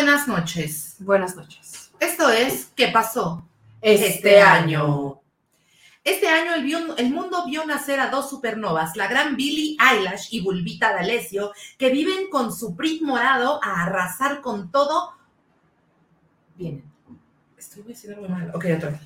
buenas 0.00 0.26
noches. 0.28 0.96
Buenas 1.00 1.36
noches. 1.36 1.90
Esto 2.00 2.30
es 2.30 2.72
¿Qué 2.74 2.88
pasó 2.88 3.46
Este 3.82 4.40
año. 4.40 5.20
Este 6.02 6.26
año 6.26 6.54
el, 6.54 6.64
vio- 6.64 6.96
el 6.96 7.10
mundo 7.10 7.44
vio 7.46 7.66
nacer 7.66 8.00
a 8.00 8.08
dos 8.08 8.30
supernovas, 8.30 8.96
la 8.96 9.06
gran 9.08 9.36
Billie 9.36 9.76
Eilish 9.78 10.28
y 10.30 10.40
Bulbita 10.40 10.94
D'Alessio, 10.94 11.52
que 11.76 11.90
viven 11.90 12.30
con 12.30 12.54
su 12.56 12.72
Brit 12.74 13.02
morado 13.02 13.60
a 13.62 13.82
arrasar 13.82 14.40
con 14.40 14.70
todo. 14.70 15.12
Vienen. 16.54 16.90
Estoy 17.58 17.82
diciendo 17.82 18.20
muy 18.22 18.30
mal. 18.30 18.50
Ok, 18.54 18.64
otra 18.78 18.90
vez. 18.90 19.00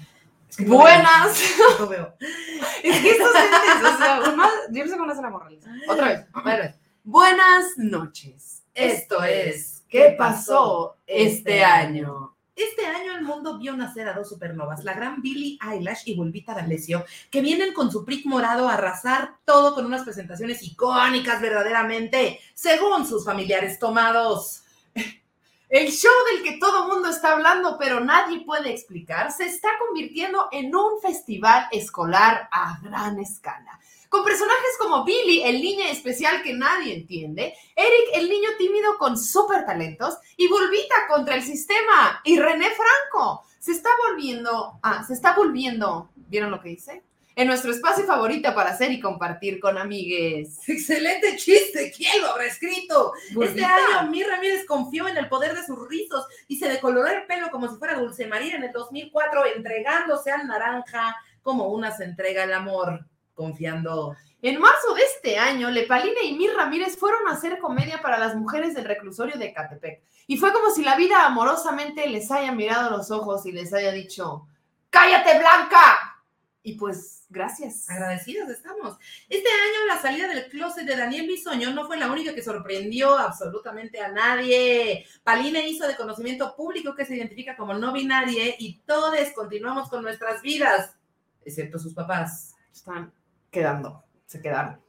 Es 0.48 0.56
que 0.58 0.64
Buenas. 0.66 1.36
no 1.80 1.88
veo. 1.88 2.14
Es 2.20 3.00
que 3.00 3.11
estos 3.11 3.30
entes, 3.34 3.92
o 3.92 3.96
sea, 3.98 4.20
una, 4.32 4.48
yo 4.70 4.84
no 4.84 4.90
sé 4.92 4.96
cómo 4.96 5.11
hace 5.11 5.22
la 5.22 5.30
morraliza. 5.30 5.70
Otra 5.88 6.08
vez. 6.08 6.26
Bueno, 6.45 6.75
Buenas 7.03 7.64
noches. 7.76 8.62
Esto 8.72 9.22
es 9.25 9.83
¿Qué 9.94 10.12
pasó 10.18 10.96
este 11.07 11.62
año? 11.62 12.36
Este 12.57 12.84
año 12.84 13.14
el 13.14 13.22
mundo 13.22 13.61
vio 13.61 13.76
nacer 13.76 14.08
a 14.08 14.12
dos 14.12 14.29
supernovas, 14.29 14.82
la 14.82 14.93
gran 14.93 15.22
Billie 15.22 15.57
Eilish 15.64 16.03
y 16.07 16.17
Bulbita 16.17 16.53
D'Alessio, 16.53 17.04
que 17.30 17.40
vienen 17.40 17.72
con 17.72 17.93
su 17.93 18.04
prick 18.04 18.26
morado 18.26 18.68
a 18.68 18.75
arrasar 18.75 19.36
todo 19.44 19.72
con 19.72 19.86
unas 19.86 20.03
presentaciones 20.03 20.64
icónicas 20.64 21.40
verdaderamente, 21.40 22.40
según 22.54 23.07
sus 23.07 23.25
familiares 23.25 23.79
tomados. 23.79 24.64
El 25.68 25.93
show 25.93 26.11
del 26.32 26.42
que 26.42 26.58
todo 26.58 26.92
mundo 26.92 27.08
está 27.08 27.34
hablando, 27.34 27.79
pero 27.79 28.00
nadie 28.00 28.45
puede 28.45 28.72
explicar, 28.72 29.31
se 29.31 29.45
está 29.45 29.68
convirtiendo 29.79 30.48
en 30.50 30.75
un 30.75 31.00
festival 31.00 31.68
escolar 31.70 32.48
a 32.50 32.81
gran 32.83 33.20
escala. 33.20 33.78
Con 34.08 34.25
personajes 34.25 34.77
como 34.78 35.05
Billy, 35.05 35.42
el 35.42 35.61
niño 35.61 35.84
especial 35.86 36.42
que 36.42 36.53
nadie 36.53 36.95
entiende, 36.95 37.55
Eric, 37.75 38.11
el 38.14 38.28
niño 38.28 38.51
tímido 38.59 38.97
con 38.98 39.19
súper 39.19 39.65
talentos, 39.65 40.15
y 40.37 40.48
Bulbita 40.48 40.95
contra 41.09 41.34
el 41.34 41.42
sistema, 41.42 42.20
y 42.25 42.39
René 42.39 42.69
Franco. 42.70 43.45
Se 43.59 43.73
está 43.73 43.91
volviendo, 44.09 44.78
ah, 44.83 45.05
se 45.06 45.15
está 45.15 45.34
volviendo, 45.34 46.11
¿vieron 46.15 46.51
lo 46.51 46.61
que 46.61 46.70
dice? 46.70 47.03
En 47.37 47.48
nuestro 47.48 47.73
espacio 47.73 48.05
favorito 48.05 48.55
para 48.55 48.70
hacer 48.70 48.93
y 48.93 49.01
compartir 49.01 49.59
con 49.59 49.77
amigues. 49.77 50.61
¡Excelente 50.69 51.37
chiste! 51.37 51.93
¿Quién 51.97 52.23
lo 52.23 52.28
habrá 52.28 52.45
escrito? 52.45 53.12
Este 53.43 53.65
año 53.65 54.09
Mir 54.09 54.28
Ramírez 54.28 54.65
confió 54.67 55.09
en 55.09 55.17
el 55.17 55.28
poder 55.28 55.56
de 55.56 55.67
sus 55.67 55.89
rizos 55.89 56.27
y 56.47 56.59
se 56.59 56.69
decoloró 56.69 57.09
el 57.09 57.27
pelo 57.27 57.50
como 57.50 57.69
si 57.69 57.77
fuera 57.77 57.98
Dulce 57.98 58.28
María 58.28 58.55
en 58.55 58.62
el 58.62 58.73
2004, 58.73 59.47
entregándose 59.56 60.31
al 60.31 60.47
naranja 60.47 61.17
como 61.43 61.69
una 61.69 61.91
se 61.91 62.05
entrega 62.05 62.45
el 62.45 62.53
amor, 62.53 63.05
confiando. 63.35 64.17
En 64.43 64.61
marzo 64.61 64.95
de 64.95 65.03
este 65.03 65.39
año, 65.39 65.71
Lepalina 65.71 66.23
y 66.23 66.35
Mir 66.35 66.55
Ramírez 66.55 66.97
fueron 66.97 67.29
a 67.29 67.33
hacer 67.33 67.59
comedia 67.59 68.03
para 68.03 68.19
las 68.19 68.35
mujeres 68.37 68.75
del 68.75 68.85
reclusorio 68.85 69.39
de 69.39 69.53
Catepec. 69.53 70.03
Y 70.27 70.37
fue 70.37 70.53
como 70.53 70.71
si 70.71 70.85
la 70.85 70.97
vida 70.97 71.25
amorosamente 71.25 72.07
les 72.09 72.31
haya 72.31 72.53
mirado 72.53 72.91
los 72.91 73.11
ojos 73.11 73.47
y 73.47 73.53
les 73.53 73.73
haya 73.73 73.93
dicho, 73.93 74.47
¡Cállate, 74.91 75.39
Blanca! 75.39 76.15
Y 76.62 76.75
pues, 76.75 77.27
gracias. 77.29 77.91
Agradecidos 77.91 78.49
estamos. 78.49 78.97
Este 79.29 79.49
año 79.49 79.87
la 79.87 80.01
salida 80.01 80.29
del 80.29 80.49
closet 80.49 80.87
de 80.87 80.97
Daniel 80.97 81.27
Bisoño 81.27 81.73
no 81.73 81.87
fue 81.87 81.99
la 81.99 82.11
única 82.11 82.35
que 82.35 82.43
sorprendió 82.43 83.19
absolutamente 83.19 84.01
a 84.01 84.12
nadie. 84.12 85.05
Paline 85.25 85.69
hizo 85.69 85.87
de 85.87 85.97
conocimiento 85.97 86.55
público 86.57 86.95
que 86.95 87.05
se 87.05 87.17
identifica 87.17 87.57
como 87.57 87.75
no 87.75 87.93
binaria 87.93 88.55
y 88.59 88.81
todos 88.87 89.15
continuamos 89.35 89.91
con 89.91 90.03
nuestras 90.03 90.41
vidas, 90.43 90.97
excepto 91.45 91.79
sus 91.79 91.93
papás. 91.93 92.55
Están 92.73 93.12
quedando, 93.55 94.05
se 94.27 94.42
quedaron. 94.42 94.83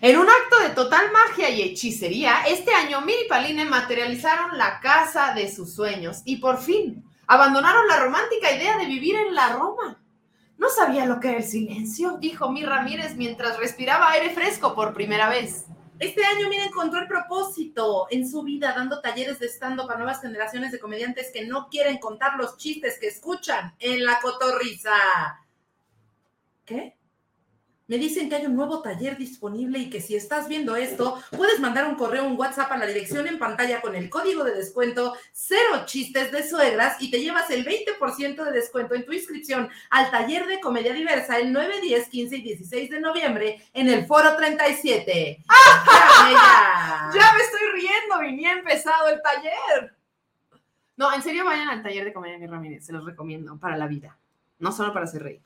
En 0.00 0.16
un 0.16 0.26
acto 0.26 0.60
de 0.60 0.70
total 0.70 1.12
magia 1.12 1.50
y 1.50 1.60
hechicería, 1.60 2.44
este 2.46 2.72
año 2.72 3.02
Mir 3.02 3.16
y 3.26 3.28
Paline 3.28 3.66
materializaron 3.66 4.56
la 4.56 4.80
casa 4.80 5.34
de 5.34 5.52
sus 5.52 5.74
sueños 5.74 6.22
y 6.24 6.36
por 6.36 6.58
fin 6.58 7.04
abandonaron 7.26 7.86
la 7.88 8.00
romántica 8.00 8.52
idea 8.52 8.78
de 8.78 8.86
vivir 8.86 9.16
en 9.16 9.34
la 9.34 9.52
Roma. 9.52 10.00
No 10.56 10.70
sabía 10.70 11.04
lo 11.04 11.20
que 11.20 11.28
era 11.28 11.38
el 11.38 11.44
silencio, 11.44 12.16
dijo 12.18 12.50
Mir 12.50 12.68
Ramírez 12.68 13.16
mientras 13.16 13.58
respiraba 13.58 14.10
aire 14.12 14.30
fresco 14.30 14.74
por 14.74 14.94
primera 14.94 15.28
vez. 15.28 15.66
Este 15.98 16.24
año, 16.24 16.48
mira, 16.48 16.64
encontró 16.64 17.00
el 17.00 17.06
propósito 17.06 18.06
en 18.10 18.28
su 18.28 18.42
vida, 18.42 18.72
dando 18.74 19.00
talleres 19.00 19.38
de 19.38 19.48
stand-up 19.48 19.90
a 19.90 19.96
nuevas 19.96 20.20
generaciones 20.20 20.72
de 20.72 20.80
comediantes 20.80 21.30
que 21.32 21.46
no 21.46 21.68
quieren 21.68 21.98
contar 21.98 22.36
los 22.36 22.56
chistes 22.56 22.98
que 22.98 23.08
escuchan 23.08 23.74
en 23.78 24.04
la 24.04 24.20
cotorriza. 24.20 24.92
¿Qué? 26.64 26.96
Me 27.86 27.98
dicen 27.98 28.30
que 28.30 28.36
hay 28.36 28.46
un 28.46 28.56
nuevo 28.56 28.80
taller 28.80 29.18
disponible 29.18 29.78
y 29.78 29.90
que 29.90 30.00
si 30.00 30.16
estás 30.16 30.48
viendo 30.48 30.74
esto, 30.74 31.22
puedes 31.36 31.60
mandar 31.60 31.86
un 31.86 31.96
correo 31.96 32.24
un 32.24 32.38
WhatsApp 32.38 32.72
a 32.72 32.78
la 32.78 32.86
dirección 32.86 33.26
en 33.26 33.38
pantalla 33.38 33.82
con 33.82 33.94
el 33.94 34.08
código 34.08 34.42
de 34.42 34.54
descuento 34.54 35.14
cero 35.32 35.82
chistes 35.84 36.32
de 36.32 36.48
suegras 36.48 36.96
y 37.02 37.10
te 37.10 37.20
llevas 37.20 37.50
el 37.50 37.64
20% 37.66 38.42
de 38.42 38.52
descuento 38.52 38.94
en 38.94 39.04
tu 39.04 39.12
inscripción 39.12 39.68
al 39.90 40.10
taller 40.10 40.46
de 40.46 40.60
comedia 40.60 40.94
diversa 40.94 41.38
el 41.38 41.52
9, 41.52 41.82
10, 41.82 42.08
15 42.08 42.36
y 42.36 42.42
16 42.42 42.90
de 42.90 43.00
noviembre 43.00 43.62
en 43.74 43.88
el 43.90 44.06
Foro 44.06 44.34
37. 44.34 45.44
¡Ya, 45.46 46.30
ella! 46.30 47.10
Ya 47.14 47.32
me 47.34 47.42
estoy 47.42 47.68
riendo 47.74 48.22
y 48.22 48.36
ni 48.36 48.46
ha 48.46 48.52
empezado 48.52 49.08
el 49.08 49.20
taller. 49.20 49.94
No, 50.96 51.12
en 51.12 51.22
serio 51.22 51.44
vayan 51.44 51.68
al 51.68 51.82
taller 51.82 52.04
de 52.04 52.12
comedia 52.14 52.38
de 52.38 52.46
Ramírez, 52.46 52.86
se 52.86 52.92
los 52.92 53.04
recomiendo 53.04 53.58
para 53.58 53.76
la 53.76 53.88
vida, 53.88 54.16
no 54.58 54.72
solo 54.72 54.92
para 54.94 55.04
hacer 55.04 55.22
reír. 55.22 55.42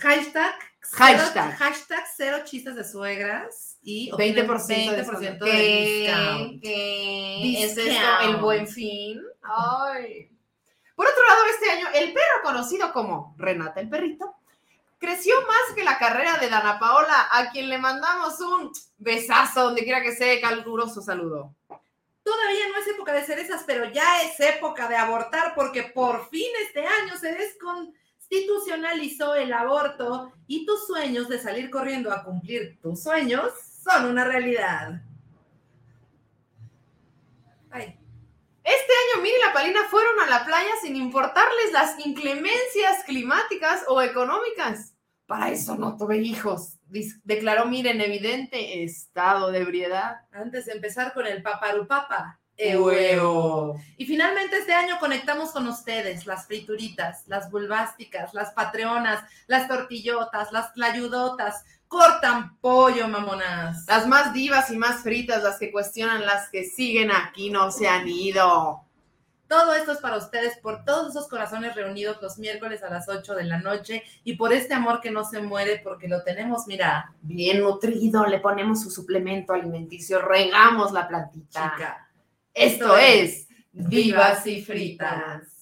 Hashtag, 0.00 0.54
Hashtag. 0.92 1.32
Cero, 1.32 1.56
hashtag 1.58 2.04
cero 2.16 2.38
chistes 2.44 2.74
de 2.76 2.84
suegras 2.84 3.78
y 3.82 4.10
20% 4.10 4.46
20% 4.46 5.38
de 5.38 5.52
discount. 5.52 6.62
¿Qué? 6.62 7.64
¿Es 7.64 7.76
esto 7.76 8.20
el 8.22 8.36
buen 8.36 8.68
fin? 8.68 9.22
Ay. 9.42 10.30
Por 10.94 11.06
otro 11.06 11.22
lado, 11.26 11.46
este 11.46 11.70
año, 11.70 11.88
el 11.94 12.12
perro 12.12 12.42
conocido 12.42 12.92
como 12.92 13.34
Renata 13.38 13.80
el 13.80 13.88
Perrito 13.88 14.36
creció 14.98 15.34
más 15.42 15.74
que 15.74 15.84
la 15.84 15.98
carrera 15.98 16.38
de 16.38 16.48
Dana 16.48 16.78
Paola, 16.78 17.28
a 17.30 17.50
quien 17.50 17.68
le 17.68 17.78
mandamos 17.78 18.40
un 18.40 18.72
besazo 18.96 19.64
donde 19.64 19.84
quiera 19.84 20.02
que 20.02 20.14
sea, 20.14 20.40
caluroso 20.40 21.02
saludo. 21.02 21.54
Todavía 22.22 22.68
no 22.72 22.78
es 22.78 22.88
época 22.88 23.12
de 23.12 23.22
cerezas, 23.22 23.64
pero 23.66 23.90
ya 23.90 24.22
es 24.22 24.40
época 24.40 24.88
de 24.88 24.96
abortar 24.96 25.54
porque 25.54 25.82
por 25.82 26.30
fin 26.30 26.48
este 26.66 26.86
año 26.86 27.18
se 27.18 27.32
desconstitucionalizó 28.28 29.34
el 29.34 29.52
aborto 29.52 30.32
y 30.46 30.66
tus 30.66 30.86
sueños 30.86 31.28
de 31.28 31.38
salir 31.38 31.70
corriendo 31.70 32.12
a 32.12 32.24
cumplir 32.24 32.78
tus 32.80 33.02
sueños 33.02 33.52
son 33.82 34.06
una 34.06 34.24
realidad. 34.24 35.00
Este 38.62 38.92
año, 39.14 39.22
Miri 39.22 39.34
y 39.36 39.46
la 39.46 39.52
Palina 39.52 39.80
fueron 39.90 40.18
a 40.20 40.26
la 40.26 40.46
playa 40.46 40.70
sin 40.80 40.96
importarles 40.96 41.72
las 41.72 41.98
inclemencias 42.06 43.04
climáticas 43.04 43.82
o 43.88 44.00
económicas. 44.00 44.94
Para 45.26 45.50
eso 45.50 45.76
no 45.76 45.96
tuve 45.98 46.18
hijos, 46.18 46.78
declaró 47.24 47.66
Miri 47.66 47.90
en 47.90 48.00
evidente 48.00 48.84
estado 48.84 49.50
de 49.50 49.58
ebriedad. 49.58 50.22
antes 50.32 50.66
de 50.66 50.72
empezar 50.72 51.12
con 51.12 51.26
el 51.26 51.42
paparupapa. 51.42 52.40
Huevo. 52.58 53.80
Y 53.96 54.06
finalmente 54.06 54.58
este 54.58 54.72
año 54.72 54.98
conectamos 55.00 55.50
con 55.50 55.66
ustedes, 55.66 56.26
las 56.26 56.46
frituritas, 56.46 57.24
las 57.26 57.50
bulbásticas, 57.50 58.32
las 58.32 58.52
patreonas, 58.52 59.24
las 59.46 59.68
tortillotas, 59.68 60.52
las 60.52 60.72
tlayudotas. 60.72 61.64
Cortan 61.88 62.56
pollo, 62.58 63.08
mamonas. 63.08 63.84
Las 63.86 64.06
más 64.06 64.32
divas 64.32 64.70
y 64.70 64.76
más 64.76 65.02
fritas, 65.02 65.42
las 65.42 65.58
que 65.58 65.70
cuestionan, 65.70 66.24
las 66.24 66.48
que 66.48 66.64
siguen 66.64 67.10
aquí, 67.10 67.50
no 67.50 67.70
se 67.70 67.86
han 67.88 68.08
ido. 68.08 68.84
Todo 69.46 69.74
esto 69.74 69.92
es 69.92 69.98
para 69.98 70.16
ustedes, 70.16 70.56
por 70.58 70.84
todos 70.84 71.10
esos 71.10 71.28
corazones 71.28 71.74
reunidos 71.74 72.20
los 72.22 72.38
miércoles 72.38 72.82
a 72.82 72.90
las 72.90 73.08
8 73.08 73.34
de 73.34 73.44
la 73.44 73.58
noche 73.58 74.02
y 74.24 74.36
por 74.36 74.52
este 74.52 74.74
amor 74.74 75.00
que 75.00 75.10
no 75.10 75.22
se 75.22 75.42
muere 75.42 75.80
porque 75.84 76.08
lo 76.08 76.22
tenemos, 76.22 76.66
mira, 76.66 77.12
Bien 77.20 77.60
nutrido, 77.60 78.26
le 78.26 78.40
ponemos 78.40 78.82
su 78.82 78.90
suplemento 78.90 79.52
alimenticio, 79.52 80.20
regamos 80.20 80.92
la 80.92 81.06
plantita. 81.06 81.74
chica. 81.76 82.08
Esto 82.54 82.96
es 82.96 83.48
Vivas 83.72 84.46
y 84.46 84.62
fritas. 84.62 85.53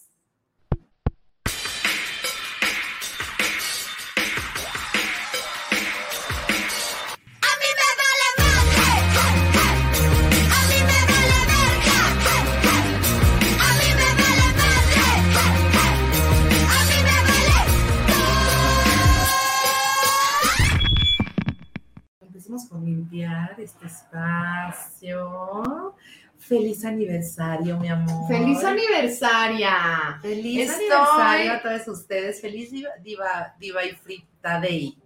Empecemos 22.42 22.66
por 22.66 22.82
limpiar 22.82 23.54
este 23.60 23.86
espacio. 23.86 25.94
Feliz 26.38 26.84
aniversario, 26.84 27.78
mi 27.78 27.86
amor. 27.88 28.26
¡Feliz 28.26 28.64
aniversaria! 28.64 30.18
Feliz 30.20 30.68
Estoy- 30.70 30.86
aniversario 30.90 31.52
a 31.52 31.62
todos 31.62 31.86
ustedes. 32.00 32.40
Feliz 32.40 32.72
diva, 32.72 32.90
diva, 33.00 33.54
diva 33.60 33.84
y 33.84 33.92
frita 33.92 34.60
day. 34.60 34.98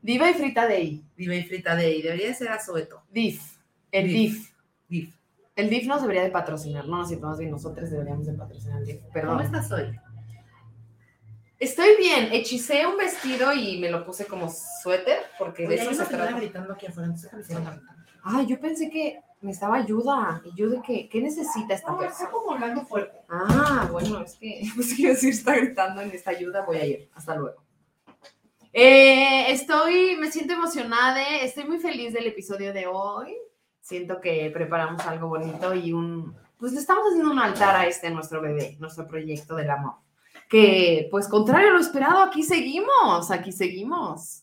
Diva 0.00 0.30
y 0.30 0.34
frita 0.34 0.68
day. 0.68 1.04
Diva 1.16 1.34
y 1.34 1.42
frita 1.42 1.74
day. 1.74 2.00
Debería 2.00 2.32
ser 2.32 2.50
asueto. 2.50 3.02
DIF. 3.10 3.42
El 3.90 4.06
DIF. 4.06 4.52
DIF. 4.88 5.16
El 5.56 5.68
DIF 5.68 5.86
nos 5.88 6.02
debería 6.02 6.22
de 6.22 6.30
patrocinar, 6.30 6.86
no, 6.86 6.98
no 6.98 7.02
es 7.02 7.08
cierto, 7.08 7.26
más 7.26 7.38
bien 7.40 7.50
nosotros 7.50 7.90
deberíamos 7.90 8.24
de 8.26 8.34
patrocinar 8.34 8.78
el 8.82 8.86
DIF, 8.86 9.00
¿Cómo 9.00 9.12
perdón. 9.12 9.40
estás 9.40 9.72
hoy? 9.72 9.98
Estoy 11.62 11.96
bien, 11.96 12.32
hechicé 12.32 12.84
un 12.88 12.96
vestido 12.96 13.52
y 13.52 13.78
me 13.78 13.88
lo 13.88 14.04
puse 14.04 14.26
como 14.26 14.50
suéter, 14.50 15.20
porque 15.38 15.62
de 15.62 15.74
Oye, 15.74 15.82
eso 15.82 15.94
se 15.94 16.06
trata. 16.06 16.32
gritando 16.32 16.72
aquí 16.72 16.86
afuera, 16.86 17.06
entonces 17.06 17.30
ventana. 17.48 17.80
Ay, 18.24 18.46
yo 18.46 18.58
pensé 18.58 18.90
que 18.90 19.20
me 19.40 19.52
estaba 19.52 19.76
ayuda. 19.76 20.42
¿Y 20.44 20.56
yo 20.56 20.68
de 20.68 20.82
qué? 20.82 21.08
¿Qué 21.08 21.20
necesita 21.20 21.74
esta 21.74 21.96
persona? 21.96 22.30
como 22.32 22.54
hablando 22.54 22.84
fuerte. 22.84 23.16
Ah, 23.28 23.88
bueno, 23.92 24.22
es 24.22 24.34
que, 24.34 24.60
pues 24.74 24.92
quiero 24.92 25.14
decir, 25.14 25.30
está 25.30 25.54
gritando 25.54 26.00
en 26.00 26.10
esta 26.10 26.32
ayuda, 26.32 26.62
voy 26.66 26.78
a 26.78 26.84
ir. 26.84 27.08
Hasta 27.14 27.36
luego. 27.36 27.62
Eh, 28.72 29.52
estoy, 29.52 30.16
me 30.16 30.32
siento 30.32 30.54
emocionada, 30.54 31.22
estoy 31.42 31.62
muy 31.62 31.78
feliz 31.78 32.12
del 32.12 32.26
episodio 32.26 32.72
de 32.72 32.88
hoy. 32.88 33.36
Siento 33.80 34.20
que 34.20 34.50
preparamos 34.52 35.06
algo 35.06 35.28
bonito 35.28 35.76
y 35.76 35.92
un, 35.92 36.34
pues 36.58 36.72
le 36.72 36.80
estamos 36.80 37.04
haciendo 37.06 37.30
un 37.30 37.38
altar 37.38 37.76
a 37.76 37.86
este 37.86 38.10
nuestro 38.10 38.40
bebé, 38.40 38.76
nuestro 38.80 39.06
proyecto 39.06 39.54
del 39.54 39.70
amor. 39.70 40.02
Que, 40.52 41.08
pues 41.10 41.28
contrario 41.28 41.68
a 41.70 41.72
lo 41.72 41.80
esperado, 41.80 42.22
aquí 42.22 42.42
seguimos, 42.42 43.30
aquí 43.30 43.52
seguimos. 43.52 44.42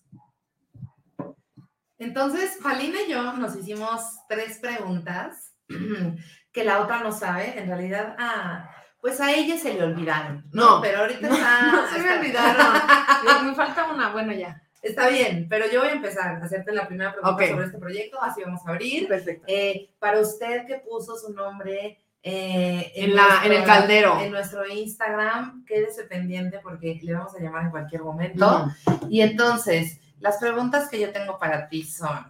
Entonces, 2.00 2.58
Palina 2.64 2.98
y 3.08 3.12
yo 3.12 3.34
nos 3.34 3.56
hicimos 3.56 4.02
tres 4.28 4.58
preguntas 4.58 5.54
que 6.52 6.64
la 6.64 6.80
otra 6.82 7.02
no 7.04 7.12
sabe. 7.12 7.60
En 7.60 7.68
realidad, 7.68 8.16
ah, 8.18 8.72
pues 9.00 9.22
a 9.22 9.32
ella 9.32 9.56
se 9.56 9.76
le 9.76 9.84
olvidaron. 9.84 10.50
No, 10.52 10.82
pero 10.82 11.02
ahorita 11.02 11.28
No, 11.30 11.36
está. 11.36 11.72
no 11.74 11.88
se 11.90 12.00
me 12.00 12.18
olvidaron. 12.18 13.46
Me 13.46 13.54
falta 13.54 13.92
una, 13.94 14.10
bueno, 14.12 14.34
ya. 14.34 14.60
Está 14.82 15.10
bien, 15.10 15.46
pero 15.48 15.70
yo 15.72 15.82
voy 15.82 15.90
a 15.90 15.94
empezar 15.94 16.42
a 16.42 16.44
hacerte 16.46 16.72
la 16.72 16.88
primera 16.88 17.12
pregunta 17.14 17.48
sobre 17.48 17.66
este 17.66 17.78
proyecto. 17.78 18.20
Así 18.20 18.42
vamos 18.42 18.62
a 18.66 18.72
abrir. 18.72 19.08
Perfecto. 19.08 19.44
Eh, 19.48 19.92
para 20.00 20.20
usted 20.22 20.66
que 20.66 20.80
puso 20.80 21.16
su 21.18 21.34
nombre 21.34 22.00
eh, 22.21 22.92
En, 22.95 23.16
la, 23.16 23.42
en 23.45 23.51
el 23.54 23.63
caldero. 23.63 24.19
en 24.19 24.31
nuestro 24.31 24.68
Instagram, 24.68 25.63
quédese 25.66 26.04
pendiente 26.04 26.60
porque 26.60 27.00
le 27.01 27.13
vamos 27.13 27.33
a 27.36 27.39
llamar 27.39 27.66
en 27.66 27.71
cualquier 27.71 28.04
momento. 28.04 28.69
Y 29.10 29.21
entonces, 29.21 30.00
las 30.19 30.38
preguntas 30.38 30.89
que 30.89 31.00
yo 31.00 31.12
tengo 31.12 31.39
para 31.39 31.69
ti 31.69 31.83
son. 31.83 32.25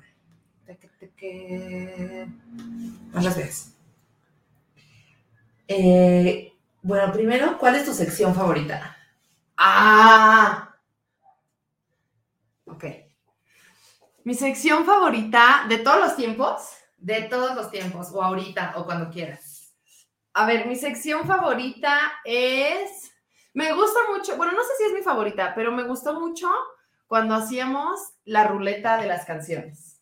No 3.13 3.21
las 3.21 3.35
ves. 3.35 3.73
Eh, 5.67 6.53
bueno, 6.81 7.11
primero, 7.11 7.57
¿cuál 7.57 7.75
es 7.75 7.85
tu 7.85 7.93
sección 7.93 8.33
favorita? 8.33 8.95
Ah. 9.57 10.75
Ok. 12.65 12.85
Mi 14.23 14.35
sección 14.35 14.85
favorita 14.85 15.65
de 15.67 15.79
todos 15.79 15.99
los 15.99 16.15
tiempos. 16.15 16.69
De 16.97 17.23
todos 17.23 17.55
los 17.55 17.71
tiempos, 17.71 18.11
o 18.13 18.21
ahorita, 18.21 18.73
o 18.75 18.85
cuando 18.85 19.09
quieras. 19.09 19.48
A 20.33 20.45
ver, 20.45 20.67
mi 20.67 20.75
sección 20.75 21.27
favorita 21.27 21.99
es. 22.23 23.11
Me 23.53 23.73
gusta 23.73 23.99
mucho, 24.15 24.37
bueno, 24.37 24.53
no 24.53 24.63
sé 24.63 24.69
si 24.77 24.83
es 24.85 24.93
mi 24.93 25.01
favorita, 25.01 25.53
pero 25.55 25.71
me 25.71 25.83
gustó 25.83 26.19
mucho 26.19 26.49
cuando 27.07 27.35
hacíamos 27.35 27.99
la 28.23 28.45
ruleta 28.45 28.97
de 28.97 29.07
las 29.07 29.25
canciones. 29.25 30.01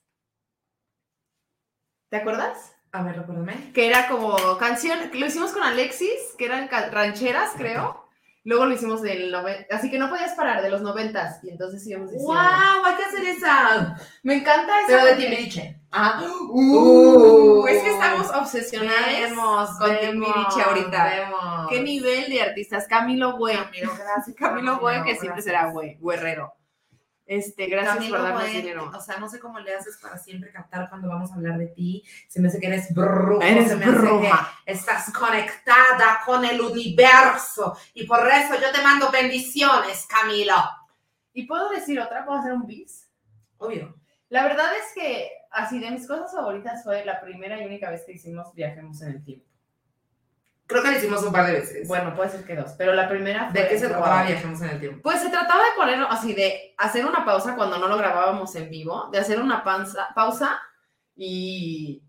¿Te 2.10 2.18
acuerdas? 2.18 2.76
A 2.92 3.04
ver, 3.04 3.18
recuérdame. 3.18 3.72
Que 3.74 3.88
era 3.88 4.08
como 4.08 4.58
canción, 4.58 5.00
lo 5.14 5.26
hicimos 5.26 5.52
con 5.52 5.64
Alexis, 5.64 6.36
que 6.38 6.46
eran 6.46 6.70
rancheras, 6.70 7.54
creo. 7.58 8.07
Luego 8.48 8.66
lo 8.66 8.74
hicimos 8.76 9.02
del 9.02 9.30
90, 9.30 9.76
así 9.76 9.92
que 9.92 10.00
no 10.00 10.10
podías 10.10 10.32
parar 10.36 10.62
de 10.62 10.70
los 10.70 10.82
noventas. 10.82 11.44
Y 11.44 11.50
entonces 11.50 11.86
íbamos 11.86 12.12
diciendo. 12.12 12.34
¡Wow! 12.34 12.86
Hay 12.86 12.96
que 12.96 13.04
hacer 13.04 13.26
esa. 13.26 13.98
Me 14.24 14.36
encanta 14.36 14.72
esa. 14.80 14.88
Pero 14.88 15.06
de 15.06 15.16
Timbiriche. 15.16 15.82
Ah, 15.92 16.22
Uh, 16.24 17.64
uh, 17.64 17.68
es 17.68 17.84
que 17.84 17.90
estamos 17.90 18.30
obsesionados 18.34 19.06
Vemos, 19.06 19.70
con 19.78 20.00
Timbiriche 20.00 20.62
ahorita. 20.66 21.04
Vemos. 21.10 21.68
¿Qué 21.70 21.82
nivel 21.82 22.30
de 22.30 22.42
artistas? 22.42 22.88
Camilo 22.88 23.36
Güey. 23.36 23.58
Camilo, 23.58 23.92
gracias. 23.98 24.34
Camilo 24.38 24.80
Güey, 24.80 25.04
que 25.04 25.12
siempre 25.18 25.42
gracias. 25.42 25.44
será 25.44 25.70
güey, 25.72 25.98
guerrero. 26.02 26.54
Este, 27.28 27.68
gracias 27.68 27.96
Camilo 27.96 28.16
por 28.16 28.24
darnos 28.24 28.42
Güey, 28.44 28.62
dinero. 28.62 28.92
O 28.96 29.02
sea, 29.02 29.18
no 29.18 29.28
sé 29.28 29.40
cómo 29.40 29.60
le 29.60 29.76
haces 29.76 29.98
para 30.02 30.18
siempre 30.18 30.50
captar 30.50 30.90
cuando 30.90 31.10
vamos 31.10 31.30
a 31.32 31.36
hablar 31.36 31.58
de 31.58 31.68
ti. 31.68 32.04
Se 32.30 32.40
me 32.40 32.48
hace 32.48 32.60
que 32.60 32.68
eres 32.68 32.94
brujo. 32.94 33.42
Eres 33.42 33.68
se 33.68 33.76
me 33.76 33.86
hace 33.86 33.94
bruja. 33.94 34.50
que 34.66 34.72
estás 34.72 35.12
conectada 35.12 36.22
con 36.26 36.46
el 36.46 36.62
universo. 36.62 37.78
Y 37.94 38.06
por 38.06 38.26
eso 38.28 38.56
yo 38.56 38.72
te 38.74 38.82
mando 38.82 39.12
bendiciones, 39.12 40.08
Camilo. 40.08 40.56
¿Y 41.34 41.46
puedo 41.46 41.70
decir 41.70 42.00
otra? 42.00 42.26
¿Puedo 42.26 42.40
hacer 42.40 42.54
un 42.54 42.66
bis? 42.66 43.10
Obvio. 43.58 43.94
La 44.30 44.44
verdad 44.44 44.72
es 44.76 44.94
que, 44.96 45.30
así, 45.52 45.80
de 45.80 45.92
mis 45.92 46.08
cosas 46.08 46.32
favoritas 46.32 46.84
fue 46.84 47.04
la 47.04 47.20
primera 47.20 47.62
y 47.62 47.66
única 47.66 47.90
vez 47.90 48.04
que 48.06 48.14
hicimos 48.14 48.54
Viajemos 48.54 49.02
en 49.02 49.10
el 49.10 49.24
Tiempo. 49.24 49.47
Creo 50.68 50.84
que 50.84 50.92
lo 50.92 50.98
hicimos 50.98 51.24
un 51.24 51.32
par 51.32 51.46
de 51.46 51.54
veces. 51.54 51.88
Bueno, 51.88 52.14
puede 52.14 52.30
ser 52.30 52.44
que 52.44 52.56
dos, 52.56 52.72
pero 52.78 52.94
la 52.94 53.08
primera 53.08 53.50
fue... 53.50 53.62
¿De 53.62 53.70
qué 53.70 53.80
se 53.80 53.88
trataba 53.88 54.24
Viajemos 54.24 54.62
en 54.62 54.70
el 54.70 54.80
Tiempo? 54.80 55.02
Pues 55.02 55.22
se 55.22 55.30
trataba 55.30 55.64
de 55.64 55.70
poner 55.78 56.06
así, 56.10 56.34
de 56.34 56.76
hacer 56.78 57.06
una 57.06 57.24
pausa 57.24 57.56
cuando 57.56 57.78
no 57.78 57.88
lo 57.88 57.98
grabábamos 57.98 58.54
en 58.56 58.70
vivo, 58.70 59.10
de 59.12 59.20
hacer 59.20 59.40
una 59.40 59.64
panza- 59.64 60.10
pausa 60.14 60.60
y 61.16 62.04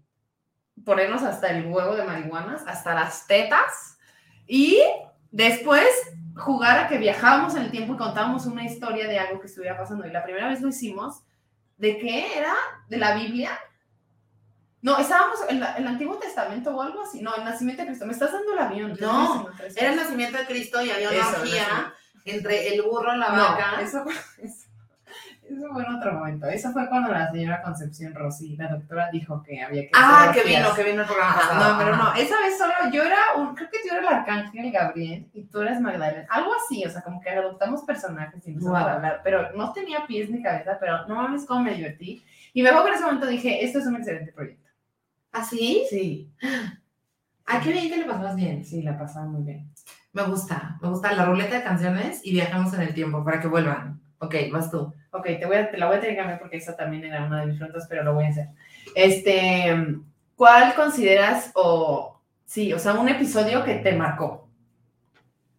ponernos 0.85 1.23
hasta 1.23 1.49
el 1.51 1.67
huevo 1.67 1.95
de 1.95 2.05
marihuanas, 2.05 2.65
hasta 2.67 2.95
las 2.95 3.27
tetas, 3.27 3.99
y 4.47 4.81
después 5.31 5.87
jugar 6.37 6.79
a 6.79 6.89
que 6.89 6.99
viajábamos 6.99 7.55
en 7.55 7.63
el 7.63 7.71
tiempo 7.71 7.95
y 7.95 7.97
contábamos 7.97 8.47
una 8.47 8.65
historia 8.65 9.07
de 9.07 9.19
algo 9.19 9.41
que 9.41 9.47
estuviera 9.47 9.77
pasando. 9.77 10.07
Y 10.07 10.11
la 10.11 10.25
primera 10.25 10.49
vez 10.49 10.61
lo 10.61 10.69
hicimos, 10.69 11.23
¿de 11.77 11.99
qué 11.99 12.39
era? 12.39 12.55
¿De 12.89 12.97
la 12.97 13.15
Biblia? 13.15 13.51
No, 14.81 14.97
estábamos 14.99 15.39
en 15.49 15.61
la- 15.61 15.73
el 15.77 15.87
Antiguo 15.87 16.17
Testamento 16.19 16.71
o 16.75 16.81
algo 16.83 17.03
así. 17.03 17.21
No, 17.21 17.35
el 17.35 17.45
nacimiento 17.45 17.83
de 17.83 17.89
Cristo. 17.89 18.07
Me 18.07 18.13
estás 18.13 18.33
dando 18.33 18.53
el 18.53 18.59
avión. 18.61 18.97
No, 19.01 19.49
Era 19.77 19.91
el 19.91 19.97
nacimiento 19.97 20.39
de 20.39 20.47
Cristo 20.47 20.81
y 20.83 20.91
había 20.91 21.09
una 21.11 21.19
Eso, 21.19 21.35
el 21.37 21.41
orgía 21.43 21.95
entre 22.25 22.75
el 22.75 22.83
burro, 22.83 23.15
la 23.17 23.29
No, 23.31 23.43
vaca. 23.43 23.81
eso 23.81 24.05
fue, 24.05 24.13
eso, 24.45 24.69
eso 25.43 25.67
fue 25.73 25.83
en 25.83 25.95
otro 25.97 26.13
momento. 26.13 26.47
Eso 26.47 26.71
fue 26.73 26.89
cuando 26.89 27.11
la 27.11 27.31
señora 27.33 27.61
Concepción 27.63 28.15
Rossi, 28.15 28.57
la 28.57 28.69
doctora, 28.69 29.09
dijo 29.11 29.43
que 29.43 29.61
había 29.63 29.83
que. 29.83 29.91
Ah, 29.95 30.31
que 30.33 30.43
vino, 30.45 30.73
que 30.75 30.85
vino 30.85 31.01
el 31.03 31.07
programa 31.09 31.33
Ajá. 31.37 31.55
No, 31.73 31.79
pero 31.79 31.97
no, 31.97 32.15
esa 32.15 32.39
vez 32.41 32.57
solo 32.57 32.73
yo 32.93 33.03
era 33.03 33.17
un, 33.37 33.55
creo 33.57 33.69
que 33.71 33.79
yo 33.85 33.97
era 33.97 34.01
el 34.09 34.15
arcángel 34.19 34.71
Gabriel 34.71 35.27
y 35.33 35.45
tú 35.47 35.61
eras 35.63 35.81
Magdalena, 35.81 36.27
algo 36.31 36.53
así, 36.55 36.85
o 36.85 36.91
sea, 36.91 37.03
como 37.03 37.21
que 37.21 37.31
adoptamos 37.31 37.83
personajes 37.83 38.47
y 38.47 38.51
empezamos 38.51 38.79
Guau. 38.79 38.89
a 38.89 38.93
hablar, 38.95 39.21
pero 39.25 39.51
no 39.57 39.73
tenía 39.73 40.07
pies 40.07 40.31
ni 40.31 40.41
cabeza, 40.43 40.77
pero 40.79 41.07
no 41.09 41.17
mames 41.17 41.47
cómo 41.47 41.63
me 41.65 41.75
divertí. 41.75 42.23
Y 42.53 42.63
me 42.63 42.69
acuerdo 42.69 42.85
que 42.87 42.91
en 42.91 42.97
ese 42.97 43.05
momento 43.07 43.27
dije, 43.27 43.65
esto 43.65 43.79
es 43.79 43.87
un 43.87 43.97
excelente 43.97 44.33
proyecto. 44.33 44.68
¿Ah, 45.33 45.45
sí? 45.45 45.87
Sí, 45.89 46.33
Ay, 47.45 47.61
qué 47.63 47.73
bien 47.73 47.89
que 47.89 47.97
le 47.97 48.05
pasabas 48.05 48.37
bien. 48.37 48.65
sí, 48.65 48.83
la 48.83 48.99
pasaba 48.99 49.27
muy 49.27 49.43
bien. 49.43 49.73
Me 50.13 50.23
gusta, 50.25 50.79
me 50.83 50.89
gusta 50.89 51.13
la 51.13 51.25
ruleta 51.25 51.57
de 51.57 51.63
canciones 51.63 52.21
y 52.25 52.33
viajamos 52.33 52.75
en 52.75 52.83
el 52.83 52.95
tiempo 52.95 53.25
para 53.25 53.41
que 53.41 53.49
vuelvan. 53.49 54.01
Ok, 54.19 54.35
vas 54.53 54.71
tú. 54.71 54.93
Ok, 55.13 55.25
te, 55.25 55.47
voy 55.47 55.57
a, 55.57 55.71
te 55.71 55.79
la 55.79 55.87
voy 55.87 55.97
a 55.97 56.01
tener 56.01 56.15
que 56.15 56.21
cambiar 56.21 56.39
porque 56.41 56.57
esa 56.57 56.77
también 56.77 57.05
era 57.05 57.25
una 57.25 57.41
de 57.41 57.47
mis 57.47 57.57
preguntas, 57.57 57.87
pero 57.89 58.03
lo 58.03 58.15
voy 58.15 58.25
a 58.25 58.29
hacer. 58.29 58.49
Este, 58.95 59.97
¿cuál 60.37 60.75
consideras 60.75 61.51
o, 61.55 62.21
sí, 62.45 62.73
o 62.73 62.79
sea, 62.79 62.95
un 62.95 63.09
episodio 63.09 63.65
que 63.65 63.77
te 63.77 63.93
marcó? 63.93 64.49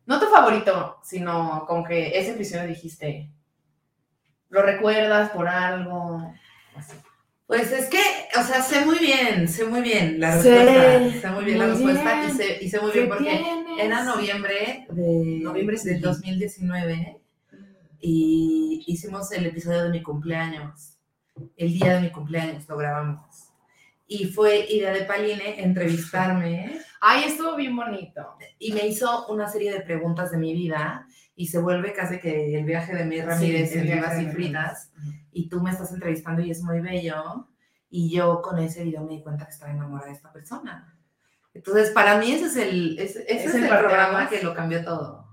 No 0.05 0.19
tu 0.19 0.25
favorito, 0.27 0.99
sino 1.03 1.65
como 1.67 1.83
que 1.83 2.19
ese 2.19 2.31
episodio 2.31 2.67
dijiste, 2.67 3.31
¿lo 4.49 4.61
recuerdas 4.61 5.29
por 5.29 5.47
algo? 5.47 6.33
Así. 6.75 6.93
Pues 7.49 7.71
es 7.71 7.87
que, 7.87 7.97
o 8.39 8.43
sea, 8.43 8.61
sé 8.61 8.85
muy 8.85 8.99
bien, 8.99 9.47
sé 9.47 9.65
muy 9.65 9.81
bien 9.81 10.19
la 10.19 10.35
respuesta. 10.35 11.19
Sé 11.19 11.31
muy 11.31 11.45
bien 11.45 11.57
la 11.57 11.65
respuesta 11.65 12.19
bien. 12.21 12.29
y 12.29 12.37
sé, 12.37 12.57
y 12.61 12.69
sé 12.69 12.79
muy 12.79 12.91
bien 12.91 13.05
¿Qué 13.05 13.09
porque 13.09 13.23
tienes? 13.23 13.79
era 13.79 14.03
noviembre 14.03 14.85
de 14.91 15.39
Noviembre 15.41 15.75
del 15.83 15.95
sí. 15.95 15.99
2019 15.99 17.17
y 18.01 18.83
hicimos 18.85 19.31
el 19.31 19.47
episodio 19.47 19.85
de 19.85 19.89
mi 19.89 20.03
cumpleaños. 20.03 20.99
El 21.57 21.73
día 21.73 21.95
de 21.95 22.01
mi 22.01 22.11
cumpleaños 22.11 22.69
lo 22.69 22.77
grabamos. 22.77 23.47
Y 24.05 24.25
fue 24.25 24.67
idea 24.69 24.91
de 24.93 25.05
Paline 25.05 25.63
entrevistarme 25.63 26.79
Ay, 27.01 27.23
estuvo 27.29 27.55
bien 27.55 27.75
bonito. 27.75 28.27
y 28.59 28.73
me 28.73 28.85
hizo 28.85 29.25
una 29.25 29.49
serie 29.49 29.73
de 29.73 29.81
preguntas 29.81 30.29
de 30.29 30.37
mi 30.37 30.53
vida 30.53 31.07
y 31.39 31.47
se 31.47 31.57
vuelve 31.57 31.93
casi 31.93 32.19
que 32.19 32.53
el 32.53 32.65
viaje 32.65 32.93
de 32.93 33.05
mi 33.05 33.21
Ramírez 33.21 33.71
Sí, 33.71 33.77
en 33.77 33.85
Vivas 33.85 34.19
y 34.19 34.25
Mir 34.25 34.33
Fritas 34.33 34.91
y 35.31 35.47
tú 35.47 35.61
me 35.61 35.71
estás 35.71 35.89
entrevistando 35.93 36.41
y 36.41 36.51
es 36.51 36.61
muy 36.61 36.81
bello 36.81 37.47
y 37.89 38.13
yo 38.13 38.41
con 38.41 38.59
ese 38.59 38.83
video 38.83 39.05
me 39.05 39.13
di 39.13 39.23
cuenta 39.23 39.45
que 39.45 39.51
estaba 39.51 39.71
enamorada 39.71 40.09
de 40.09 40.17
esta 40.17 40.33
persona. 40.33 40.99
Entonces, 41.53 41.91
para 41.91 42.17
mí 42.17 42.33
ese 42.33 42.47
es 42.47 42.57
el, 42.57 42.99
ese, 42.99 43.21
ese 43.21 43.45
Es 43.45 43.55
el 43.55 43.69
programa 43.69 44.27
que 44.27 44.43
lo 44.43 44.53
cambió 44.53 44.83
todo. 44.83 45.29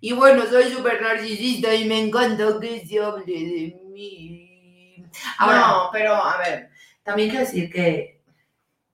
Y 0.00 0.12
bueno, 0.12 0.46
soy 0.46 0.70
súper 0.70 1.02
narcisista 1.02 1.74
y 1.74 1.88
me 1.88 2.06
encanta 2.06 2.60
que 2.60 2.86
se 2.86 3.00
hable 3.02 3.24
de 3.26 3.82
mí. 3.92 5.04
Ahora, 5.38 5.58
no, 5.58 5.88
pero 5.92 6.14
a 6.14 6.38
ver, 6.38 6.70
también 7.02 7.30
quiero 7.30 7.44
decir 7.44 7.68
que 7.68 8.22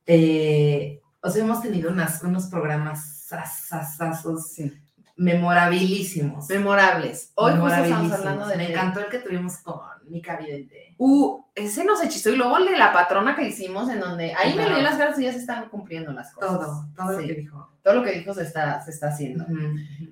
eh, 0.06 1.02
o 1.20 1.28
sea, 1.28 1.44
hemos 1.44 1.60
tenido 1.60 1.90
unas, 1.90 2.22
unos 2.22 2.46
programas 2.46 3.26
sasasazos 3.26 4.52
sí, 4.52 4.72
memorabilísimos. 5.16 6.48
memorables. 6.48 7.32
Hoy 7.36 7.52
justo 7.52 7.74
estamos 7.82 8.12
hablando 8.12 8.46
de 8.46 8.56
Me 8.56 8.70
encantó 8.70 9.00
el 9.00 9.06
que 9.08 9.18
tuvimos 9.20 9.58
con 9.58 9.80
Mica 10.08 10.36
Vidente. 10.36 10.94
Uh, 10.98 11.42
ese 11.54 11.84
nos 11.84 12.02
hechizó. 12.02 12.30
Y 12.30 12.36
luego 12.36 12.56
el 12.58 12.66
de 12.66 12.76
la 12.76 12.92
patrona 12.92 13.36
que 13.36 13.46
hicimos, 13.48 13.88
en 13.90 14.00
donde 14.00 14.34
ahí 14.34 14.50
me 14.50 14.62
Claro. 14.62 14.74
leí 14.74 14.82
las 14.82 14.96
caras 14.96 15.18
y 15.18 15.24
ya 15.24 15.32
se 15.32 15.38
están 15.38 15.68
cumpliendo 15.68 16.12
las 16.12 16.32
cosas. 16.32 16.50
Todo, 16.50 16.86
todo 16.96 17.12
lo 17.20 17.26
que 17.26 17.34
dijo. 17.34 17.70
Todo 17.82 17.94
lo 17.94 18.02
que 18.02 18.12
dijo 18.12 18.34
se 18.34 18.42
está, 18.42 18.80
se 18.82 18.90
está 18.90 19.08
haciendo. 19.08 19.46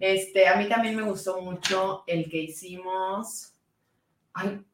Este, 0.00 0.46
a 0.48 0.56
mí 0.56 0.68
también 0.68 0.94
me 0.96 1.02
gustó 1.02 1.40
mucho 1.40 2.04
el 2.06 2.28
que 2.30 2.38
hicimos. 2.38 3.52
Ay. 4.34 4.64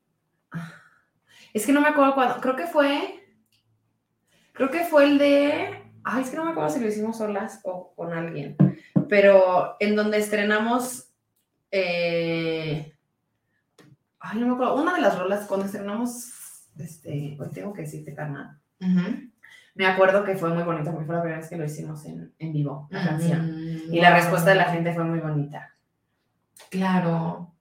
Es 1.55 1.65
que 1.65 1.73
no 1.73 1.81
me 1.81 1.89
acuerdo 1.89 2.15
cuándo. 2.15 2.41
Creo 2.41 2.57
que 2.57 2.67
fue. 2.67 3.25
Creo 4.53 4.71
que 4.71 4.85
fue 4.85 5.05
el 5.05 5.19
de. 5.19 5.85
Ay, 6.05 6.23
es 6.23 6.31
que 6.31 6.37
no 6.37 6.45
me 6.45 6.51
acuerdo 6.51 6.71
si 6.71 6.81
lo 6.81 6.89
hicimos 6.89 7.19
solas 7.19 7.61
o 7.65 7.93
con 7.95 8.13
alguien. 8.13 8.57
Pero 9.09 9.77
en 9.81 9.97
donde 9.97 10.19
estrenamos. 10.19 11.07
eh, 11.71 12.95
Ay, 14.21 14.39
no 14.41 14.47
me 14.49 14.55
acuerdo. 14.55 14.77
Una 14.83 14.95
de 14.95 15.01
las 15.01 15.19
rolas, 15.19 15.47
cuando 15.47 15.67
estrenamos. 15.67 16.31
Este. 16.79 17.37
Hoy 17.41 17.49
tengo 17.53 17.73
que 17.73 17.83
decirte, 17.83 18.15
carnal. 18.15 18.59
Me 19.75 19.87
acuerdo 19.87 20.25
que 20.25 20.37
fue 20.37 20.51
muy 20.53 20.65
bonito 20.65 20.91
porque 20.91 21.07
fue 21.07 21.15
la 21.15 21.21
primera 21.23 21.41
vez 21.41 21.49
que 21.49 21.57
lo 21.57 21.65
hicimos 21.65 22.05
en, 22.05 22.33
en 22.39 22.53
vivo, 22.53 22.89
la 22.91 23.05
canción. 23.05 23.49
Y 23.91 24.01
la 24.01 24.15
respuesta 24.15 24.51
de 24.51 24.57
la 24.57 24.65
gente 24.73 24.93
fue 24.93 25.05
muy 25.05 25.21
bonita. 25.21 25.73
Claro. 26.71 27.55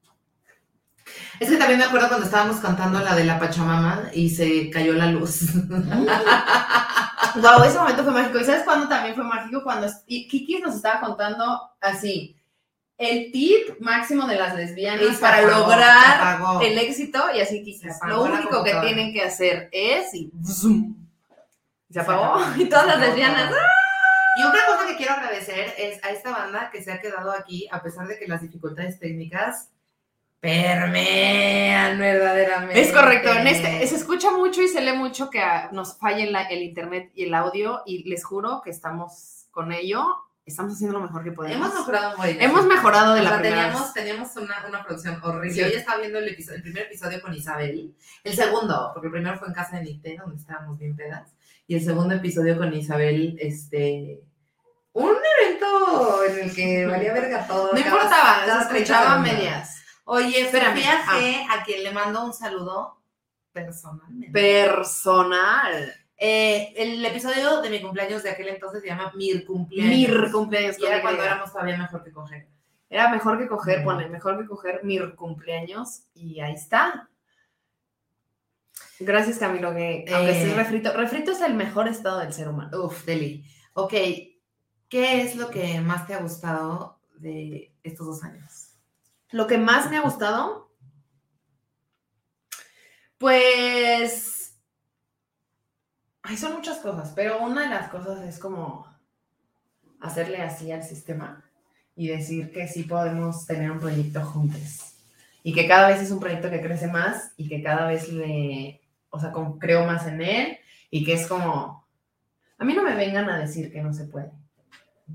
Es 1.40 1.50
que 1.50 1.58
también 1.58 1.80
me 1.80 1.86
acuerdo 1.86 2.08
cuando 2.08 2.26
estábamos 2.26 2.58
cantando 2.58 3.00
la 3.00 3.16
de 3.16 3.24
la 3.24 3.40
Pachamama 3.40 4.10
y 4.14 4.30
se 4.30 4.70
cayó 4.72 4.94
la 4.94 5.08
luz. 5.12 5.42
Wow, 7.42 7.64
ese 7.64 7.78
momento 7.80 8.04
fue 8.04 8.14
mágico. 8.14 8.40
¿Y 8.40 8.44
sabes 8.46 8.64
cuándo 8.64 8.88
también 8.88 9.16
fue 9.16 9.24
mágico? 9.24 9.64
Cuando 9.64 9.88
y 10.08 10.28
Kiki 10.28 10.60
nos 10.60 10.76
estaba 10.76 11.00
contando 11.02 11.62
así. 11.82 12.36
El 12.98 13.32
tip 13.32 13.80
máximo 13.80 14.26
de 14.26 14.36
las 14.38 14.56
lesbianas 14.56 15.04
Y 15.04 15.14
se 15.14 15.22
para 15.22 15.38
apagó, 15.38 15.52
se 15.54 15.60
lograr 15.60 16.16
apagó. 16.36 16.62
el 16.62 16.78
éxito 16.80 17.24
y 17.36 17.42
así 17.42 17.64
Kiki. 17.64 17.78
Se 17.78 17.92
apagó 17.92 18.28
Lo 18.28 18.34
único 18.34 18.64
que 18.64 18.74
tienen 18.82 19.14
que 19.14 19.22
hacer 19.24 19.70
es 19.72 20.14
y 20.16 20.32
zoom. 20.44 20.96
Se 21.92 22.00
apagó. 22.00 22.36
acabó. 22.36 22.62
y 22.62 22.66
todas 22.68 22.86
Se 22.86 22.92
las 22.92 23.00
lesbianas. 23.00 23.50
todo. 23.50 23.60
Y 24.40 24.44
otra 24.44 24.60
cosa 24.68 24.86
que 24.88 24.96
quiero 24.98 25.14
agradecer 25.14 25.74
es 25.78 26.04
a 26.04 26.10
esta 26.10 26.32
banda 26.32 26.70
que 26.72 26.84
se 26.84 26.92
ha 26.92 27.00
quedado 27.02 27.32
aquí, 27.32 27.68
a 27.72 27.82
pesar 27.82 28.08
de 28.08 28.18
que 28.20 28.28
las 28.28 28.42
dificultades 28.42 29.00
técnicas 29.00 29.70
permean 30.40 31.98
verdaderamente. 32.00 32.80
Es 32.82 32.92
correcto, 32.92 33.32
en 33.32 33.48
este 33.48 33.88
se 33.88 33.96
escucha 33.96 34.32
mucho 34.32 34.62
y 34.62 34.68
se 34.68 34.82
lee 34.82 34.94
mucho 34.94 35.30
que 35.30 35.40
ah, 35.40 35.70
nos 35.72 35.98
falla 35.98 36.24
el, 36.24 36.36
el 36.50 36.64
internet 36.64 37.12
y 37.16 37.26
el 37.26 37.34
audio 37.34 37.82
y 37.86 38.08
les 38.10 38.24
juro 38.24 38.62
que 38.64 38.70
estamos 38.70 39.48
con 39.52 39.72
ello, 39.72 40.06
estamos 40.46 40.74
haciendo 40.74 41.00
lo 41.00 41.06
mejor 41.06 41.24
que 41.24 41.32
podemos. 41.32 41.58
Hemos 41.68 41.74
mejorado 41.80 42.18
muy 42.18 42.28
bien. 42.34 42.42
Hemos 42.42 42.66
mejorado 42.66 43.14
de 43.16 43.22
O 43.22 43.24
la 43.24 43.30
sea, 43.32 43.40
primera 43.40 43.62
teníamos, 43.64 43.82
vez. 43.84 43.94
teníamos 43.94 44.36
una, 44.38 44.66
una 44.68 44.84
producción 44.86 45.20
horrible. 45.24 45.54
Sí. 45.54 45.62
Hoy 45.64 45.74
estaba 45.74 46.00
viendo 46.00 46.20
el, 46.20 46.28
episodio- 46.30 46.58
el 46.58 46.64
primer 46.64 46.84
episodio 46.84 47.22
con 47.22 47.34
Isabel. 47.34 47.96
El 48.24 48.34
segundo, 48.36 48.92
porque 48.94 49.08
el 49.08 49.14
primero 49.14 49.38
fue 49.40 49.48
en 49.48 49.54
casa 49.54 49.78
de 49.78 49.84
Nicté, 49.84 50.18
donde 50.18 50.38
estábamos 50.38 50.78
bien 50.78 50.96
pedas. 50.96 51.34
Y 51.66 51.76
el 51.76 51.84
segundo 51.84 52.16
episodio 52.16 52.58
con 52.58 52.74
Isabel, 52.74 53.38
este. 53.42 54.22
Un 54.94 55.12
evento 55.42 56.24
en 56.24 56.40
el 56.50 56.56
que 56.56 56.86
valía 56.88 57.14
verga 57.14 57.46
todo. 57.46 57.72
No 57.74 57.80
importaba, 57.80 58.40
se 58.46 58.46
30 58.70 58.74
escuchaba 58.74 59.20
medias. 59.20 59.77
Oye, 60.10 60.42
Espérame, 60.42 60.78
Sofía 60.78 61.02
G, 61.06 61.46
a 61.50 61.64
quien 61.64 61.84
le 61.84 61.92
mando 61.92 62.24
un 62.24 62.34
saludo 62.34 63.02
personalmente. 63.52 64.30
Personal. 64.32 65.94
Eh, 66.18 66.74
el 66.78 67.06
episodio 67.06 67.62
de 67.62 67.70
mi 67.70 67.82
cumpleaños 67.82 68.24
de 68.24 68.30
aquel 68.32 68.48
entonces 68.48 68.82
se 68.82 68.88
llama 68.88 69.12
Mir 69.16 69.46
cumpleaños. 69.46 69.92
Mir 69.94 70.32
cumpleaños. 70.32 70.80
Y 70.80 70.86
era 70.86 71.02
cuando 71.02 71.24
éramos 71.24 71.52
todavía 71.52 71.78
mejor 71.78 72.04
que 72.04 72.12
coger. 72.12 72.48
Era 72.90 73.10
mejor 73.10 73.38
que 73.38 73.48
coger, 73.48 73.80
Ujú. 73.80 73.86
pone, 73.86 74.08
mejor 74.10 74.40
que 74.40 74.46
coger 74.48 74.84
mir 74.84 75.14
cumpleaños 75.16 76.04
y 76.14 76.40
ahí 76.40 76.54
está. 76.54 77.10
Gracias, 79.00 79.38
Camilo, 79.40 79.76
que 79.76 80.06
aunque 80.12 80.32
Eh. 80.32 80.38
estés 80.42 80.56
refrito, 80.56 80.94
refrito 80.94 81.32
es 81.32 81.42
el 81.42 81.54
mejor 81.54 81.88
estado 81.90 82.20
del 82.20 82.32
ser 82.34 82.48
humano. 82.48 82.86
Uf, 82.86 83.04
Deli. 83.06 83.46
Ok, 83.74 83.92
¿qué 84.90 85.22
es 85.22 85.36
lo 85.36 85.50
que 85.52 85.82
más 85.82 86.08
te 86.08 86.14
ha 86.14 86.20
gustado 86.20 87.00
de 87.18 87.76
estos 87.84 88.08
dos 88.08 88.24
años? 88.24 88.67
Lo 89.32 89.46
que 89.46 89.58
más 89.58 89.90
me 89.90 89.98
ha 89.98 90.02
gustado, 90.02 90.72
pues, 93.18 94.58
ay, 96.22 96.38
son 96.38 96.54
muchas 96.54 96.78
cosas, 96.78 97.12
pero 97.14 97.44
una 97.44 97.64
de 97.64 97.70
las 97.70 97.90
cosas 97.90 98.22
es 98.24 98.40
como 98.40 98.88
hacerle 100.00 100.42
así 100.42 100.72
al 100.72 100.84
sistema 100.84 101.44
y 101.96 102.08
decir 102.08 102.52
que 102.52 102.68
sí 102.68 102.84
podemos 102.84 103.46
tener 103.46 103.72
un 103.72 103.80
proyecto 103.80 104.22
juntos 104.22 104.94
y 105.44 105.54
que 105.54 105.68
cada 105.68 105.90
vez 105.90 106.02
es 106.02 106.12
un 106.12 106.20
proyecto 106.20 106.50
que 106.50 106.62
crece 106.62 106.88
más 106.88 107.34
y 107.36 107.50
que 107.50 107.62
cada 107.62 107.88
vez 107.88 108.12
le, 108.14 108.82
o 109.10 109.20
sea, 109.20 109.34
creo 109.60 109.86
más 109.86 110.08
en 110.08 110.22
él 110.22 110.58
y 110.90 111.04
que 111.04 111.14
es 111.14 111.28
como, 111.28 111.86
a 112.58 112.64
mí 112.64 112.74
no 112.74 112.84
me 112.84 112.96
vengan 112.96 113.30
a 113.30 113.40
decir 113.40 113.72
que 113.74 113.82
no 113.82 113.92
se 113.94 114.06
puede. 114.06 114.32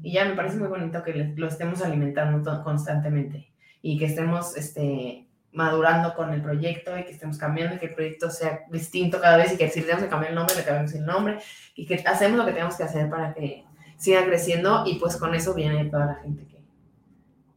Y 0.03 0.13
ya 0.13 0.25
me 0.27 0.35
parece 0.35 0.57
muy 0.57 0.69
bonito 0.69 1.03
que 1.03 1.33
lo 1.35 1.49
estemos 1.49 1.83
alimentando 1.83 2.63
constantemente 2.63 3.52
y 3.83 3.99
que 3.99 4.07
estemos 4.07 4.57
este, 4.57 5.27
madurando 5.53 6.15
con 6.15 6.33
el 6.33 6.41
proyecto 6.41 6.97
y 6.97 7.05
que 7.05 7.11
estemos 7.11 7.37
cambiando 7.37 7.77
y 7.77 7.79
que 7.79 7.87
el 7.87 7.95
proyecto 7.95 8.31
sea 8.31 8.61
distinto 8.71 9.21
cada 9.21 9.37
vez 9.37 9.53
y 9.53 9.59
que 9.59 9.69
si 9.69 9.83
tenemos 9.83 10.03
que 10.03 10.09
cambiar 10.09 10.31
el 10.31 10.37
nombre, 10.37 10.57
le 10.57 10.65
cambiamos 10.65 10.95
el 10.95 11.05
nombre 11.05 11.39
y 11.75 11.87
que 11.87 12.03
hacemos 12.07 12.39
lo 12.39 12.47
que 12.47 12.53
tenemos 12.53 12.77
que 12.77 12.85
hacer 12.85 13.11
para 13.11 13.35
que 13.35 13.65
siga 13.99 14.25
creciendo 14.25 14.85
y 14.87 14.95
pues 14.95 15.17
con 15.17 15.35
eso 15.35 15.53
viene 15.55 15.85
toda 15.87 16.07
la 16.07 16.15
gente 16.15 16.47
que, 16.47 16.63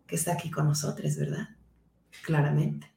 que 0.08 0.16
está 0.16 0.34
aquí 0.34 0.52
con 0.52 0.68
nosotros, 0.68 1.16
¿verdad? 1.16 1.48
Claramente. 2.24 2.92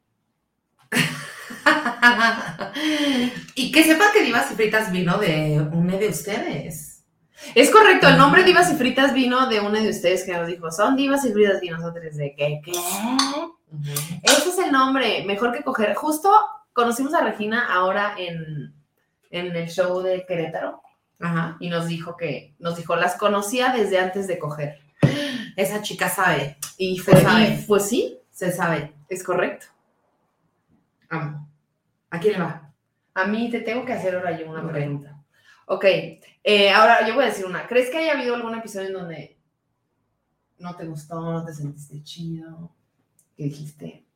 y 3.55 3.71
que 3.71 3.85
sepan 3.85 4.09
que 4.13 4.25
Divas 4.25 4.51
y 4.51 4.55
Fritas 4.55 4.91
vino 4.91 5.19
de 5.19 5.61
una 5.73 5.97
de 5.97 6.09
ustedes. 6.09 6.88
Es 7.55 7.71
correcto, 7.71 8.09
el 8.09 8.19
nombre 8.19 8.43
Divas 8.45 8.73
y 8.73 8.77
Fritas 8.77 9.15
vino 9.15 9.47
de 9.49 9.61
una 9.61 9.81
de 9.81 9.91
ustedes 9.91 10.25
que 10.25 10.33
nos 10.37 10.47
dijo, 10.49 10.71
son 10.71 10.97
Divas 10.97 11.25
y 11.25 11.33
Fritas 11.33 11.63
y 11.63 11.71
nosotros 11.71 12.17
de 12.17 12.35
¿qué? 12.37 12.61
¿Qué? 12.65 12.73
Ese 14.23 14.49
es 14.51 14.59
el 14.59 14.73
nombre, 14.73 15.25
mejor 15.25 15.53
que 15.53 15.63
coger. 15.63 15.95
Justo 15.95 16.31
conocimos 16.73 17.15
a 17.15 17.23
Regina 17.23 17.73
ahora 17.73 18.15
en, 18.19 18.75
en 19.31 19.55
el 19.57 19.69
show 19.69 20.01
de 20.03 20.25
Querétaro 20.27 20.83
Ajá. 21.21 21.57
y 21.61 21.69
nos 21.69 21.87
dijo 21.87 22.17
que, 22.17 22.55
nos 22.59 22.77
dijo, 22.77 22.97
las 22.97 23.17
conocía 23.17 23.73
desde 23.73 23.99
antes 23.99 24.27
de 24.27 24.39
coger. 24.39 24.81
Esa 25.57 25.83
chica 25.83 26.09
sabe, 26.09 26.57
Y 26.77 26.99
Se 26.99 27.21
sabe. 27.21 27.65
pues 27.67 27.89
sí, 27.89 28.19
se 28.31 28.53
sabe. 28.53 28.93
es 29.09 29.23
correcto. 29.23 29.67
Amo. 31.09 31.49
¿A 32.11 32.19
quién 32.21 32.35
le 32.35 32.41
va? 32.41 32.71
A 33.15 33.25
mí 33.25 33.51
te 33.51 33.61
tengo 33.61 33.85
que 33.85 33.93
hacer 33.93 34.15
ahora 34.15 34.39
yo 34.39 34.49
una 34.51 34.67
pregunta. 34.71 35.18
Ok, 35.71 35.85
eh, 36.45 36.71
ahora 36.71 37.07
yo 37.07 37.15
voy 37.15 37.25
a 37.25 37.29
decir 37.29 37.45
una. 37.47 37.67
¿Crees 37.67 37.91
que 37.91 37.99
haya 37.99 38.13
habido 38.13 38.35
algún 38.35 38.55
episodio 38.55 38.87
en 38.89 38.93
donde 38.95 39.39
no 40.59 40.75
te 40.77 40.87
gustó, 40.87 41.21
no 41.21 41.45
te 41.45 41.53
sentiste 41.53 42.03
chido? 42.03 42.75
¿Qué 43.37 43.45
dijiste? 43.45 44.07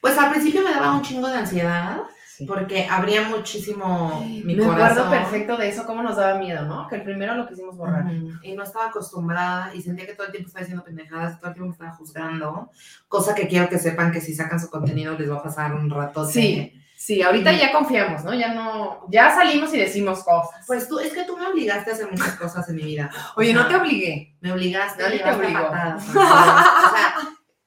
Pues 0.00 0.16
al 0.18 0.30
principio 0.30 0.62
me 0.62 0.70
daba 0.70 0.94
un 0.94 1.02
chingo 1.02 1.26
de 1.28 1.38
ansiedad 1.38 2.02
Sí. 2.26 2.46
porque 2.46 2.86
abría 2.88 3.28
muchísimo 3.28 4.20
mi 4.44 4.54
Me 4.54 4.64
corazón. 4.64 4.80
acuerdo 4.80 5.10
perfecto 5.10 5.56
de 5.56 5.70
eso, 5.70 5.84
cómo 5.86 6.04
nos 6.04 6.14
daba 6.16 6.38
miedo, 6.38 6.64
¿no? 6.66 6.86
Que 6.86 6.94
el 6.94 7.02
primero 7.02 7.34
lo 7.34 7.48
quisimos 7.48 7.76
borrar. 7.76 8.04
Y 8.42 8.54
no 8.54 8.62
estaba 8.62 8.86
acostumbrada 8.90 9.74
y 9.74 9.82
sentía 9.82 10.06
que 10.06 10.12
todo 10.14 10.26
el 10.26 10.32
tiempo 10.32 10.46
estaba 10.46 10.60
diciendo 10.62 10.84
pendejadas, 10.84 11.40
todo 11.40 11.48
el 11.48 11.54
tiempo 11.54 11.70
me 11.70 11.72
estaba 11.72 11.96
juzgando. 11.96 12.70
Cosa 13.08 13.34
que 13.34 13.48
quiero 13.48 13.68
que 13.68 13.78
sepan 13.80 14.12
que 14.12 14.20
si 14.20 14.34
sacan 14.36 14.60
su 14.60 14.70
contenido 14.70 15.18
les 15.18 15.28
va 15.28 15.38
a 15.38 15.42
pasar 15.42 15.74
un 15.74 15.90
rato. 15.90 16.24
Sí. 16.26 16.80
Sí, 17.00 17.22
ahorita 17.22 17.52
ya 17.52 17.70
confiamos, 17.70 18.24
¿no? 18.24 18.34
Ya 18.34 18.52
no, 18.52 19.06
ya 19.08 19.32
salimos 19.32 19.72
y 19.72 19.78
decimos 19.78 20.24
cosas. 20.24 20.64
Pues 20.66 20.88
tú, 20.88 20.98
es 20.98 21.12
que 21.12 21.22
tú 21.22 21.36
me 21.36 21.46
obligaste 21.46 21.90
a 21.90 21.94
hacer 21.94 22.10
muchas 22.10 22.34
cosas 22.34 22.68
en 22.68 22.74
mi 22.74 22.82
vida. 22.82 23.08
Oye, 23.36 23.52
O 23.52 23.54
no 23.62 23.68
te 23.68 23.76
obligué. 23.76 24.36
Me 24.40 24.50
obligaste, 24.52 25.02
Nadie 25.04 25.20
te 25.20 25.30
obligó. 25.30 25.62
patadas, 25.62 26.08
¿no? 26.14 26.20
O 26.20 26.24
sea, 26.24 27.14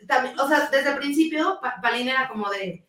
también- 0.06 0.38
o 0.40 0.48
sea, 0.50 0.68
desde 0.70 0.90
el 0.90 0.98
principio, 0.98 1.60
Pa- 1.62 1.80
Palina 1.82 2.12
era 2.12 2.28
como 2.28 2.50
de, 2.50 2.86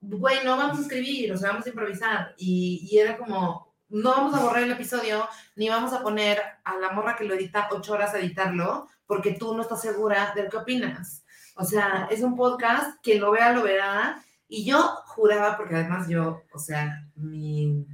güey, 0.00 0.38
no 0.44 0.56
vamos 0.56 0.78
a 0.78 0.82
escribir, 0.82 1.32
o 1.32 1.36
sea, 1.36 1.50
vamos 1.50 1.66
a 1.66 1.68
improvisar. 1.68 2.34
Y, 2.36 2.88
y 2.90 2.98
era 2.98 3.16
como, 3.16 3.72
no 3.88 4.10
vamos 4.10 4.34
a 4.34 4.40
borrar 4.40 4.64
el 4.64 4.72
episodio, 4.72 5.28
ni 5.54 5.68
vamos 5.68 5.92
a 5.92 6.02
poner 6.02 6.42
a 6.64 6.76
la 6.78 6.90
morra 6.90 7.14
que 7.14 7.22
lo 7.24 7.34
edita 7.34 7.68
ocho 7.70 7.92
horas 7.92 8.12
a 8.12 8.18
editarlo, 8.18 8.88
porque 9.06 9.34
tú 9.34 9.54
no 9.54 9.62
estás 9.62 9.80
segura 9.80 10.32
de 10.34 10.42
lo 10.42 10.50
que 10.50 10.56
opinas. 10.56 11.22
O 11.54 11.64
sea, 11.64 12.08
es 12.10 12.22
un 12.22 12.34
podcast, 12.36 13.00
quien 13.04 13.20
lo 13.20 13.30
vea, 13.30 13.52
lo 13.52 13.62
verá. 13.62 14.20
Y 14.48 14.64
yo 14.64 14.78
juraba, 15.06 15.56
porque 15.56 15.74
además 15.74 16.08
yo, 16.08 16.42
o 16.52 16.58
sea, 16.58 17.04
mi, 17.16 17.84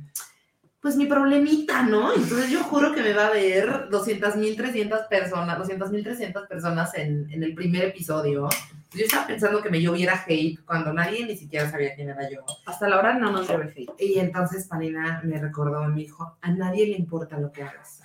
pues 0.81 0.97
mi 0.97 1.07
problemita, 1.07 1.83
¿no? 1.83 2.13
Entonces 2.13 2.51
yo 2.51 2.63
juro 2.65 2.93
que 2.93 3.03
me 3.03 3.15
va 3.15 3.29
a 3.29 3.33
ver 3.33 3.89
200 3.89 4.37
mil 4.37 4.57
300 4.57 5.03
personas, 5.03 5.57
200 5.57 5.91
mil 5.91 6.03
300 6.03 6.49
personas 6.49 6.95
en, 6.95 7.31
en 7.31 7.43
el 7.43 7.55
primer 7.55 7.85
episodio. 7.85 8.49
Yo 8.93 9.05
estaba 9.05 9.27
pensando 9.27 9.63
que 9.63 9.71
me 9.71 9.81
lloviera 9.81 10.23
hate 10.27 10.59
cuando 10.67 10.93
nadie 10.93 11.25
ni 11.25 11.37
siquiera 11.37 11.71
sabía 11.71 11.95
quién 11.95 12.11
era 12.11 12.29
yo. 12.29 12.41
Hasta 12.67 12.89
la 12.89 12.99
hora 12.99 13.15
no 13.17 13.31
nos 13.31 13.49
debe 13.49 13.73
hate. 13.75 13.93
Y 13.99 14.19
entonces 14.19 14.67
Palina 14.67 15.23
me 15.25 15.39
recordó 15.39 15.83
me 15.85 16.01
dijo, 16.01 16.37
a 16.41 16.51
nadie 16.51 16.87
le 16.87 16.99
importa 16.99 17.39
lo 17.39 17.53
que 17.53 17.63
hagas. 17.63 18.01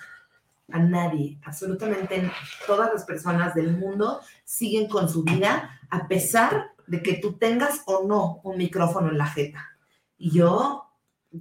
A 0.70 0.78
nadie, 0.78 1.38
absolutamente 1.44 2.30
todas 2.66 2.92
las 2.92 3.04
personas 3.04 3.54
del 3.54 3.76
mundo 3.76 4.20
siguen 4.44 4.88
con 4.88 5.08
su 5.08 5.24
vida 5.24 5.80
a 5.90 6.06
pesar 6.06 6.70
de 6.88 7.02
que 7.02 7.14
tú 7.14 7.38
tengas 7.38 7.82
o 7.86 8.04
no 8.06 8.40
un 8.44 8.56
micrófono 8.58 9.10
en 9.10 9.18
la 9.18 9.26
jeta. 9.26 9.68
Y 10.16 10.32
yo 10.32 10.90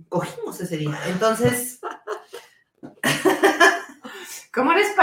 cogimos 0.09 0.59
ese 0.61 0.77
día. 0.77 0.99
Entonces, 1.07 1.79
¿Cómo 4.53 4.71
eres 4.73 4.93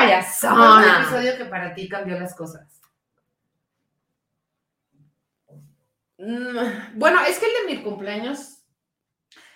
¿cuál 0.47 0.67
fue 0.73 0.85
el 0.85 0.89
payasona? 0.89 0.91
episodio 0.91 1.37
que 1.37 1.45
para 1.47 1.75
ti 1.75 1.89
cambió 1.89 2.19
las 2.19 2.35
cosas? 2.35 2.81
Mm, 6.19 6.99
Bueno, 6.99 7.21
es 7.25 7.39
que 7.39 7.47
el 7.47 7.53
de 7.69 7.75
mi 7.77 7.83
cumpleaños. 7.83 8.65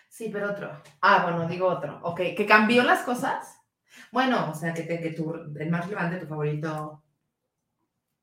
Sí, 0.09 0.28
pero 0.33 0.50
otro. 0.50 0.83
Ah, 1.00 1.23
bueno, 1.23 1.47
digo 1.49 1.66
otro. 1.68 2.00
Ok, 2.02 2.18
que 2.37 2.47
cambió 2.47 2.83
las 2.83 3.02
cosas. 3.02 3.57
Bueno, 4.12 4.50
o 4.50 4.54
sea, 4.54 4.75
que, 4.75 4.87
que 4.87 5.12
tu, 5.12 5.33
el 5.35 5.71
más 5.71 5.85
relevante, 5.85 6.18
tu 6.18 6.26
favorito. 6.26 7.02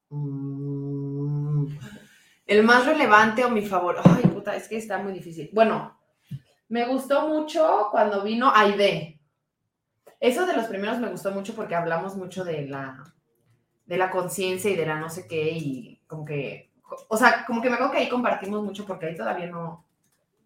Mm, 0.10 0.75
El 2.46 2.64
más 2.64 2.86
relevante 2.86 3.44
o 3.44 3.50
mi 3.50 3.66
favorito. 3.66 4.04
Ay, 4.06 4.24
puta, 4.30 4.56
es 4.56 4.68
que 4.68 4.78
está 4.78 5.00
muy 5.00 5.14
difícil. 5.14 5.50
Bueno, 5.54 5.98
me 6.70 6.86
gustó 6.88 7.28
mucho 7.28 7.88
cuando 7.92 8.24
vino 8.24 8.52
Aide. 8.54 9.20
Eso 10.20 10.46
de 10.46 10.56
los 10.56 10.66
primeros 10.66 11.00
me 11.00 11.10
gustó 11.10 11.32
mucho 11.32 11.56
porque 11.56 11.75
hablamos 11.75 12.16
mucho 12.16 12.44
de 12.44 12.68
la, 12.68 13.04
de 13.86 13.98
la 13.98 14.10
conciencia 14.10 14.72
y 14.72 14.75
de 14.75 14.86
la 14.86 15.00
no 15.00 15.10
sé 15.10 15.28
qué 15.28 15.52
y 15.52 16.02
como 16.08 16.25
que, 16.25 16.72
o 17.10 17.18
sea, 17.18 17.46
como 17.46 17.62
que 17.62 17.70
me 17.70 17.75
acuerdo 17.75 17.94
que 17.94 18.00
ahí 18.00 18.10
compartimos 18.10 18.64
mucho 18.64 18.86
porque 18.86 19.08
ahí 19.08 19.16
todavía 19.16 19.48
no, 19.48 19.86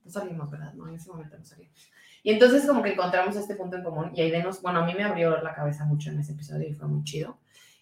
no 0.04 0.12
salimos, 0.12 0.50
¿verdad? 0.50 0.74
No, 0.74 0.88
en 0.88 0.96
ese 0.96 1.10
momento 1.10 1.38
no 1.38 1.46
salimos. 1.46 1.92
Y 2.24 2.32
entonces 2.32 2.66
como 2.66 2.82
que 2.82 2.94
encontramos 2.94 3.36
este 3.36 3.56
punto 3.56 3.78
en 3.78 3.84
común 3.84 4.12
y 4.14 4.22
Aide 4.22 4.44
nos, 4.44 4.62
bueno, 4.62 4.80
a 4.80 4.86
mí 4.86 4.94
me 4.94 5.04
abrió 5.04 5.42
la 5.42 5.54
cabeza 5.54 5.86
mucho 5.86 6.10
en 6.10 6.20
ese 6.20 6.34
episodio 6.34 6.68
y 6.68 6.74
fue 6.74 6.88
muy 6.88 7.04
chido. 7.04 7.38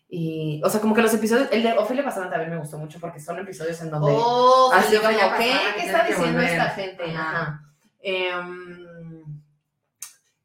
Y, 0.09 0.61
o 0.63 0.69
sea, 0.69 0.79
como 0.79 0.95
que 0.95 1.01
los 1.01 1.13
episodios, 1.13 1.49
el 1.51 1.63
de 1.63 1.73
Ofelia 1.73 2.03
Pastrana 2.03 2.29
también 2.29 2.51
me 2.51 2.59
gustó 2.59 2.77
mucho 2.77 2.99
porque 2.99 3.19
son 3.19 3.39
episodios 3.39 3.81
en 3.81 3.91
donde... 3.91 4.13
Oh, 4.15 4.71
Así 4.73 4.95
como, 4.95 5.09
¿qué? 5.37 5.53
¿Qué 5.75 5.85
está 5.85 6.03
diciendo 6.05 6.33
volver. 6.33 6.49
esta 6.49 6.69
gente? 6.69 7.03
Ajá. 7.03 7.29
Ajá. 7.29 7.63
Em, 7.99 9.41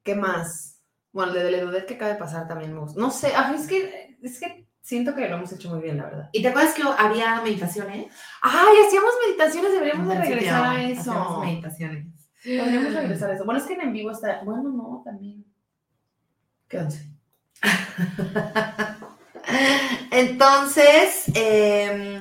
¿Qué 0.02 0.16
más? 0.16 0.80
Bueno, 1.12 1.32
el 1.32 1.44
de 1.44 1.50
Ledudet 1.50 1.86
que 1.86 1.94
acaba 1.94 2.12
de 2.12 2.18
pasar 2.18 2.48
también 2.48 2.72
me 2.72 2.80
gusta. 2.80 3.00
No 3.00 3.10
sé, 3.10 3.28
ajá, 3.36 3.54
es 3.54 3.68
que, 3.68 4.16
es 4.20 4.40
que 4.40 4.66
siento 4.80 5.14
que 5.14 5.28
lo 5.28 5.36
hemos 5.36 5.52
hecho 5.52 5.70
muy 5.70 5.80
bien, 5.80 5.98
la 5.98 6.04
verdad. 6.04 6.30
¿Y 6.32 6.42
te 6.42 6.48
acuerdas 6.48 6.74
que 6.74 6.82
había 6.82 7.40
meditaciones? 7.42 8.06
Ay, 8.40 8.76
hacíamos 8.86 9.12
meditaciones, 9.26 9.72
deberíamos 9.72 10.08
de 10.08 10.14
regresar 10.16 10.64
a 10.64 10.70
hacíamos 10.72 10.98
eso. 10.98 11.40
meditaciones. 11.40 12.06
Deberíamos 12.44 12.94
regresar 12.94 13.30
a 13.30 13.34
eso. 13.34 13.44
Bueno, 13.44 13.60
es 13.60 13.66
que 13.66 13.74
en 13.74 13.82
en 13.82 13.92
vivo 13.92 14.10
está. 14.10 14.42
Bueno, 14.42 14.70
no, 14.70 15.02
también. 15.04 15.44
Quédense. 16.66 17.08
Entonces, 20.10 21.24
eh, 21.34 22.20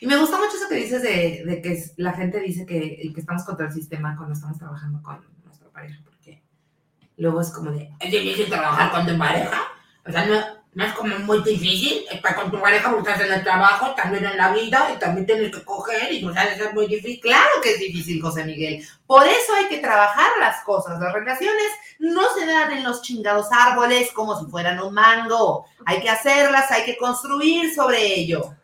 y 0.00 0.06
me 0.06 0.16
gusta 0.16 0.36
mucho 0.36 0.56
eso 0.56 0.68
que 0.68 0.76
dices 0.76 1.02
de, 1.02 1.60
que 1.62 1.82
la 1.96 2.12
gente 2.12 2.40
dice 2.40 2.66
que, 2.66 3.10
que 3.12 3.20
estamos 3.20 3.44
contra 3.44 3.66
el 3.66 3.72
sistema 3.72 4.16
cuando 4.16 4.34
estamos 4.34 4.58
trabajando 4.58 5.02
con 5.02 5.24
nuestra 5.44 5.68
pareja, 5.70 6.00
porque 6.04 6.42
luego 7.16 7.40
es 7.40 7.50
como 7.50 7.70
de, 7.72 7.90
¿Es 8.00 8.10
difícil 8.10 8.46
trabajar 8.46 8.90
con 8.92 9.06
tu 9.06 9.18
pareja? 9.18 9.60
O 10.06 10.10
sea, 10.12 10.26
no, 10.26 10.61
no 10.74 10.84
es 10.84 10.92
como 10.94 11.18
muy 11.20 11.42
difícil. 11.42 12.04
Estar 12.10 12.34
con 12.34 12.50
tu 12.50 12.60
pareja, 12.60 12.94
estás 12.96 13.20
en 13.20 13.32
el 13.32 13.42
trabajo, 13.42 13.94
también 13.94 14.24
en 14.24 14.36
la 14.36 14.52
vida, 14.52 14.90
y 14.94 14.98
también 14.98 15.26
tienes 15.26 15.54
que 15.54 15.64
coger, 15.64 16.12
y 16.12 16.24
pues 16.24 16.36
es 16.36 16.74
muy 16.74 16.86
difícil. 16.86 17.20
claro 17.20 17.50
que 17.62 17.72
es 17.72 17.78
difícil, 17.78 18.22
José 18.22 18.44
Miguel. 18.44 18.86
Por 19.06 19.26
eso 19.26 19.54
hay 19.54 19.66
que 19.66 19.78
trabajar 19.78 20.30
las 20.40 20.62
cosas. 20.64 20.98
Las 20.98 21.12
relaciones 21.12 21.66
no 21.98 22.22
se 22.34 22.46
dan 22.46 22.72
en 22.72 22.84
los 22.84 23.02
chingados 23.02 23.48
árboles 23.52 24.10
como 24.12 24.38
si 24.38 24.46
fueran 24.46 24.80
un 24.80 24.94
mango. 24.94 25.66
Hay 25.84 26.00
que 26.00 26.08
hacerlas, 26.08 26.70
hay 26.70 26.84
que 26.84 26.96
construir 26.96 27.74
sobre 27.74 28.14
ello. 28.14 28.54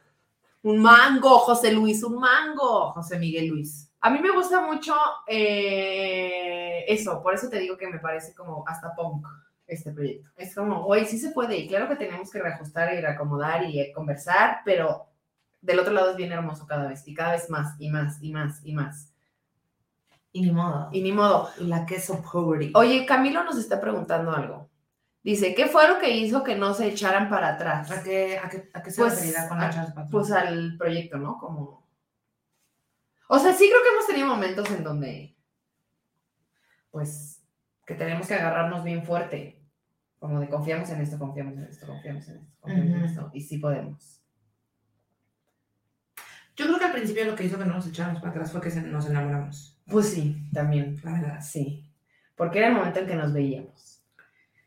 Un 0.62 0.78
mango, 0.78 1.38
José 1.40 1.72
Luis, 1.72 2.02
un 2.02 2.18
mango. 2.18 2.92
José 2.92 3.18
Miguel 3.18 3.48
Luis. 3.48 3.90
A 4.00 4.10
mí 4.10 4.20
me 4.20 4.30
gusta 4.30 4.60
mucho 4.60 4.94
eh, 5.26 6.84
eso, 6.86 7.20
por 7.20 7.34
eso 7.34 7.48
te 7.48 7.58
digo 7.58 7.76
que 7.76 7.88
me 7.88 7.98
parece 7.98 8.32
como 8.32 8.64
hasta 8.66 8.94
punk 8.94 9.26
este 9.68 9.92
proyecto. 9.92 10.28
Es 10.36 10.54
como, 10.54 10.84
oye, 10.86 11.04
sí 11.04 11.18
se 11.18 11.30
puede, 11.30 11.56
y 11.58 11.68
claro 11.68 11.88
que 11.88 11.94
tenemos 11.96 12.30
que 12.32 12.40
reajustar 12.42 12.92
y 12.94 13.00
reacomodar 13.00 13.62
y 13.64 13.78
eh, 13.80 13.92
conversar, 13.94 14.62
pero 14.64 15.06
del 15.60 15.78
otro 15.78 15.92
lado 15.92 16.10
es 16.10 16.16
bien 16.16 16.32
hermoso 16.32 16.66
cada 16.66 16.88
vez, 16.88 17.06
y 17.06 17.14
cada 17.14 17.32
vez 17.32 17.48
más, 17.50 17.76
y 17.78 17.90
más, 17.90 18.18
y 18.22 18.32
más, 18.32 18.60
y 18.64 18.72
más. 18.74 19.12
Y 20.32 20.42
ni 20.42 20.50
modo. 20.52 20.88
Y 20.92 21.02
ni 21.02 21.12
modo. 21.12 21.50
Y 21.58 21.64
la 21.64 21.86
queso 21.86 22.22
poverty. 22.22 22.72
Oye, 22.74 23.06
Camilo 23.06 23.44
nos 23.44 23.56
está 23.58 23.80
preguntando 23.80 24.30
algo. 24.32 24.68
Dice, 25.22 25.54
¿qué 25.54 25.66
fue 25.66 25.88
lo 25.88 25.98
que 25.98 26.10
hizo 26.10 26.44
que 26.44 26.54
no 26.54 26.74
se 26.74 26.86
echaran 26.86 27.28
para 27.28 27.54
atrás? 27.54 27.90
¿A 27.90 28.02
qué, 28.02 28.38
a 28.38 28.48
qué, 28.48 28.70
a 28.72 28.82
qué 28.82 28.90
se 28.90 29.00
Pues, 29.02 29.14
referirá 29.14 29.48
con 29.48 29.58
a- 29.58 29.66
la 29.66 29.70
Charles 29.70 29.92
Patrón? 29.92 30.10
Pues 30.10 30.30
al 30.30 30.76
proyecto, 30.78 31.18
¿no? 31.18 31.38
Como... 31.38 31.86
O 33.28 33.38
sea, 33.38 33.52
sí 33.52 33.68
creo 33.68 33.82
que 33.82 33.88
hemos 33.90 34.06
tenido 34.06 34.26
momentos 34.28 34.70
en 34.70 34.84
donde, 34.84 35.36
pues, 36.90 37.42
que 37.86 37.94
tenemos 37.94 38.26
que 38.26 38.34
agarrarnos 38.34 38.84
bien 38.84 39.04
fuerte. 39.04 39.57
Como 40.18 40.40
de 40.40 40.48
confiamos 40.48 40.90
en 40.90 41.00
esto, 41.00 41.18
confiamos 41.18 41.54
en 41.56 41.64
esto, 41.64 41.86
confiamos 41.86 42.28
en 42.28 42.36
esto, 42.38 42.50
confiamos 42.60 42.96
en 42.96 43.04
esto. 43.04 43.30
Y 43.32 43.40
sí 43.40 43.58
podemos. 43.58 44.20
Yo 46.56 46.66
creo 46.66 46.78
que 46.78 46.84
al 46.86 46.92
principio 46.92 47.24
lo 47.24 47.36
que 47.36 47.44
hizo 47.44 47.56
que 47.58 47.64
no 47.64 47.74
nos 47.74 47.86
echáramos 47.86 48.20
para 48.20 48.32
atrás 48.32 48.50
fue 48.50 48.60
que 48.60 48.70
nos 48.80 49.06
enamoramos, 49.08 49.78
Pues 49.86 50.08
sí, 50.08 50.36
también. 50.52 51.00
la 51.04 51.12
verdad. 51.12 51.40
Sí. 51.40 51.88
Porque 52.34 52.58
era 52.58 52.68
el 52.68 52.74
momento 52.74 52.98
en 52.98 53.06
que 53.06 53.14
nos 53.14 53.32
veíamos. 53.32 54.02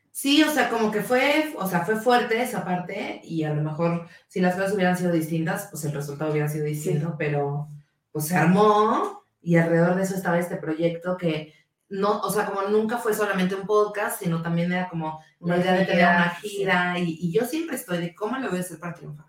Sí, 0.09 0.41
o 0.43 0.49
sea, 0.51 0.69
como 0.69 0.91
que 0.91 1.01
fue, 1.01 1.53
o 1.57 1.67
sea, 1.67 1.81
fue 1.81 1.95
fuerte 1.97 2.41
esa 2.41 2.63
parte 2.63 3.21
y 3.23 3.43
a 3.43 3.53
lo 3.53 3.61
mejor 3.61 4.07
si 4.27 4.39
las 4.39 4.55
cosas 4.55 4.73
hubieran 4.73 4.95
sido 4.97 5.11
distintas, 5.11 5.67
pues 5.71 5.83
el 5.85 5.93
resultado 5.93 6.31
hubiera 6.31 6.47
sido 6.47 6.65
distinto, 6.65 7.15
pero 7.17 7.67
pues 8.11 8.27
se 8.27 8.35
armó 8.35 9.23
y 9.41 9.55
alrededor 9.57 9.95
de 9.95 10.03
eso 10.03 10.15
estaba 10.15 10.37
este 10.39 10.57
proyecto 10.57 11.17
que 11.17 11.53
no, 11.91 12.21
o 12.21 12.31
sea, 12.31 12.45
como 12.45 12.63
nunca 12.69 12.97
fue 12.97 13.13
solamente 13.13 13.53
un 13.53 13.67
podcast, 13.67 14.21
sino 14.21 14.41
también 14.41 14.71
era 14.71 14.89
como 14.89 15.21
una 15.39 15.57
idea 15.57 15.73
de 15.73 15.85
tener 15.85 15.97
gira, 15.97 16.15
una 16.15 16.39
sí. 16.39 16.49
gira 16.49 16.99
y, 16.99 17.17
y 17.19 17.31
yo 17.33 17.45
siempre 17.45 17.75
estoy 17.75 17.97
de 17.99 18.15
cómo 18.15 18.37
le 18.37 18.47
voy 18.47 18.57
a 18.57 18.61
hacer 18.61 18.79
para 18.79 18.93
triunfar. 18.93 19.25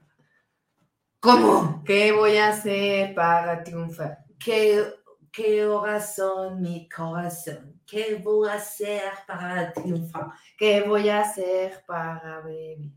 ¿Cómo? 1.19 1.83
¿Qué 1.85 2.13
voy 2.13 2.37
a 2.37 2.49
hacer 2.49 3.15
para 3.15 3.63
triunfar? 3.63 4.19
¿Qué, 4.39 4.85
qué 5.33 5.67
corazón, 5.67 6.61
mi 6.61 6.89
corazón? 6.89 7.81
¿Qué 7.87 8.21
voy 8.23 8.49
a 8.49 8.55
hacer 8.55 9.03
para 9.27 9.73
triunfar? 9.73 10.29
¿Qué 10.57 10.83
voy 10.83 11.09
a 11.09 11.21
hacer 11.21 11.85
para 11.87 12.41
baby? 12.41 12.93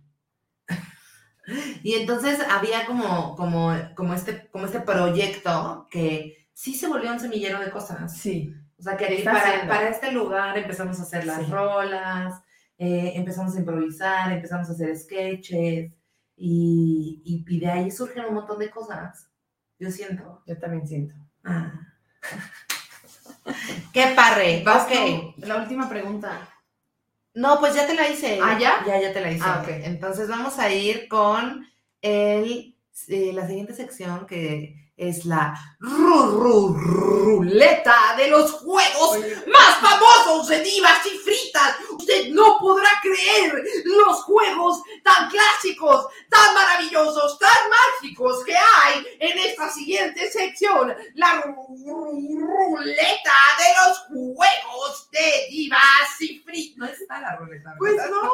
Y 1.83 1.93
entonces 1.93 2.39
había 2.49 2.87
como, 2.87 3.35
como, 3.35 3.71
como, 3.93 4.13
este, 4.15 4.49
como 4.49 4.65
este 4.65 4.79
proyecto 4.79 5.87
que 5.91 6.49
sí 6.51 6.73
se 6.73 6.87
volvió 6.87 7.11
un 7.11 7.19
semillero 7.19 7.59
de 7.59 7.69
cosas. 7.69 8.17
Sí. 8.17 8.55
O 8.77 8.83
sea, 8.83 8.97
que 8.97 9.21
para, 9.23 9.67
para 9.67 9.89
este 9.89 10.11
lugar 10.11 10.57
empezamos 10.57 10.99
a 10.99 11.03
hacer 11.03 11.25
las 11.25 11.45
Sí. 11.45 11.51
rolas, 11.51 12.41
eh, 12.77 13.13
empezamos 13.15 13.55
a 13.55 13.59
improvisar, 13.59 14.31
empezamos 14.31 14.69
a 14.69 14.73
hacer 14.73 14.95
sketches 14.97 15.91
y, 16.37 17.21
y, 17.25 17.45
y 17.47 17.59
de 17.59 17.67
ahí 17.71 17.91
surgen 17.91 18.25
un 18.25 18.35
montón 18.35 18.59
de 18.59 18.69
cosas. 18.69 19.29
Yo 19.79 19.89
siento. 19.91 20.43
Yo 20.45 20.57
también 20.59 20.85
siento. 20.87 21.15
Ah. 21.43 21.71
¡Qué 23.93 24.13
parre! 24.15 24.63
Vas 24.65 24.85
ok. 24.85 25.35
La 25.37 25.57
última 25.57 25.87
pregunta. 25.87 26.49
No, 27.33 27.59
pues 27.59 27.75
ya 27.75 27.85
te 27.85 27.93
la 27.93 28.07
hice. 28.09 28.39
¿Ah, 28.41 28.57
ya? 28.59 28.83
Ya, 28.87 28.99
ya 28.99 29.13
te 29.13 29.21
la 29.21 29.31
hice. 29.31 29.43
Ah, 29.45 29.61
ok. 29.61 29.69
Entonces 29.83 30.27
vamos 30.29 30.57
a 30.57 30.71
ir 30.73 31.07
con 31.07 31.67
el, 32.01 32.75
eh, 33.09 33.31
la 33.33 33.45
siguiente 33.47 33.73
sección 33.73 34.25
que 34.25 34.84
es 34.97 35.25
la 35.25 35.53
ru- 35.81 36.39
ru- 36.39 36.73
ruleta 36.77 38.15
de 38.17 38.29
los 38.29 38.51
juegos 38.53 39.19
más 39.47 39.75
famosos 39.81 40.47
de 40.47 40.61
divas 40.63 41.05
y 41.05 41.17
fritas. 41.17 41.75
Usted 41.91 42.29
no 42.29 42.57
podrá 42.59 42.89
creer 43.01 43.61
los 43.83 44.23
juegos 44.23 44.81
tan 45.03 45.29
clásicos, 45.29 46.07
tan 46.29 46.53
maravillosos, 46.53 47.37
tan 47.39 47.49
mágicos 47.69 48.43
que 48.45 48.55
hay 48.55 49.05
en 49.19 49.37
esta 49.39 49.69
siguiente 49.69 50.31
sección. 50.31 50.95
La 51.15 51.41
ru- 51.43 51.67
ru- 51.83 52.39
ruleta 52.39 53.33
de 53.57 53.89
los 53.89 53.99
juegos 54.07 55.09
de 55.11 55.47
divas 55.49 56.21
y 56.21 56.39
fritas. 56.39 56.77
No 56.77 56.85
está 56.85 57.19
la 57.19 57.35
ruleta. 57.35 57.73
Pues 57.77 57.95
no, 57.95 58.31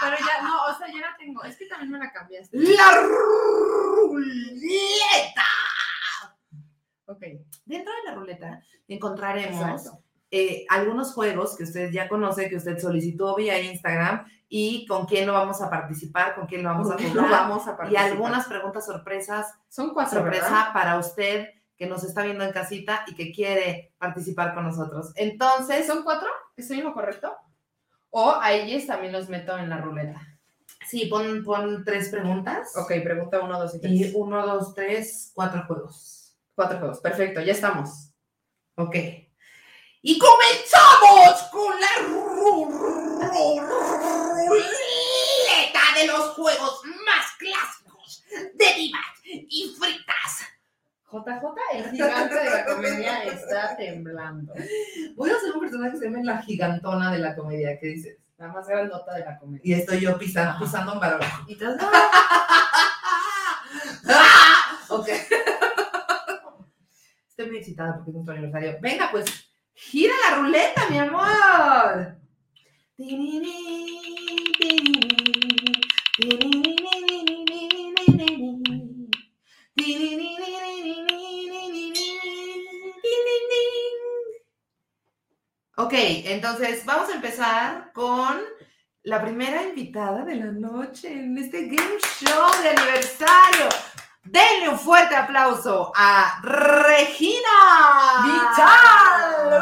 pero 0.00 0.16
ya 0.18 0.42
no, 0.42 0.64
o 0.66 0.78
sea, 0.78 0.86
ya 0.88 1.00
la 1.00 1.16
tengo. 1.18 1.42
Es 1.44 1.56
que 1.56 1.66
también 1.66 1.90
me 1.92 1.98
la 1.98 2.10
cambiaste. 2.12 2.56
La 2.58 2.90
ruleta. 4.00 5.44
Ok. 7.10 7.22
Dentro 7.64 7.92
de 7.92 8.10
la 8.10 8.14
ruleta 8.14 8.62
encontraremos 8.88 9.90
eh, 10.30 10.64
algunos 10.68 11.12
juegos 11.12 11.56
que 11.56 11.64
usted 11.64 11.90
ya 11.90 12.08
conoce, 12.08 12.48
que 12.48 12.56
usted 12.56 12.78
solicitó 12.78 13.34
vía 13.34 13.60
Instagram 13.60 14.24
y 14.48 14.86
con 14.86 15.06
quién 15.06 15.26
lo 15.26 15.32
vamos 15.32 15.60
a 15.60 15.68
participar, 15.68 16.34
con 16.36 16.46
quién 16.46 16.62
lo 16.62 16.70
vamos 16.70 16.88
a 16.88 16.92
¿Por 16.92 17.00
qué 17.00 17.08
jugar. 17.10 17.24
no 17.24 17.30
vamos 17.30 17.66
a 17.66 17.76
y 17.90 17.96
algunas 17.96 18.46
preguntas 18.46 18.86
sorpresas, 18.86 19.52
Son 19.68 19.92
cuatro, 19.92 20.20
sorpresa 20.20 20.44
¿verdad? 20.44 20.72
para 20.72 20.98
usted 20.98 21.48
que 21.76 21.86
nos 21.86 22.04
está 22.04 22.22
viendo 22.22 22.44
en 22.44 22.52
casita 22.52 23.04
y 23.06 23.14
que 23.14 23.32
quiere 23.32 23.92
participar 23.98 24.54
con 24.54 24.64
nosotros. 24.64 25.12
Entonces, 25.16 25.86
¿Son 25.86 26.02
cuatro? 26.04 26.28
¿Estoy 26.56 26.78
en 26.78 26.84
lo 26.84 26.92
correcto? 26.94 27.34
O 28.10 28.34
a 28.40 28.52
ellos 28.52 28.86
también 28.86 29.12
los 29.12 29.28
meto 29.28 29.56
en 29.56 29.68
la 29.70 29.78
ruleta. 29.78 30.20
sí, 30.86 31.06
pon, 31.06 31.42
pon 31.44 31.84
tres 31.84 32.08
preguntas. 32.10 32.76
Ok, 32.76 32.92
pregunta 33.02 33.40
uno, 33.40 33.58
dos 33.58 33.74
y 33.76 33.80
tres. 33.80 33.92
Y 33.92 34.12
uno, 34.14 34.46
dos, 34.46 34.74
tres, 34.74 35.32
cuatro 35.34 35.64
juegos. 35.66 36.19
Cuatro 36.60 36.76
juegos. 36.78 37.00
Perfecto, 37.00 37.40
ya 37.40 37.52
estamos. 37.54 38.12
Ok. 38.76 38.94
Y 40.02 40.18
comenzamos 40.18 41.42
con 41.50 41.72
la 41.80 41.88
ru- 42.06 42.36
ru- 42.36 42.68
ruleta 44.46 45.80
de 45.98 46.06
los 46.06 46.34
juegos 46.34 46.82
más 47.06 47.26
clásicos 47.38 48.22
de 48.52 48.74
divas 48.76 49.00
y 49.24 49.74
fritas. 49.80 50.40
JJ, 51.10 51.32
el 51.78 51.90
gigante 51.92 52.34
de 52.34 52.50
la 52.50 52.64
comedia, 52.66 53.24
está 53.24 53.74
temblando. 53.78 54.52
Voy 55.16 55.30
a 55.30 55.36
hacer 55.36 55.52
un 55.52 55.60
personaje 55.60 55.92
que 55.92 55.98
se 55.98 56.04
llame 56.10 56.22
la 56.24 56.42
gigantona 56.42 57.10
de 57.10 57.20
la 57.20 57.34
comedia. 57.34 57.78
¿Qué 57.80 57.86
dices? 57.86 58.18
La 58.36 58.48
más 58.48 58.68
grandota 58.68 59.14
de 59.14 59.24
la 59.24 59.38
comedia. 59.38 59.62
Y 59.64 59.72
estoy 59.72 60.00
yo 60.00 60.18
pisando, 60.18 60.58
pisando 60.62 60.92
un 60.92 61.00
varón. 61.00 61.22
Y 61.48 61.56
tras 61.56 61.76
ok. 64.90 65.08
Estoy 67.40 67.52
muy 67.52 67.60
excitada 67.60 67.94
porque 67.94 68.10
es 68.10 68.14
nuestro 68.16 68.34
aniversario. 68.34 68.78
Venga, 68.82 69.10
pues, 69.10 69.50
gira 69.72 70.12
la 70.28 70.36
ruleta, 70.36 70.90
mi 70.90 70.98
amor. 70.98 72.18
Ok, 85.78 85.92
entonces 85.94 86.84
vamos 86.84 87.08
a 87.08 87.14
empezar 87.14 87.90
con 87.94 88.38
la 89.04 89.22
primera 89.22 89.62
invitada 89.62 90.26
de 90.26 90.34
la 90.34 90.52
noche 90.52 91.10
en 91.10 91.38
este 91.38 91.68
game 91.68 91.98
show 92.18 92.62
de 92.62 92.68
aniversario. 92.68 93.68
Denle 94.30 94.68
un 94.68 94.78
fuerte 94.78 95.16
aplauso 95.16 95.92
a 95.92 96.40
Regina 96.44 97.48
Vital. 98.22 99.60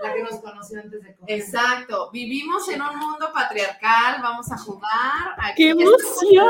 La 0.00 0.12
que 0.12 0.22
nos 0.24 0.40
conoció 0.40 0.80
antes 0.80 1.00
de 1.00 1.14
comer. 1.14 1.38
Exacto. 1.38 2.10
Vivimos 2.10 2.68
en 2.68 2.82
un 2.82 2.96
mundo 2.98 3.32
patriarcal. 3.32 4.20
Vamos 4.20 4.50
a 4.50 4.58
jugar. 4.58 5.36
Aquí 5.38 5.62
¡Qué 5.62 5.70
emoción! 5.70 6.48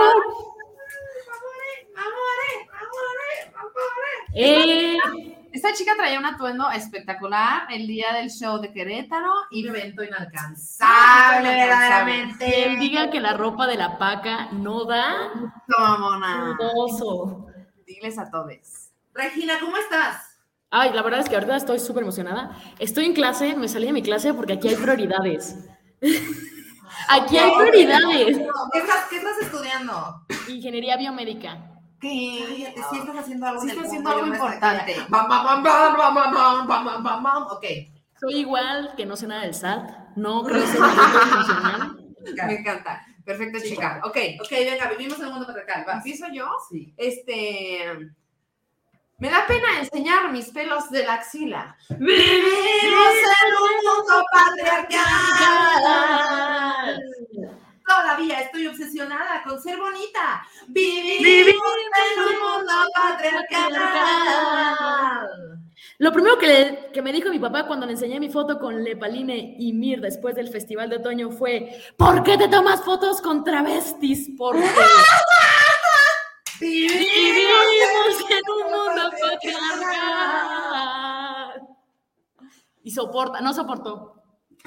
Amore, 1.94 2.70
amore, 2.72 3.52
amore. 3.54 3.76
Eh, 4.34 4.96
Esta 5.52 5.72
chica 5.72 5.92
traía 5.96 6.18
un 6.18 6.26
atuendo 6.26 6.70
espectacular 6.70 7.62
el 7.70 7.86
día 7.86 8.12
del 8.12 8.30
show 8.30 8.60
de 8.60 8.72
Querétaro 8.72 9.30
Un 9.50 9.58
y 9.58 9.66
evento 9.66 10.02
inalcanzable, 10.04 11.48
verdaderamente. 11.48 12.44
quien 12.52 12.78
diga 12.78 13.10
que 13.10 13.20
la 13.20 13.32
ropa 13.34 13.66
de 13.66 13.76
la 13.76 13.98
paca 13.98 14.48
no 14.52 14.84
da, 14.84 15.32
mamona. 15.66 16.54
dudoso. 16.58 17.46
Diles 17.86 18.18
a 18.18 18.30
todos. 18.30 18.90
Regina, 19.14 19.54
¿cómo 19.58 19.76
estás? 19.78 20.36
Ay, 20.70 20.92
la 20.92 21.00
verdad 21.02 21.20
es 21.20 21.28
que 21.30 21.34
ahorita 21.36 21.56
estoy 21.56 21.78
súper 21.78 22.02
emocionada. 22.02 22.54
Estoy 22.78 23.06
en 23.06 23.14
clase, 23.14 23.56
me 23.56 23.68
salí 23.68 23.86
de 23.86 23.92
mi 23.94 24.02
clase 24.02 24.34
porque 24.34 24.52
aquí 24.54 24.68
hay 24.68 24.76
prioridades. 24.76 25.56
Aquí 27.10 27.38
hay 27.38 27.50
prioridades. 27.56 28.38
¿Qué 28.72 28.78
estás, 28.80 29.06
qué 29.08 29.16
estás 29.18 29.38
estudiando? 29.40 30.26
Ingeniería 30.48 30.96
biomédica. 30.96 31.77
¿Qué? 32.00 32.72
te 32.74 32.82
sientas 32.90 33.16
haciendo 33.16 33.46
algo, 33.46 33.62
sí, 33.62 33.70
haciendo 33.70 34.10
algo 34.10 34.26
importante. 34.26 34.96
Ok. 37.50 37.64
Soy 38.20 38.34
igual 38.36 38.94
que 38.96 39.06
no 39.06 39.16
sé 39.16 39.26
nada 39.26 39.42
del 39.42 39.54
SAT. 39.54 40.16
No 40.16 40.42
creo 40.44 40.60
que 40.60 40.66
sea. 40.66 41.96
Me 42.46 42.54
encanta. 42.54 43.04
Perfecto, 43.24 43.60
sí, 43.60 43.70
chica. 43.70 44.00
Ok, 44.04 44.16
ok, 44.40 44.50
venga, 44.50 44.88
vivimos 44.88 45.18
en 45.20 45.26
un 45.26 45.32
mundo 45.34 45.46
patriarcal. 45.46 45.96
¿Empiezo 45.96 46.26
yo? 46.32 46.48
Sí. 46.70 46.94
Este. 46.96 48.10
Me 49.18 49.28
da 49.30 49.46
pena 49.46 49.80
enseñar 49.80 50.32
mis 50.32 50.50
pelos 50.50 50.90
de 50.90 51.04
la 51.04 51.14
axila. 51.14 51.76
¡Vivimos 51.90 53.14
en 53.42 53.52
un 53.60 53.72
mundo 53.84 54.24
patriarcal! 54.32 54.98
Todavía 57.88 58.40
estoy 58.42 58.66
obsesionada 58.66 59.42
con 59.42 59.58
ser 59.60 59.78
bonita. 59.78 60.46
Vivimos 60.68 61.56
en 61.56 62.22
un 62.22 62.40
mundo 62.58 62.72
patriarcal. 62.94 63.74
Lo 65.98 66.12
primero 66.12 66.38
que, 66.38 66.46
le- 66.46 66.90
que 66.92 67.02
me 67.02 67.12
dijo 67.12 67.28
mi 67.30 67.38
papá 67.40 67.66
cuando 67.66 67.86
le 67.86 67.92
enseñé 67.92 68.20
mi 68.20 68.28
foto 68.30 68.58
con 68.60 68.84
Lepaline 68.84 69.56
y 69.58 69.72
Mir 69.72 70.00
después 70.00 70.36
del 70.36 70.48
Festival 70.48 70.88
de 70.90 70.96
Otoño 70.96 71.30
fue 71.32 71.76
¿Por 71.96 72.22
qué 72.22 72.36
te 72.38 72.46
tomas 72.48 72.82
fotos 72.82 73.20
con 73.20 73.42
travestis? 73.42 74.30
Porque 74.38 74.60
vivimos 76.60 78.24
en 78.30 78.42
un 78.52 78.62
mundo 78.72 79.10
patriarcal. 79.20 81.62
Y 82.84 82.90
soporta, 82.92 83.40
no 83.40 83.52
soportó. 83.52 84.14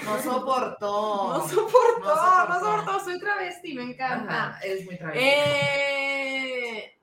No 0.04 0.22
soportó. 0.22 1.38
No 1.38 1.48
soportó, 1.48 2.00
No 2.00 2.16
soportó. 2.16 2.50
no 2.50 2.60
soportó. 2.60 3.00
Soy 3.04 3.20
travesti, 3.20 3.74
me 3.74 3.84
encanta. 3.84 4.48
Ajá, 4.50 4.60
eres 4.64 4.86
muy 4.86 4.98
travieso. 4.98 5.26
Eh. 5.28 6.98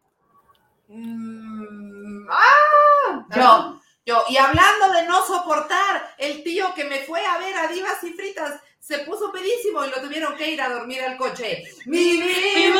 mm, 0.88 2.28
¡Ah! 2.30 3.26
Yo, 3.34 3.80
yo, 4.06 4.24
y 4.28 4.36
hablando 4.36 4.92
de 4.92 5.06
no 5.06 5.24
soportar, 5.24 6.14
el 6.18 6.42
tío 6.42 6.72
que 6.74 6.84
me 6.84 7.00
fue 7.00 7.24
a 7.24 7.38
ver 7.38 7.56
a 7.56 7.68
Divas 7.68 8.02
y 8.04 8.12
Fritas 8.12 8.60
se 8.80 9.00
puso 9.00 9.30
pedísimo 9.30 9.84
y 9.84 9.90
lo 9.90 10.00
tuvieron 10.00 10.34
que 10.34 10.50
ir 10.50 10.62
a 10.62 10.70
dormir 10.70 11.02
al 11.02 11.18
coche. 11.18 11.62
Vivimos 11.84 12.32
en 12.32 12.72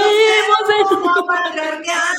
un 0.97 1.03
mundo 1.03 1.27
patriarcal. 1.27 2.17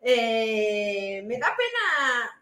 Eh, 0.00 1.22
me 1.26 1.38
da 1.38 1.54
pena 1.56 2.35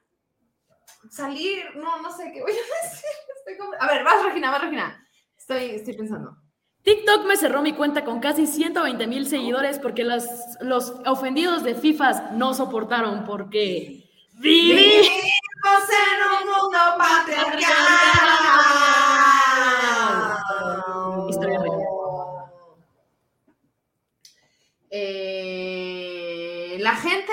salir. 1.15 1.65
No, 1.77 2.01
no 2.03 2.11
sé 2.11 2.31
qué 2.33 2.41
voy 2.43 2.53
a 2.53 2.55
decir. 2.83 3.11
Estoy 3.39 3.57
como- 3.59 3.73
A 3.79 3.87
ver, 3.87 4.05
vas, 4.05 4.25
Regina, 4.25 4.51
vas, 4.51 4.63
Regina. 4.63 5.07
Estoy, 5.37 5.71
estoy 5.71 5.95
pensando. 5.95 6.37
TikTok 6.83 7.25
me 7.27 7.37
cerró 7.37 7.63
mi 7.63 7.73
cuenta 7.73 8.05
con 8.05 8.21
casi 8.21 8.47
120 8.47 9.07
mil 9.07 9.27
seguidores 9.27 9.79
porque 9.79 10.05
los, 10.05 10.25
los 10.61 10.91
ofendidos 11.07 11.63
de 11.65 11.75
FIFA 11.75 12.33
no 12.33 12.53
soportaron 12.55 13.25
porque 13.25 14.03
Vivimos 14.35 15.07
en 15.07 16.45
un 16.45 16.51
mundo 16.51 16.79
patriarcal. 16.99 17.61
Historia 21.31 21.59
real. 21.61 21.79
Eh, 24.91 25.34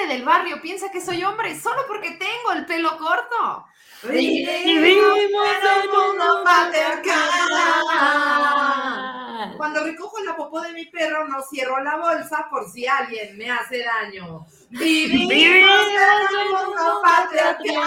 gente 0.02 0.14
del 0.14 0.24
barrio 0.24 0.62
piensa 0.62 0.92
que 0.92 1.02
soy 1.02 1.24
hombre 1.24 1.60
solo 1.60 1.82
porque 1.88 2.12
tengo 2.12 2.52
el 2.56 2.66
pelo 2.66 2.98
corto. 2.98 3.66
Vivimos 4.04 5.18
en 5.20 5.90
un 5.90 5.96
mundo 5.96 6.44
patriarcal. 6.44 7.14
Cuando 9.58 9.84
recojo 9.84 10.20
la 10.24 10.36
popó 10.36 10.62
de 10.62 10.74
mi 10.74 10.86
perro, 10.86 11.28
no 11.28 11.42
cierro 11.44 11.84
la 11.84 11.98
bolsa 11.98 12.48
por 12.50 12.68
si 12.70 12.88
alguien 12.88 13.38
me 13.38 13.52
hace 13.52 13.84
daño. 13.84 14.46
Vivimos 14.70 15.32
en 15.40 16.36
un 16.36 16.48
mundo 16.48 17.02
patriarcal. 17.04 17.82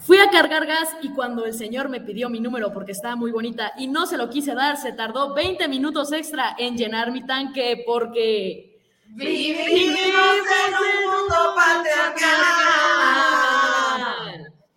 Fui 0.00 0.18
a 0.18 0.30
cargar 0.30 0.66
gas 0.66 0.96
y 1.00 1.10
cuando 1.10 1.44
el 1.44 1.54
señor 1.54 1.88
me 1.88 2.00
pidió 2.00 2.28
mi 2.28 2.40
número 2.40 2.72
porque 2.72 2.90
estaba 2.90 3.14
muy 3.14 3.30
bonita 3.30 3.72
y 3.78 3.86
no 3.86 4.04
se 4.06 4.16
lo 4.16 4.28
quise 4.30 4.52
dar, 4.52 4.76
se 4.76 4.92
tardó 4.92 5.32
20 5.32 5.68
minutos 5.68 6.10
extra 6.10 6.56
en 6.58 6.76
llenar 6.76 7.12
mi 7.12 7.24
tanque 7.24 7.84
porque 7.86 8.71
Vivimos 9.14 10.46
en 10.64 10.72
un 10.74 11.04
mundo 11.10 11.54
patriarcal. 11.54 12.32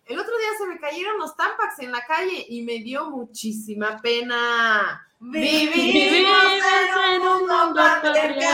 El 0.04 0.18
otro 0.18 0.36
día 0.36 0.48
se 0.58 0.66
me 0.66 0.78
cayeron 0.78 1.18
los 1.18 1.34
tampax 1.34 1.78
en 1.78 1.90
la 1.90 2.04
calle 2.04 2.44
y 2.46 2.60
me 2.62 2.80
dio 2.80 3.08
muchísima 3.10 3.98
pena. 4.02 5.08
Vivimos 5.20 6.52
en 7.08 7.22
un 7.22 7.46
mundo 7.46 7.74
patriarcal. 7.74 8.44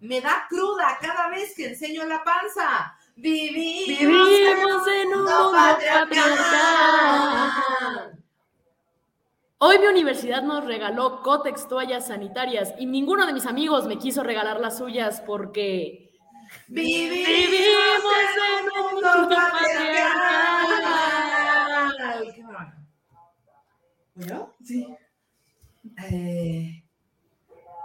Me 0.00 0.20
da 0.20 0.46
cruda 0.46 0.98
cada 1.00 1.30
vez 1.30 1.54
que 1.56 1.68
enseño 1.68 2.04
la 2.04 2.22
panza. 2.22 2.94
Vivimos, 3.16 4.28
vivimos 4.28 4.86
en 4.88 5.08
un 5.08 5.24
mundo 5.24 5.52
patriarcal. 5.52 6.12
Hoy 9.64 9.78
mi 9.78 9.86
universidad 9.86 10.42
nos 10.42 10.64
regaló 10.64 11.22
cótex 11.22 11.68
toallas 11.68 12.08
sanitarias 12.08 12.74
y 12.80 12.86
ninguno 12.86 13.26
de 13.26 13.32
mis 13.32 13.46
amigos 13.46 13.86
me 13.86 13.96
quiso 13.96 14.24
regalar 14.24 14.58
las 14.58 14.78
suyas 14.78 15.22
porque 15.24 16.10
Vivimos, 16.66 17.24
en 18.58 18.64
un 18.76 18.94
mundo 18.94 19.28
patriarcal. 19.28 20.10
¿Yo? 24.16 24.52
Sí. 24.64 24.84
Eh, 26.10 26.82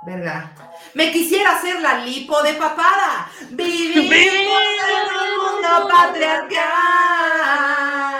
verga. 0.03 0.55
Me 0.95 1.11
quisiera 1.11 1.57
hacer 1.57 1.79
la 1.79 2.03
lipo 2.03 2.41
de 2.41 2.53
papada. 2.53 3.29
Vivimos 3.51 4.09
en 4.09 5.13
un 5.13 5.29
mundo 5.43 5.87
patriarcal. 5.87 8.16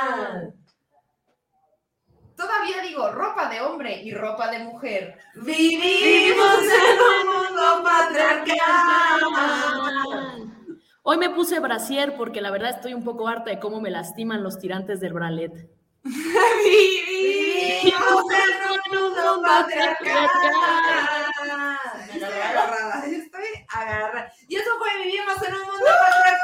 Todavía 2.38 2.82
digo 2.84 3.10
ropa 3.10 3.50
de 3.50 3.62
hombre 3.62 4.00
y 4.04 4.14
ropa 4.14 4.52
de 4.52 4.60
mujer. 4.60 5.18
Vivimos 5.34 6.60
en 6.62 7.00
un 7.00 7.26
mundo 7.34 7.84
patriarcal. 7.84 9.22
Hoy 11.02 11.18
me 11.18 11.32
puse 11.32 11.60
brasier 11.60 12.16
porque 12.16 12.40
la 12.42 12.52
verdad 12.52 12.76
estoy 12.76 12.94
un 12.94 13.04
poco 13.04 13.28
harta 13.28 13.50
de 13.50 13.60
cómo 13.60 13.82
me 13.82 13.90
lastiman 13.90 14.44
los 14.44 14.60
tirantes 14.60 15.00
del 15.00 15.14
bralet. 15.14 15.68
Vivimos 16.04 16.26
en 18.30 18.70
un 18.70 18.82
mundo 18.94 19.42
patriarcal. 19.42 20.30
Estoy 22.14 22.22
agarrada, 22.22 23.04
estoy 23.08 23.66
agarrada. 23.68 24.32
Y 24.48 24.58
eso 24.58 24.70
fue 24.78 24.90
Vivimos 25.04 25.42
en 25.42 25.56
un 25.56 25.62
mundo 25.62 25.88
patriarcal. 26.06 26.38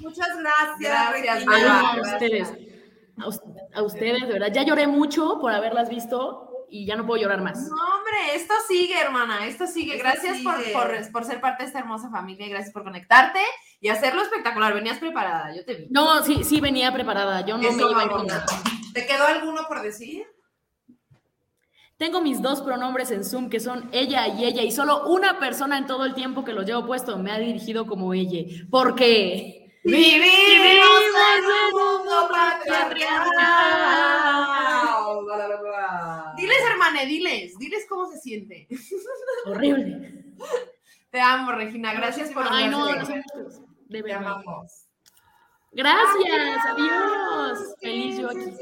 Muchas 0.00 0.36
gracias. 0.38 1.22
Gracias. 1.22 1.46
Beba. 1.46 1.80
a 1.80 2.00
ustedes. 2.02 2.73
A, 3.18 3.28
us- 3.28 3.40
a 3.74 3.82
ustedes, 3.82 4.22
de 4.26 4.32
verdad. 4.32 4.52
Ya 4.52 4.62
lloré 4.64 4.86
mucho 4.86 5.38
por 5.40 5.52
haberlas 5.52 5.88
visto 5.88 6.66
y 6.68 6.86
ya 6.86 6.96
no 6.96 7.06
puedo 7.06 7.22
llorar 7.22 7.42
más. 7.42 7.58
No, 7.68 7.74
hombre, 7.96 8.34
esto 8.34 8.54
sigue, 8.66 8.98
hermana, 9.00 9.46
esto 9.46 9.66
sigue. 9.66 9.96
Esto 9.96 10.04
Gracias 10.08 10.38
por- 10.42 10.56
sigue. 10.58 10.72
Por, 10.72 11.12
por 11.12 11.24
ser 11.24 11.40
parte 11.40 11.62
de 11.62 11.66
esta 11.68 11.78
hermosa 11.78 12.10
familia 12.10 12.46
y 12.46 12.50
gracias 12.50 12.72
por 12.72 12.82
conectarte 12.82 13.38
y 13.80 13.88
hacerlo 13.88 14.22
espectacular. 14.22 14.74
Venías 14.74 14.98
preparada, 14.98 15.54
yo 15.54 15.64
te 15.64 15.74
vi. 15.74 15.86
No, 15.90 16.22
sí, 16.24 16.42
sí 16.44 16.60
venía 16.60 16.92
preparada. 16.92 17.42
Yo 17.46 17.56
no 17.56 17.68
Eso, 17.68 17.76
me 17.86 17.90
iba 17.92 18.00
a 18.00 18.04
ir 18.04 18.10
con 18.10 18.26
mamona. 18.26 18.34
nada. 18.38 18.46
¿Te 18.92 19.06
quedó 19.06 19.26
alguno 19.26 19.62
por 19.68 19.82
decir? 19.82 20.26
Tengo 21.96 22.20
mis 22.20 22.42
dos 22.42 22.60
pronombres 22.60 23.12
en 23.12 23.24
Zoom 23.24 23.48
que 23.48 23.60
son 23.60 23.88
ella 23.92 24.26
y 24.26 24.44
ella 24.44 24.62
y 24.62 24.72
solo 24.72 25.06
una 25.06 25.38
persona 25.38 25.78
en 25.78 25.86
todo 25.86 26.04
el 26.04 26.14
tiempo 26.14 26.44
que 26.44 26.52
los 26.52 26.66
llevo 26.66 26.84
puesto 26.86 27.16
me 27.18 27.30
ha 27.30 27.38
dirigido 27.38 27.86
como 27.86 28.12
ella. 28.14 28.40
Porque 28.68 29.63
Vivimos 29.84 31.02
en 31.36 31.44
un 31.44 31.70
mundo 31.72 32.28
patriarcal. 32.30 33.30
Diles, 36.36 36.58
hermane, 36.70 37.06
diles, 37.06 37.56
diles 37.58 37.86
cómo 37.88 38.06
se 38.10 38.18
siente. 38.18 38.66
horrible. 39.46 40.24
Te 41.10 41.20
amo, 41.20 41.52
Regina. 41.52 41.92
Gracias 41.94 42.30
por 42.30 42.46
Ay, 42.50 42.68
no, 42.68 42.86
de 42.86 43.22
Te 43.90 44.02
verdad. 44.02 44.18
amamos. 44.18 44.86
Gracias, 45.70 46.66
adiós. 46.66 47.58
Feliz 47.80 48.18
yo 48.18 48.28
aquí. 48.30 48.56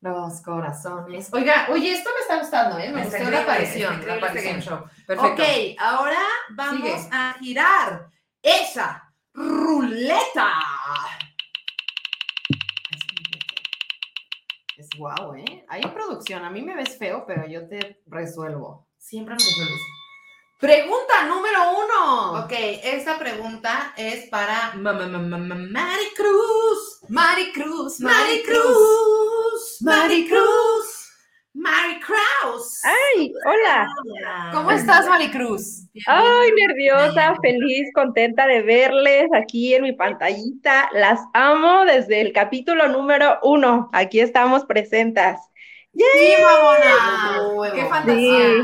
Los 0.00 0.40
corazones. 0.42 1.30
Oiga, 1.32 1.66
oye, 1.70 1.92
esto 1.92 2.10
me 2.14 2.20
está 2.20 2.38
gustando, 2.38 2.78
¿eh? 2.78 2.92
Me 2.92 3.02
Está 3.02 3.18
gustó 3.18 3.30
la 3.32 3.40
aparición. 3.42 4.06
La 4.06 4.14
aparición. 4.14 4.36
este 4.36 4.48
game 4.50 4.62
show. 4.62 4.84
Perfecto. 5.06 5.42
Ok, 5.42 5.48
ahora 5.78 6.18
vamos 6.50 6.76
Sigue. 6.76 6.94
a 7.12 7.34
girar 7.40 8.08
esa 8.42 9.05
ruleta. 9.36 10.52
Es 14.76 14.88
guau, 14.96 15.34
¿eh? 15.34 15.64
Hay 15.68 15.82
producción. 15.82 16.44
A 16.44 16.50
mí 16.50 16.62
me 16.62 16.74
ves 16.74 16.98
feo, 16.98 17.24
pero 17.26 17.46
yo 17.46 17.66
te 17.68 18.02
resuelvo. 18.06 18.88
Siempre 18.98 19.34
nos 19.34 19.44
resuelves. 19.44 19.80
Pregunta 20.58 21.26
número 21.26 21.58
uno. 21.70 22.44
Ok, 22.44 22.52
esta 22.82 23.18
pregunta 23.18 23.92
es 23.96 24.28
para 24.30 24.72
ma- 24.74 24.92
ma- 24.94 25.06
ma- 25.06 25.18
ma- 25.18 25.38
ma- 25.38 25.54
Mari 31.76 32.00
Cruz. 32.00 32.80
Ay, 32.84 33.32
hola. 33.44 33.88
¿Cómo 34.52 34.70
estás, 34.70 35.06
Mari 35.08 35.30
Cruz? 35.30 35.86
Ay, 36.06 36.50
nerviosa, 36.56 37.34
feliz, 37.42 37.88
contenta 37.94 38.46
de 38.46 38.62
verles 38.62 39.26
aquí 39.34 39.74
en 39.74 39.82
mi 39.82 39.92
pantallita. 39.92 40.88
Las 40.92 41.20
amo 41.34 41.84
desde 41.84 42.20
el 42.22 42.32
capítulo 42.32 42.88
número 42.88 43.38
uno. 43.42 43.90
Aquí 43.92 44.20
estamos 44.20 44.64
presentas. 44.64 45.40
Sí, 45.94 46.34
mamona. 46.42 47.72
Qué 47.74 47.84
fantasía. 47.86 48.16
Sí. 48.16 48.62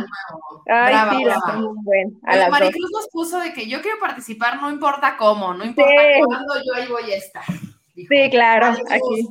Ay, 0.69 0.93
Brava, 0.93 1.11
sí, 1.17 1.25
las 1.25 1.37
brava. 1.39 1.53
amo 1.59 1.71
un 1.71 1.85
buen. 1.85 2.09
A 2.25 2.31
Oye, 2.31 2.39
las 2.39 2.49
dos. 2.51 2.61
Maricruz 2.61 2.91
nos 2.93 3.09
puso 3.09 3.39
de 3.41 3.53
que 3.53 3.67
yo 3.69 3.83
quiero 3.83 3.99
participar, 3.99 4.61
no 4.61 4.71
importa 4.71 5.17
cómo, 5.19 5.53
no 5.55 5.65
importa 5.65 5.93
Sí. 5.93 6.21
cuándo, 6.25 6.55
yo 6.65 6.75
ahí 6.75 6.89
voy 6.89 7.13
a 7.13 7.17
estar. 7.17 7.45
dijo. 7.95 8.09
Sí, 8.11 8.31
claro, 8.31 8.67
aquí. 8.69 9.29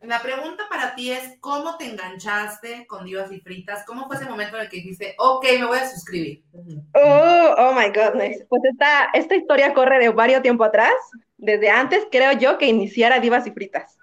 La 0.00 0.22
pregunta 0.22 0.64
para 0.70 0.94
ti 0.94 1.10
es, 1.10 1.36
¿cómo 1.40 1.76
te 1.76 1.86
enganchaste 1.86 2.86
con 2.86 3.04
Divas 3.04 3.32
y 3.32 3.40
Fritas? 3.40 3.84
¿Cómo 3.84 4.06
fue 4.06 4.14
ese 4.16 4.26
momento 4.26 4.56
en 4.56 4.62
el 4.62 4.68
que 4.68 4.76
dijiste, 4.76 5.14
ok, 5.18 5.44
me 5.58 5.66
voy 5.66 5.78
a 5.78 5.88
suscribir? 5.88 6.44
Oh, 6.94 7.54
oh 7.58 7.72
my 7.72 7.88
goodness. 7.88 8.44
Pues 8.48 8.62
esta, 8.64 9.10
esta 9.12 9.34
historia 9.34 9.74
corre 9.74 9.98
de 9.98 10.10
varios 10.10 10.42
tiempo 10.42 10.62
atrás, 10.62 10.94
desde 11.36 11.68
antes, 11.68 12.06
creo 12.12 12.32
yo, 12.32 12.58
que 12.58 12.66
iniciara 12.66 13.18
Divas 13.18 13.46
y 13.48 13.50
Fritas. 13.50 13.98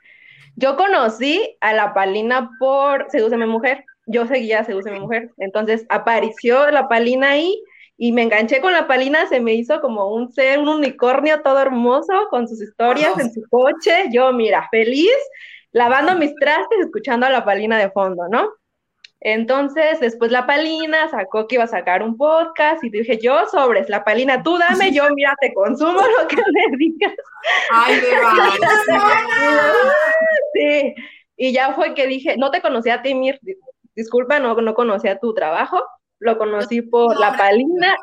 Yo 0.58 0.76
conocí 0.76 1.58
a 1.62 1.74
la 1.74 1.94
Palina 1.94 2.50
por 2.60 3.10
Sedúceme 3.10 3.46
Mujer. 3.46 3.86
Yo 4.06 4.26
seguía 4.26 4.64
Sedúceme 4.64 5.00
Mujer. 5.00 5.32
Entonces 5.38 5.86
apareció 5.90 6.72
la 6.72 6.90
Palina 6.90 7.32
ahí 7.32 7.62
y 7.98 8.12
me 8.12 8.24
enganché 8.24 8.62
con 8.62 8.74
la 8.74 8.88
Palina. 8.88 9.28
Se 9.28 9.40
me 9.40 9.54
hizo 9.54 9.82
como 9.82 10.14
un 10.14 10.32
ser, 10.32 10.60
un 10.60 10.70
unicornio 10.70 11.42
todo 11.42 11.60
hermoso 11.60 12.28
con 12.30 12.48
sus 12.48 12.62
historias 12.62 13.18
en 13.20 13.34
su 13.34 13.44
coche. 13.50 14.10
Yo, 14.12 14.32
mira, 14.32 14.68
feliz, 14.72 15.16
lavando 15.76 16.16
mis 16.16 16.34
trastes, 16.36 16.80
escuchando 16.80 17.26
a 17.26 17.30
la 17.30 17.44
Palina 17.44 17.78
de 17.78 17.92
fondo, 17.92 18.30
¿no? 18.30 18.50
Entonces, 19.20 20.00
después 20.00 20.32
la 20.32 20.48
Palina 20.48 21.10
sacó 21.10 21.48
que 21.48 21.56
iba 21.56 21.66
a 21.66 21.68
sacar 21.68 22.02
un 22.02 22.16
podcast 22.16 22.82
y 22.82 22.90
dije, 22.90 23.20
yo 23.22 23.46
sobres, 23.48 23.90
la 23.90 24.06
Palina, 24.06 24.42
tú 24.42 24.58
dame, 24.58 24.94
yo 24.94 25.04
mira, 25.14 25.36
te 25.42 25.54
consumo 25.54 26.00
lo 26.00 26.28
que 26.30 26.38
me 26.38 26.78
digas. 26.78 27.14
Ay, 27.72 28.00
Sí, 30.54 30.96
y 31.36 31.52
ya 31.52 31.74
fue 31.74 31.94
que 31.94 32.08
dije, 32.08 32.38
no 32.38 32.52
te 32.52 32.62
conocía 32.62 32.96
a 32.96 33.02
ti, 33.02 33.14
Mir, 33.14 33.38
disculpa, 33.96 34.40
no, 34.40 34.56
no 34.56 34.74
conocía 34.76 35.20
tu 35.20 35.34
trabajo, 35.34 35.84
lo 36.26 36.38
conocí 36.38 36.82
por 36.82 37.18
la 37.20 37.38
Palina 37.38 37.96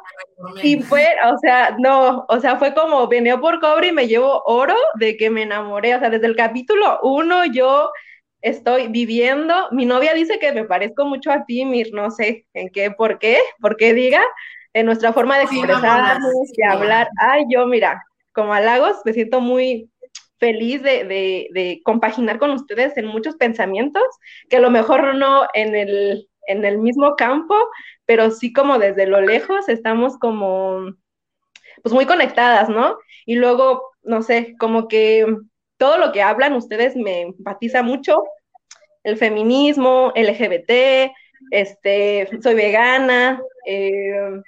y 0.62 0.80
fue, 0.82 1.06
o 1.30 1.36
sea, 1.38 1.76
no, 1.78 2.24
o 2.28 2.40
sea, 2.40 2.56
fue 2.56 2.72
como 2.74 3.06
venía 3.08 3.38
por 3.38 3.60
cobre 3.60 3.88
y 3.88 3.92
me 3.92 4.06
llevo 4.06 4.42
oro 4.46 4.76
de 4.98 5.16
que 5.16 5.28
me 5.28 5.42
enamoré, 5.42 5.94
o 5.94 5.98
sea, 5.98 6.10
desde 6.10 6.26
el 6.26 6.36
capítulo 6.36 7.00
uno 7.02 7.44
yo 7.46 7.90
estoy 8.40 8.88
viviendo, 8.88 9.68
mi 9.70 9.84
novia 9.86 10.14
dice 10.14 10.38
que 10.38 10.52
me 10.52 10.64
parezco 10.64 11.04
mucho 11.04 11.30
a 11.30 11.44
ti, 11.44 11.64
Mir, 11.64 11.90
no 11.92 12.10
sé 12.10 12.46
en 12.54 12.70
qué, 12.70 12.90
por 12.90 13.18
qué, 13.18 13.38
por 13.60 13.76
qué 13.76 13.94
diga, 13.94 14.22
en 14.72 14.86
nuestra 14.86 15.12
forma 15.12 15.36
de 15.36 15.44
expresarnos, 15.44 16.32
sí, 16.48 16.62
mamona. 16.62 16.80
hablar, 16.80 17.08
ay, 17.20 17.44
yo, 17.48 17.66
mira, 17.66 18.02
como 18.32 18.52
halagos, 18.52 18.96
me 19.04 19.12
siento 19.12 19.40
muy 19.40 19.90
feliz 20.38 20.82
de, 20.82 21.04
de, 21.04 21.48
de 21.52 21.80
compaginar 21.84 22.38
con 22.38 22.50
ustedes 22.50 22.96
en 22.96 23.06
muchos 23.06 23.36
pensamientos, 23.36 24.02
que 24.48 24.56
a 24.56 24.60
lo 24.60 24.70
mejor 24.70 25.14
no 25.14 25.46
en 25.54 25.76
el, 25.76 26.28
en 26.48 26.64
el 26.64 26.78
mismo 26.78 27.14
campo, 27.16 27.54
pero 28.06 28.30
sí 28.30 28.52
como 28.52 28.78
desde 28.78 29.06
lo 29.06 29.20
lejos 29.20 29.68
estamos 29.68 30.18
como, 30.18 30.92
pues 31.82 31.94
muy 31.94 32.06
conectadas, 32.06 32.68
¿no? 32.68 32.96
Y 33.26 33.36
luego, 33.36 33.82
no 34.02 34.22
sé, 34.22 34.54
como 34.58 34.88
que 34.88 35.26
todo 35.76 35.98
lo 35.98 36.12
que 36.12 36.22
hablan 36.22 36.54
ustedes 36.54 36.96
me 36.96 37.22
empatiza 37.22 37.82
mucho, 37.82 38.22
el 39.04 39.16
feminismo, 39.16 40.12
LGBT, 40.14 41.12
este, 41.50 42.28
soy 42.40 42.54
vegana, 42.54 43.40
eh, 43.66 44.40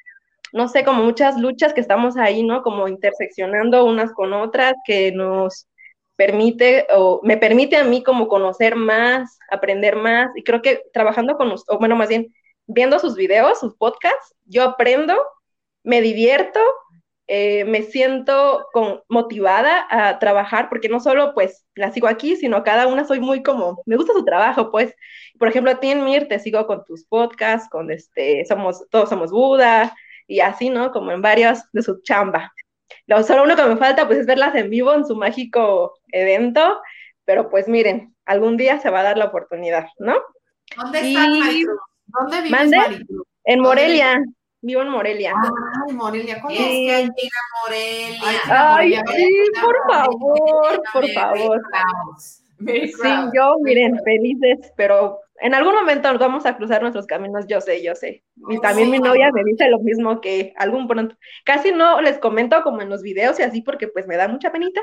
no 0.53 0.69
sé, 0.69 0.85
como 0.85 1.03
muchas 1.03 1.37
luchas 1.37 1.73
que 1.73 1.81
estamos 1.81 2.17
ahí, 2.17 2.45
¿no? 2.45 2.63
Como 2.63 2.87
interseccionando 2.87 3.85
unas 3.85 4.13
con 4.13 4.33
otras, 4.33 4.75
que 4.87 5.11
nos 5.11 5.67
permite, 6.17 6.87
o 6.95 7.21
me 7.25 7.37
permite 7.37 7.77
a 7.77 7.85
mí 7.85 8.05
como 8.05 8.29
conocer 8.29 8.77
más, 8.77 9.37
aprender 9.51 9.97
más, 9.97 10.31
y 10.37 10.45
creo 10.45 10.63
que 10.63 10.83
trabajando 10.93 11.37
con, 11.37 11.53
o 11.53 11.79
bueno, 11.79 11.97
más 11.97 12.09
bien, 12.09 12.33
viendo 12.67 12.99
sus 12.99 13.15
videos, 13.17 13.61
sus 13.61 13.75
podcasts, 13.77 14.35
yo 14.45 14.63
aprendo, 14.65 15.17
me 15.83 16.01
divierto, 16.01 16.61
eh, 17.27 17.65
me 17.65 17.83
siento 17.83 18.67
con, 18.73 19.03
motivada 19.09 19.87
a 19.91 20.19
trabajar, 20.19 20.69
porque 20.69 20.89
no 20.89 21.01
solo 21.01 21.33
pues 21.35 21.65
la 21.75 21.91
sigo 21.91 22.07
aquí, 22.07 22.37
sino 22.37 22.63
cada 22.65 22.87
una 22.87 23.05
soy 23.05 23.21
muy 23.21 23.43
como, 23.43 23.83
me 23.87 23.97
gusta 23.97 24.13
su 24.13 24.25
trabajo, 24.25 24.71
pues, 24.71 24.95
por 25.39 25.49
ejemplo, 25.49 25.73
a 25.73 25.81
ti 25.81 25.91
en 25.91 26.05
Mir 26.05 26.29
te 26.29 26.39
sigo 26.39 26.67
con 26.67 26.85
tus 26.85 27.05
podcasts, 27.05 27.69
con 27.71 27.91
este, 27.91 28.45
somos, 28.47 28.89
todos 28.91 29.09
somos 29.09 29.31
Buda, 29.31 29.95
y 30.27 30.41
así, 30.41 30.71
¿no? 30.71 30.91
Como 30.93 31.13
en 31.13 31.23
varios 31.23 31.61
de 31.73 31.83
su 31.83 32.01
chamba. 32.03 32.53
Lo 33.07 33.23
solo 33.23 33.43
uno 33.45 33.57
que 33.57 33.65
me 33.65 33.77
falta 33.77 34.07
pues 34.07 34.21
es 34.21 34.27
verlas 34.27 34.55
en 34.55 34.71
vivo 34.71 34.95
en 34.95 35.07
su 35.07 35.17
mágico 35.17 35.99
evento, 36.09 36.81
pero 37.25 37.51
pues 37.51 37.69
miren, 37.69 38.15
algún 38.25 38.57
día 38.57 38.81
se 38.81 38.91
va 38.91 39.01
a 39.01 39.05
dar 39.05 39.19
la 39.19 39.27
oportunidad, 39.27 39.87
¿no? 39.99 40.15
¿Dónde 40.77 41.03
Y- 41.03 41.17
estás, 41.17 41.29
Maricruz? 41.29 41.79
¿Dónde 42.19 42.43
vives. 42.43 42.61
En 42.63 42.71
¿Dónde 42.73 43.57
Morelia, 43.57 44.23
vivo 44.63 44.83
en 44.83 44.89
Morelia. 44.89 45.33
Ay, 45.89 45.95
Morelia, 45.95 46.41
¿cuál 46.41 46.55
Es 46.55 46.61
es? 46.61 46.67
que 46.67 46.95
hay 46.95 47.11
Morelia. 47.63 48.21
Ay, 48.23 48.37
Ay, 48.49 49.03
Morelia, 49.05 49.05
sí, 49.17 49.61
por 49.61 49.77
favor, 49.93 50.83
por 50.93 51.09
favor. 51.11 51.61
Sí, 52.61 53.11
yo, 53.35 53.57
miren, 53.63 53.99
felices, 54.05 54.73
pero 54.77 55.19
en 55.41 55.53
algún 55.55 55.75
momento 55.75 56.11
nos 56.11 56.21
vamos 56.21 56.47
a 56.47 56.57
cruzar 56.57 56.81
nuestros 56.81 57.07
caminos, 57.07 57.47
yo 57.49 57.61
sé, 57.61 57.83
yo 57.83 57.95
sé. 57.95 58.23
Y 58.49 58.57
Oh, 58.57 58.61
también 58.61 58.91
mi 58.91 58.99
sí. 58.99 59.03
novia 59.03 59.31
me 59.33 59.43
dice 59.45 59.69
lo 59.69 59.81
mismo 59.81 60.21
que 60.21 60.55
algún 60.57 60.87
pronto. 60.89 61.17
Casi 61.45 61.73
no 61.73 62.01
les 62.01 62.19
comento 62.19 62.63
como 62.63 62.81
en 62.81 62.89
los 62.89 63.03
videos 63.03 63.39
y 63.41 63.43
así 63.43 63.61
porque 63.61 63.89
pues 63.89 64.07
me 64.07 64.17
da 64.17 64.29
mucha 64.29 64.51
penita, 64.53 64.81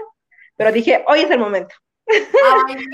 pero 0.58 0.72
dije, 0.72 1.04
hoy 1.08 1.22
es 1.22 1.32
el 1.32 1.40
momento. 1.40 1.74
Ay, 2.08 2.76
muchas 2.76 2.92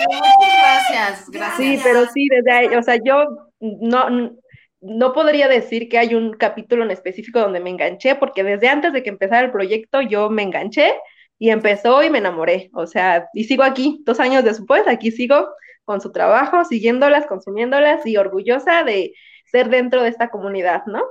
gracias, 0.61 1.29
gracias. 1.31 1.57
Sí, 1.57 1.79
pero 1.83 2.05
sí, 2.13 2.27
desde 2.29 2.51
ahí, 2.51 2.67
o 2.75 2.83
sea, 2.83 2.95
yo 3.03 3.25
no, 3.59 4.37
no 4.81 5.13
podría 5.13 5.47
decir 5.47 5.89
que 5.89 5.97
hay 5.97 6.15
un 6.15 6.33
capítulo 6.33 6.83
en 6.83 6.91
específico 6.91 7.39
donde 7.39 7.59
me 7.59 7.69
enganché, 7.69 8.15
porque 8.15 8.43
desde 8.43 8.69
antes 8.69 8.93
de 8.93 9.03
que 9.03 9.09
empezara 9.09 9.45
el 9.45 9.51
proyecto 9.51 10.01
yo 10.01 10.29
me 10.29 10.43
enganché 10.43 10.93
y 11.39 11.49
empezó 11.49 12.03
y 12.03 12.09
me 12.09 12.19
enamoré. 12.19 12.69
O 12.73 12.87
sea, 12.87 13.27
y 13.33 13.45
sigo 13.45 13.63
aquí, 13.63 14.01
dos 14.05 14.19
años 14.19 14.43
después, 14.43 14.87
aquí 14.87 15.11
sigo 15.11 15.49
con 15.85 16.01
su 16.01 16.11
trabajo, 16.11 16.65
siguiéndolas, 16.65 17.27
consumiéndolas 17.27 18.05
y 18.05 18.17
orgullosa 18.17 18.83
de 18.83 19.13
ser 19.51 19.69
dentro 19.69 20.03
de 20.03 20.09
esta 20.09 20.29
comunidad, 20.29 20.85
¿no? 20.85 21.03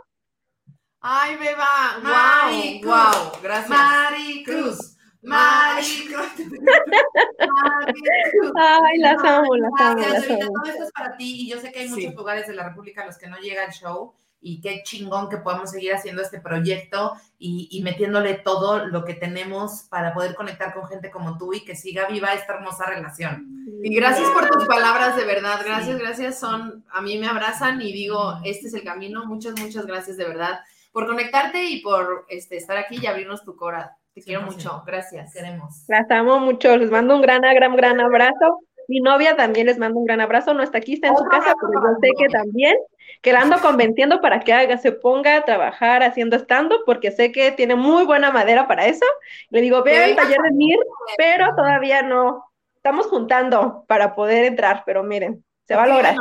Ay, 1.01 1.37
Beba, 1.37 2.01
wow, 2.03 2.81
wow, 2.83 3.43
gracias. 3.43 3.69
Maricruz. 3.69 4.96
Ay, 8.57 8.99
las 8.99 9.23
amo, 9.25 9.57
las 9.57 9.73
amo, 9.81 10.01
Gracias, 10.03 10.29
las 10.29 10.41
amo. 10.43 10.53
todo 10.63 10.71
esto 10.73 10.85
es 10.85 10.93
para 10.93 11.17
ti 11.17 11.43
y 11.43 11.51
yo 11.51 11.59
sé 11.59 11.73
que 11.73 11.81
hay 11.81 11.89
Sí. 11.89 12.03
muchos 12.07 12.15
lugares 12.15 12.47
de 12.47 12.55
la 12.55 12.69
República 12.69 13.03
a 13.03 13.07
los 13.07 13.19
que 13.19 13.27
no 13.29 13.37
llega 13.39 13.65
el 13.65 13.73
show 13.73 14.15
y 14.41 14.61
qué 14.61 14.83
chingón 14.85 15.29
que 15.29 15.39
podamos 15.39 15.71
seguir 15.71 15.95
haciendo 15.95 16.23
este 16.23 16.41
proyecto 16.41 17.15
y, 17.39 17.69
y 17.71 17.83
metiéndole 17.83 18.35
todo 18.35 18.87
lo 18.87 19.05
que 19.05 19.15
tenemos 19.15 19.87
para 19.91 20.15
poder 20.15 20.35
conectar 20.35 20.73
con 20.75 20.87
gente 20.89 21.11
como 21.11 21.37
tú 21.39 21.53
y 21.53 21.65
que 21.65 21.75
siga 21.75 22.07
viva 22.07 22.33
esta 22.35 22.55
hermosa 22.55 22.87
relación. 22.87 23.47
Y 23.83 23.95
gracias 23.95 24.29
por 24.31 24.49
tus 24.49 24.67
palabras, 24.67 25.17
de 25.17 25.25
verdad. 25.25 25.61
Gracias, 25.65 25.97
Sí. 25.97 26.03
gracias. 26.03 26.39
Son, 26.39 26.85
a 26.91 27.01
mí 27.01 27.19
me 27.19 27.27
abrazan 27.27 27.81
y 27.83 27.93
digo, 27.93 28.39
este 28.45 28.69
es 28.69 28.75
el 28.75 28.85
camino. 28.85 29.25
Muchas, 29.27 29.59
muchas 29.59 29.87
gracias 29.87 30.17
de 30.17 30.25
verdad 30.27 30.61
por 30.93 31.07
conectarte 31.07 31.65
y 31.65 31.81
por 31.83 32.25
este, 32.29 32.57
estar 32.57 32.77
aquí 32.77 32.99
y 33.03 33.07
abrirnos 33.07 33.45
tu 33.45 33.57
cora. 33.57 33.97
Te 34.17 34.23
quiero 34.23 34.41
100%. 34.41 34.47
mucho. 34.47 34.83
Gracias. 34.87 35.35
Queremos. 35.35 35.85
Las 35.89 36.11
amo 36.11 36.39
mucho, 36.39 36.75
les 36.79 36.91
mando 36.91 37.15
un 37.15 37.21
gran, 37.21 37.43
gran, 37.43 37.77
gran 37.77 38.01
abrazo. 38.01 38.61
Mi 38.89 39.01
novia 39.01 39.37
también 39.37 39.67
les 39.67 39.77
mando 39.77 39.99
un 39.99 40.07
gran 40.07 40.23
abrazo, 40.23 40.55
no 40.55 40.63
está 40.63 40.79
aquí, 40.79 40.95
está 40.95 41.09
en 41.09 41.19
su 41.19 41.25
casa, 41.25 41.53
pero 41.61 41.83
yo 41.83 41.99
sé 42.01 42.09
que 42.17 42.29
también, 42.29 42.77
que 43.21 43.33
la 43.33 43.41
ando 43.41 43.59
convenciendo 43.61 44.23
para 44.23 44.41
que 44.41 44.55
haga, 44.55 44.79
se 44.79 44.93
ponga 44.93 45.37
a 45.37 45.45
trabajar 45.45 46.03
haciendo 46.03 46.37
stand-up, 46.37 46.81
porque 46.87 47.11
sé 47.11 47.31
que 47.31 47.51
tiene 47.51 47.75
muy 47.75 48.07
buena 48.07 48.31
madera 48.31 48.67
para 48.67 48.87
eso. 48.87 49.05
Le 49.51 49.61
digo, 49.61 49.83
ve 49.83 50.03
al 50.03 50.17
taller 50.17 50.41
de 50.41 50.51
Mir, 50.53 50.79
pero 51.19 51.55
todavía 51.55 52.01
no. 52.01 52.43
Estamos 52.77 53.09
juntando 53.09 53.85
para 53.87 54.15
poder 54.15 54.47
entrar, 54.47 54.83
pero 54.87 55.03
miren, 55.03 55.45
se 55.67 55.75
va 55.75 55.83
a 55.83 55.89
lograr. 55.89 56.15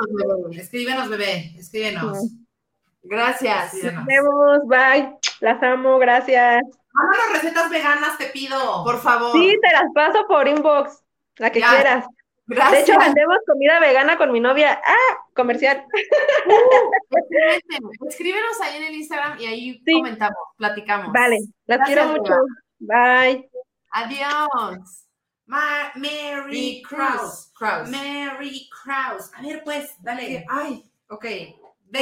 Escríbenos, 0.52 1.08
bebé. 1.08 1.54
Escríbenos. 1.58 2.30
Gracias. 3.04 3.74
Nos 3.76 4.06
vemos, 4.06 4.60
bye. 4.66 5.16
Las 5.40 5.64
amo, 5.64 5.98
gracias. 5.98 6.62
Mándanos 6.96 7.34
recetas 7.34 7.70
veganas, 7.70 8.18
te 8.18 8.28
pido. 8.28 8.84
Por 8.84 9.02
favor. 9.02 9.32
Sí, 9.34 9.58
te 9.62 9.72
las 9.74 9.92
paso 9.94 10.26
por 10.28 10.48
inbox, 10.48 11.04
la 11.38 11.52
que 11.52 11.60
Ya. 11.60 11.70
quieras. 11.70 12.06
De 12.48 12.56
Gracias. 12.56 12.88
hecho, 12.90 13.00
vendemos 13.00 13.38
comida 13.48 13.80
vegana 13.80 14.18
con 14.18 14.32
mi 14.32 14.40
novia. 14.40 14.80
Ah, 14.86 15.18
comercial. 15.36 15.84
Escríbete, 17.10 17.80
Escríbenos 18.08 18.62
ahí 18.62 18.78
en 18.78 18.84
el 18.84 18.94
Instagram 18.96 19.40
y 19.40 19.46
ahí 19.46 19.82
Sí. 19.86 19.94
comentamos, 19.94 20.38
platicamos. 20.58 21.12
Vale, 21.12 21.40
las 21.66 21.78
Gracias, 21.80 21.88
quiero 21.88 22.08
mucho. 22.18 22.34
Bye. 22.80 23.50
Adiós. 23.92 25.06
Ma- 25.48 25.92
Mary 25.96 26.82
Krause. 26.88 27.52
Kraus. 27.58 27.90
Mary 27.90 28.70
Krause. 28.70 29.32
A 29.36 29.42
ver, 29.42 29.62
pues, 29.64 29.96
dale. 30.02 30.46
Ay, 30.50 30.84
ok. 31.10 31.26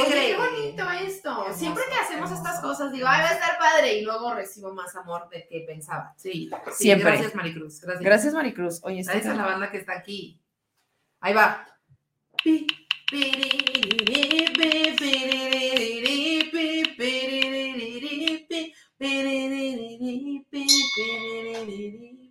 Oye, 0.02 0.28
qué 0.28 0.36
bonito 0.36 0.90
esto. 0.90 1.46
Siempre 1.54 1.84
que 1.88 1.94
hacemos 1.94 2.30
estas 2.30 2.60
cosas, 2.60 2.92
digo, 2.92 3.06
ay, 3.08 3.22
va 3.22 3.28
a 3.28 3.32
estar 3.34 3.58
padre. 3.58 3.94
Y 3.98 4.02
luego 4.02 4.34
recibo 4.34 4.72
más 4.72 4.94
amor 4.96 5.28
del 5.28 5.46
que 5.48 5.60
pensaba. 5.66 6.14
Sí, 6.16 6.50
sí, 6.68 6.84
Siempre. 6.84 7.10
Gracias, 7.10 7.34
Maricruz. 7.34 7.80
Gracias. 7.80 8.04
Gracias, 8.04 8.34
Maricruz. 8.34 8.80
Oye, 8.84 9.02
Gracias 9.02 9.26
a 9.26 9.34
la 9.34 9.46
banda 9.46 9.70
que 9.70 9.78
está 9.78 9.94
aquí. 9.94 10.40
Ahí 11.20 11.34
va. 11.34 11.66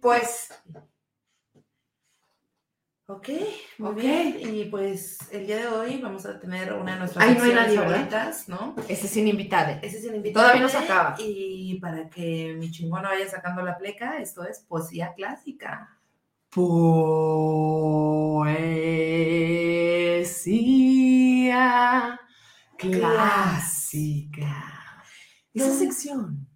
Pues. 0.01 0.49
Ok, 3.15 3.29
muy 3.77 3.93
bien. 3.93 4.37
Y 4.41 4.65
pues 4.65 5.19
el 5.31 5.45
día 5.45 5.57
de 5.57 5.67
hoy 5.67 5.99
vamos 6.01 6.25
a 6.25 6.39
tener 6.39 6.73
una 6.73 6.93
de 6.93 6.99
nuestras 6.99 7.23
Ahí 7.23 7.35
no 7.37 7.43
hay 7.43 7.53
nadie, 7.53 7.77
favoritas, 7.77 8.49
¿no? 8.49 8.73
Este 8.87 9.07
sin 9.07 9.27
invitade. 9.27 9.79
Ese 9.83 9.99
es 9.99 10.05
el 10.05 10.15
invitado. 10.15 10.45
Todavía 10.45 10.63
no 10.63 10.69
se 10.69 10.77
acaba. 10.77 11.15
Y 11.19 11.79
para 11.79 12.09
que 12.09 12.55
mi 12.57 12.71
chingona 12.71 13.09
vaya 13.09 13.29
sacando 13.29 13.61
la 13.61 13.77
pleca, 13.77 14.17
esto 14.17 14.43
es 14.43 14.61
poesía 14.61 15.13
clásica. 15.15 15.99
Poesía 16.49 16.89
clásica. 22.77 24.63
Esa 25.53 25.71
sección 25.71 26.47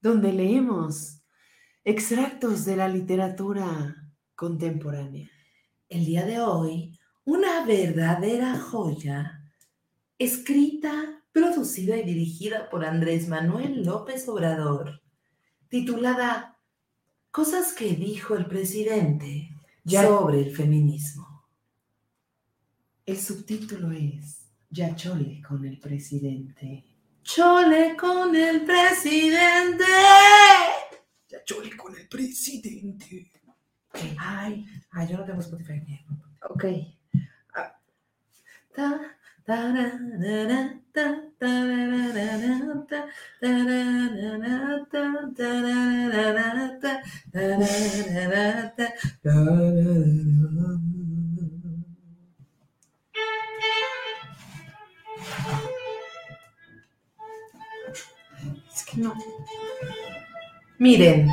donde 0.00 0.32
leemos 0.32 1.24
extractos 1.82 2.64
de 2.64 2.76
la 2.76 2.86
literatura 2.86 3.97
contemporánea. 4.38 5.28
El 5.88 6.06
día 6.06 6.24
de 6.24 6.38
hoy, 6.38 6.96
una 7.24 7.66
verdadera 7.66 8.56
joya, 8.56 9.42
escrita, 10.16 11.24
producida 11.32 11.96
y 11.96 12.04
dirigida 12.04 12.70
por 12.70 12.84
Andrés 12.84 13.26
Manuel 13.26 13.82
López 13.82 14.28
Obrador, 14.28 15.02
titulada 15.68 16.56
Cosas 17.32 17.72
que 17.72 17.94
dijo 17.94 18.36
el 18.36 18.46
presidente 18.46 19.50
Ya. 19.82 20.04
sobre 20.04 20.40
el 20.42 20.54
feminismo. 20.54 21.44
El 23.06 23.18
subtítulo 23.18 23.90
es 23.90 24.46
Ya 24.70 24.94
chole 24.94 25.42
con 25.46 25.64
el 25.64 25.80
presidente. 25.80 26.84
Chole 27.24 27.96
con 27.96 28.36
el 28.36 28.64
presidente. 28.64 29.84
Ya 31.28 31.42
chole 31.44 31.76
con 31.76 31.96
el 31.96 32.06
presidente. 32.06 33.32
Ay, 34.18 34.66
ay, 34.92 35.08
yo 35.08 35.18
no 35.18 35.24
tengo 35.24 35.40
Spotify. 35.40 35.82
Ok. 36.48 36.64
Ta, 37.52 37.74
ta. 38.74 39.18
Es 58.74 58.84
que 58.84 59.00
no. 59.00 59.14
Miren, 60.78 61.28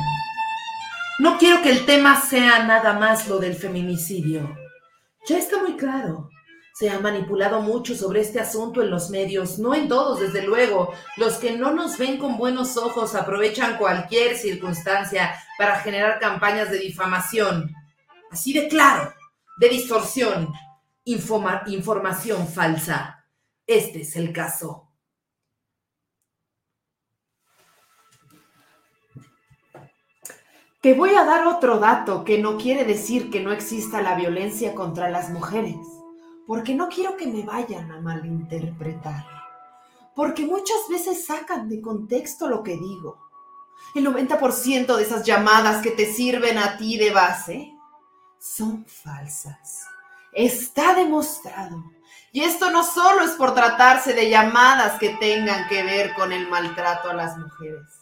no 1.18 1.38
quiero 1.38 1.62
que 1.62 1.70
el 1.70 1.86
tema 1.86 2.20
sea 2.20 2.64
nada 2.64 2.92
más 2.94 3.28
lo 3.28 3.38
del 3.38 3.54
feminicidio. 3.54 4.56
Ya 5.28 5.38
está 5.38 5.60
muy 5.60 5.76
claro. 5.76 6.28
Se 6.74 6.90
ha 6.90 7.00
manipulado 7.00 7.62
mucho 7.62 7.94
sobre 7.94 8.20
este 8.20 8.38
asunto 8.38 8.82
en 8.82 8.90
los 8.90 9.08
medios, 9.08 9.58
no 9.58 9.74
en 9.74 9.88
todos, 9.88 10.20
desde 10.20 10.42
luego. 10.42 10.92
Los 11.16 11.34
que 11.36 11.56
no 11.56 11.72
nos 11.72 11.96
ven 11.96 12.18
con 12.18 12.36
buenos 12.36 12.76
ojos 12.76 13.14
aprovechan 13.14 13.78
cualquier 13.78 14.36
circunstancia 14.36 15.34
para 15.56 15.80
generar 15.80 16.18
campañas 16.20 16.70
de 16.70 16.78
difamación. 16.78 17.72
Así 18.30 18.52
de 18.52 18.68
claro, 18.68 19.14
de 19.56 19.68
distorsión, 19.70 20.52
informa- 21.06 21.62
información 21.66 22.46
falsa. 22.46 23.24
Este 23.66 24.02
es 24.02 24.14
el 24.16 24.32
caso. 24.34 24.85
Te 30.82 30.92
voy 30.92 31.14
a 31.14 31.24
dar 31.24 31.46
otro 31.46 31.78
dato 31.78 32.22
que 32.22 32.38
no 32.38 32.58
quiere 32.58 32.84
decir 32.84 33.30
que 33.30 33.40
no 33.40 33.50
exista 33.50 34.02
la 34.02 34.14
violencia 34.14 34.74
contra 34.74 35.10
las 35.10 35.30
mujeres, 35.30 35.76
porque 36.46 36.74
no 36.74 36.88
quiero 36.88 37.16
que 37.16 37.26
me 37.26 37.44
vayan 37.44 37.90
a 37.90 38.00
malinterpretar, 38.00 39.24
porque 40.14 40.44
muchas 40.44 40.76
veces 40.90 41.24
sacan 41.24 41.68
de 41.68 41.80
contexto 41.80 42.46
lo 42.46 42.62
que 42.62 42.72
digo. 42.76 43.26
El 43.94 44.06
90% 44.06 44.96
de 44.96 45.02
esas 45.02 45.24
llamadas 45.24 45.82
que 45.82 45.90
te 45.90 46.12
sirven 46.12 46.58
a 46.58 46.76
ti 46.76 46.98
de 46.98 47.10
base 47.10 47.72
son 48.38 48.84
falsas. 48.86 49.86
Está 50.32 50.94
demostrado. 50.94 51.82
Y 52.32 52.42
esto 52.42 52.70
no 52.70 52.84
solo 52.84 53.22
es 53.22 53.32
por 53.32 53.54
tratarse 53.54 54.12
de 54.12 54.28
llamadas 54.28 54.98
que 54.98 55.16
tengan 55.16 55.68
que 55.68 55.82
ver 55.82 56.12
con 56.14 56.32
el 56.32 56.48
maltrato 56.48 57.10
a 57.10 57.14
las 57.14 57.38
mujeres. 57.38 57.95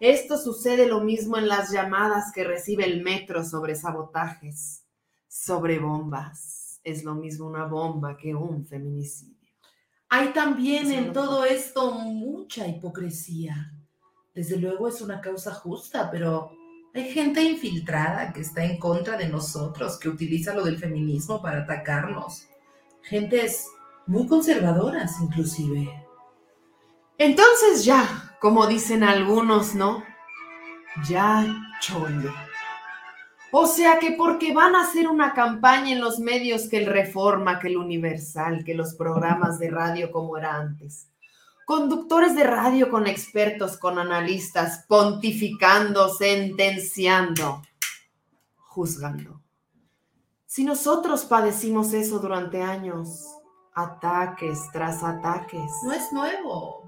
Esto 0.00 0.38
sucede 0.38 0.86
lo 0.86 1.00
mismo 1.00 1.38
en 1.38 1.48
las 1.48 1.72
llamadas 1.72 2.32
que 2.32 2.44
recibe 2.44 2.84
el 2.84 3.02
metro 3.02 3.44
sobre 3.44 3.74
sabotajes, 3.74 4.84
sobre 5.26 5.80
bombas. 5.80 6.80
Es 6.84 7.02
lo 7.02 7.16
mismo 7.16 7.46
una 7.46 7.64
bomba 7.66 8.16
que 8.16 8.34
un 8.34 8.64
feminicidio. 8.64 9.36
Hay 10.08 10.32
también 10.32 10.86
Eso 10.86 10.98
en 10.98 11.06
no 11.08 11.12
todo 11.12 11.44
esto 11.44 11.92
mucha 11.92 12.66
hipocresía. 12.66 13.72
Desde 14.34 14.56
luego 14.56 14.86
es 14.86 15.00
una 15.00 15.20
causa 15.20 15.52
justa, 15.52 16.08
pero 16.10 16.52
Hay 16.94 17.12
gente 17.12 17.42
infiltrada 17.42 18.32
que 18.32 18.40
está 18.40 18.64
en 18.64 18.78
contra 18.78 19.16
de 19.16 19.28
nosotros, 19.28 19.98
que 19.98 20.08
utiliza 20.08 20.54
lo 20.54 20.64
del 20.64 20.78
feminismo 20.78 21.42
para 21.42 21.62
atacarnos. 21.62 22.48
Gentes 23.02 23.66
muy 24.06 24.26
conservadoras, 24.26 25.20
inclusive. 25.20 26.06
Entonces 27.18 27.84
ya, 27.84 28.27
como 28.40 28.66
dicen 28.66 29.04
algunos, 29.04 29.74
¿no? 29.74 30.04
Ya 31.08 31.46
chole. 31.80 32.30
O 33.50 33.66
sea 33.66 33.98
que 33.98 34.12
porque 34.12 34.52
van 34.52 34.74
a 34.74 34.82
hacer 34.82 35.08
una 35.08 35.32
campaña 35.32 35.92
en 35.92 36.00
los 36.00 36.18
medios 36.18 36.68
que 36.68 36.78
el 36.78 36.86
Reforma, 36.86 37.58
que 37.58 37.68
el 37.68 37.78
Universal, 37.78 38.62
que 38.62 38.74
los 38.74 38.94
programas 38.94 39.58
de 39.58 39.70
radio 39.70 40.10
como 40.10 40.36
era 40.36 40.56
antes. 40.56 41.08
Conductores 41.64 42.34
de 42.34 42.44
radio 42.44 42.90
con 42.90 43.06
expertos, 43.06 43.78
con 43.78 43.98
analistas, 43.98 44.84
pontificando, 44.86 46.08
sentenciando, 46.08 47.62
juzgando. 48.56 49.42
Si 50.46 50.64
nosotros 50.64 51.24
padecimos 51.24 51.92
eso 51.92 52.18
durante 52.18 52.62
años, 52.62 53.26
ataques 53.74 54.58
tras 54.72 55.02
ataques. 55.02 55.70
No 55.84 55.92
es 55.92 56.12
nuevo. 56.12 56.87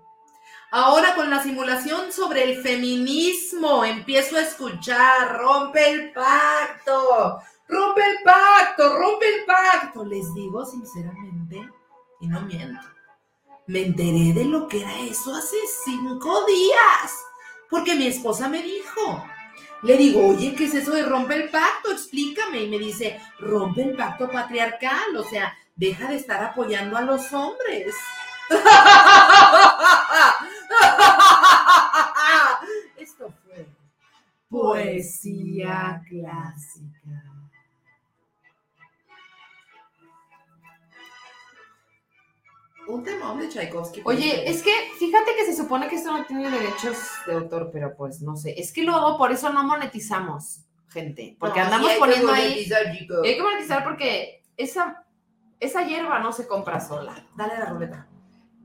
Ahora 0.72 1.16
con 1.16 1.28
la 1.30 1.42
simulación 1.42 2.12
sobre 2.12 2.44
el 2.44 2.62
feminismo 2.62 3.84
empiezo 3.84 4.36
a 4.36 4.42
escuchar, 4.42 5.36
rompe 5.36 5.90
el 5.90 6.12
pacto, 6.12 7.40
rompe 7.66 8.02
el 8.02 8.22
pacto, 8.22 8.96
rompe 8.96 9.26
el 9.34 9.44
pacto. 9.46 10.04
Les 10.04 10.32
digo 10.32 10.64
sinceramente, 10.64 11.68
y 12.20 12.28
no 12.28 12.42
miento, 12.42 12.86
me 13.66 13.82
enteré 13.82 14.32
de 14.32 14.44
lo 14.44 14.68
que 14.68 14.82
era 14.82 14.96
eso 15.00 15.34
hace 15.34 15.56
cinco 15.84 16.46
días, 16.46 17.18
porque 17.68 17.96
mi 17.96 18.06
esposa 18.06 18.48
me 18.48 18.62
dijo. 18.62 19.24
Le 19.82 19.96
digo, 19.96 20.24
oye, 20.28 20.54
¿qué 20.54 20.66
es 20.66 20.74
eso 20.74 20.92
de 20.92 21.02
rompe 21.02 21.34
el 21.34 21.48
pacto? 21.48 21.90
Explícame. 21.90 22.64
Y 22.64 22.68
me 22.68 22.78
dice, 22.78 23.20
rompe 23.38 23.82
el 23.82 23.96
pacto 23.96 24.30
patriarcal, 24.30 25.16
o 25.16 25.24
sea, 25.24 25.56
deja 25.74 26.08
de 26.08 26.16
estar 26.16 26.44
apoyando 26.44 26.96
a 26.96 27.00
los 27.00 27.32
hombres. 27.32 27.96
Esto 32.96 33.32
fue 33.44 33.66
Poesía 34.48 36.02
clásica. 36.08 37.24
un 42.88 43.04
temón 43.04 43.38
de 43.38 43.48
Tchaikovsky. 43.48 44.02
Oye, 44.04 44.48
es 44.50 44.62
que 44.62 44.72
fíjate 44.98 45.34
que 45.36 45.46
se 45.46 45.56
supone 45.56 45.86
que 45.88 45.96
esto 45.96 46.10
no 46.10 46.24
tiene 46.26 46.50
derechos 46.50 46.96
de 47.26 47.34
autor, 47.34 47.70
pero 47.72 47.94
pues 47.96 48.20
no 48.20 48.36
sé. 48.36 48.58
Es 48.58 48.72
que 48.72 48.82
luego 48.82 49.16
por 49.16 49.30
eso 49.30 49.52
no 49.52 49.62
monetizamos, 49.62 50.62
gente. 50.88 51.36
Porque 51.38 51.60
No, 51.60 51.66
andamos 51.66 51.92
sí 51.92 51.96
poniendo 51.98 52.32
ahí. 52.32 52.66
y 52.68 52.72
hay 53.28 53.36
que 53.36 53.42
monetizar 53.42 53.84
porque 53.84 54.42
esa, 54.56 55.04
esa 55.60 55.84
hierba 55.84 56.18
no 56.18 56.32
se 56.32 56.48
compra 56.48 56.80
sola. 56.80 57.14
Dale 57.36 57.54
a 57.54 57.60
la 57.60 57.66
ruleta. 57.66 58.08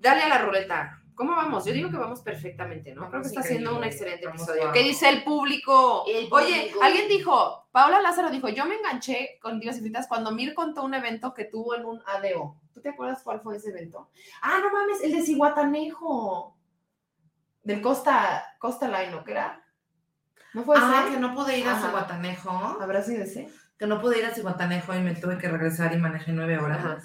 Dale 0.05 0.21
a 0.23 0.29
la 0.29 0.37
ruleta. 0.39 1.01
¿Cómo 1.15 1.33
vamos? 1.35 1.63
Yo 1.65 1.71
digo 1.73 1.89
que 1.89 1.97
vamos 1.97 2.21
perfectamente, 2.21 2.93
¿no? 2.93 3.09
Creo 3.09 3.21
que 3.21 3.27
está 3.29 3.41
siendo 3.41 3.75
un 3.77 3.83
excelente 3.85 4.25
Vamos, 4.25 4.41
episodio. 4.41 4.61
vamos. 4.63 4.77
¿Qué 4.77 4.83
dice 4.83 5.07
el 5.09 5.23
público? 5.23 6.03
El 6.07 6.27
Oye, 6.29 6.73
alguien 6.81 7.07
dijo, 7.07 7.69
Paula 7.71 8.01
Lázaro 8.01 8.29
dijo, 8.29 8.49
yo 8.49 8.65
me 8.65 8.75
enganché 8.75 9.39
con 9.41 9.59
Divas 9.59 9.77
y 9.77 9.81
Fritas 9.81 10.07
cuando 10.07 10.31
Mir 10.31 10.53
contó 10.53 10.83
un 10.83 10.93
evento 10.93 11.33
que 11.33 11.45
tuvo 11.45 11.73
en 11.75 11.85
un 11.85 12.01
ADO. 12.05 12.57
¿Tú 12.73 12.81
te 12.81 12.89
acuerdas 12.89 13.23
cuál 13.23 13.39
fue 13.39 13.55
ese 13.55 13.69
evento? 13.69 14.09
Ah, 14.41 14.59
no 14.61 14.69
mames, 14.71 15.01
el 15.03 15.13
de 15.13 15.21
Cihuatanejo. 15.23 16.57
Del 17.63 17.81
Costa, 17.81 18.43
Costa 18.59 18.87
Line, 18.87 19.11
¿no? 19.11 19.23
¿Qué 19.23 19.31
era? 19.31 19.63
¿No 20.53 20.63
fue 20.63 20.75
Ah, 20.77 21.03
ese? 21.05 21.15
que 21.15 21.19
no 21.21 21.33
pude 21.33 21.57
ir 21.57 21.67
a 21.67 21.77
Ajá. 21.77 21.87
Cihuatanejo. 21.87 22.77
¿Habrá 22.81 23.01
sido 23.01 23.23
ese? 23.23 23.49
Que 23.79 23.87
no 23.87 23.99
pude 24.01 24.19
ir 24.19 24.25
a 24.25 24.31
Cihuatanejo 24.31 24.93
y 24.93 24.99
me 25.01 25.15
tuve 25.15 25.37
que 25.37 25.47
regresar 25.47 25.93
y 25.93 25.97
manejé 25.97 26.31
nueve 26.33 26.59
horas. 26.59 26.79
Ajá. 26.85 26.97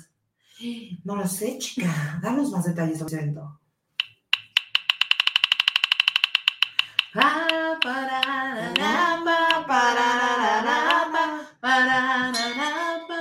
No 1.04 1.16
lo 1.16 1.26
sé, 1.26 1.58
chica. 1.58 2.18
Danos 2.22 2.50
más 2.50 2.64
detalles 2.64 3.02
pa. 3.02 3.60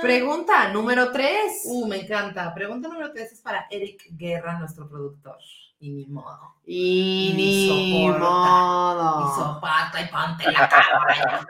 Pregunta 0.02 0.68
número 0.72 1.10
3. 1.12 1.62
Uh, 1.64 1.86
me 1.86 1.96
encanta. 2.02 2.52
Pregunta 2.54 2.88
número 2.88 3.12
tres 3.12 3.32
es 3.32 3.40
para 3.40 3.66
Eric 3.70 4.06
Guerra, 4.12 4.58
nuestro 4.58 4.88
productor. 4.88 5.36
Y 5.78 5.90
ni 5.90 6.06
modo. 6.06 6.56
y 6.66 7.32
Ni 7.36 7.42
ni 7.42 7.68
soporta. 7.68 8.18
modo. 8.28 9.20
Y 9.20 9.40
sopata 9.40 10.00
y 10.02 10.08
ponte 10.08 10.52
la 10.52 10.68
cámara. 10.68 11.46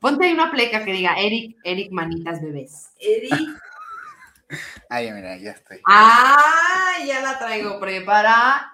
Ponte 0.00 0.26
ahí 0.26 0.32
una 0.32 0.50
pleca 0.50 0.84
que 0.84 0.92
diga 0.92 1.14
Eric, 1.18 1.56
Eric 1.64 1.90
Manitas 1.92 2.40
Bebés. 2.40 2.90
Eric. 2.98 3.32
Ay, 4.88 5.12
mira, 5.12 5.36
ya 5.36 5.52
estoy. 5.52 5.80
¡Ah! 5.88 6.94
Ya 7.04 7.20
la 7.20 7.38
traigo 7.38 7.78
preparada. 7.80 8.72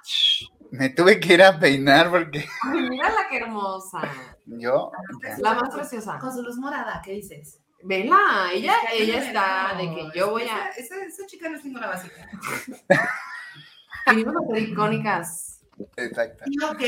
Me 0.70 0.88
tuve 0.90 1.20
que 1.20 1.34
ir 1.34 1.42
a 1.42 1.58
peinar 1.58 2.10
porque 2.10 2.46
Ay, 2.62 2.80
mírala 2.88 3.26
qué 3.28 3.38
hermosa. 3.38 4.00
yo. 4.46 4.90
ya. 5.22 5.36
La 5.38 5.54
más 5.54 5.74
preciosa. 5.74 6.18
Con 6.18 6.32
su 6.32 6.42
luz 6.42 6.56
morada, 6.56 7.00
¿qué 7.04 7.12
dices? 7.12 7.58
Vela, 7.84 8.50
ella, 8.52 8.74
Es 8.84 8.90
que 8.90 9.02
ella 9.02 9.18
me 9.18 9.26
está 9.26 9.74
de 9.76 9.94
que 9.94 10.18
yo 10.18 10.30
voy 10.30 10.42
a. 10.44 10.68
Esa, 10.68 10.94
esa, 10.94 11.04
esa 11.04 11.26
chica 11.26 11.48
no 11.48 11.56
es 11.56 11.64
ninguna 11.64 11.88
básica. 11.88 12.28
Venimos 14.06 14.34
a 14.36 14.54
ser 14.54 14.62
icónicas. 14.62 15.60
Exacto. 15.96 16.44
Y 16.46 16.62
ok, 16.62 16.82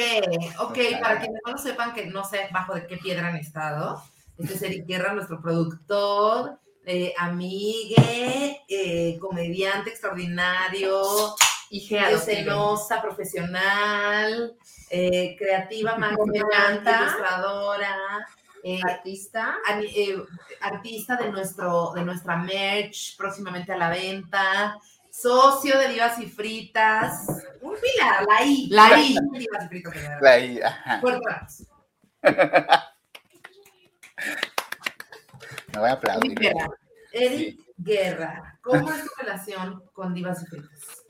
ok, 0.61 0.79
para 1.01 1.19
quienes 1.21 1.41
no 1.45 1.53
lo 1.53 1.59
sepan, 1.59 1.93
que 1.95 2.07
no 2.07 2.25
sé 2.25 2.49
bajo 2.53 2.75
de 2.75 2.87
qué 2.87 2.97
piedra 2.97 3.29
han 3.29 3.37
estado, 3.37 4.03
este 4.39 4.55
es 4.55 4.63
Eric 4.63 4.87
Guerra, 4.87 5.15
nuestro 5.15 5.41
productor, 5.41 6.61
eh, 6.87 7.15
amigue, 7.19 8.63
eh, 8.69 9.19
comediante 9.21 9.91
extraordinario, 9.91 11.35
Hija 11.71 12.11
escenosa, 12.11 13.03
profesional, 13.03 14.55
eh, 14.91 15.35
creativa, 15.37 15.97
magna, 15.97 16.17
ilustradora, 16.27 17.97
eh, 18.63 18.81
artista. 18.89 19.57
eh, 19.83 20.17
artista 20.61 21.17
de, 21.17 21.33
nuestro, 21.33 21.93
de 21.95 22.05
nuestra 22.05 22.37
merch, 22.37 23.17
próximamente 23.17 23.73
a 23.73 23.77
la 23.77 23.89
venta, 23.89 24.79
socio 25.11 25.79
de 25.79 25.89
Divas 25.89 26.19
y 26.21 26.27
Fritas, 26.27 27.27
un 27.61 27.75
pilar, 27.75 28.25
la 28.29 28.45
I. 28.45 28.69
La 28.69 29.01
I. 29.01 29.17
Divas 29.33 29.65
y 29.65 29.69
Fritas. 29.69 29.97
La 30.21 30.39
I, 30.39 30.61
ajá. 30.61 31.03
Me 35.75 35.81
voy 35.81 35.89
a 35.89 35.93
aplaudir. 35.93 36.35
Guerra. 36.39 36.69
Eric 37.13 37.61
Guerra, 37.77 38.59
¿cómo 38.63 38.91
es 38.93 39.03
tu 39.05 39.11
relación 39.19 39.83
con 39.93 40.15
Divas 40.15 40.43
y 40.43 40.47
Fritas? 40.47 41.05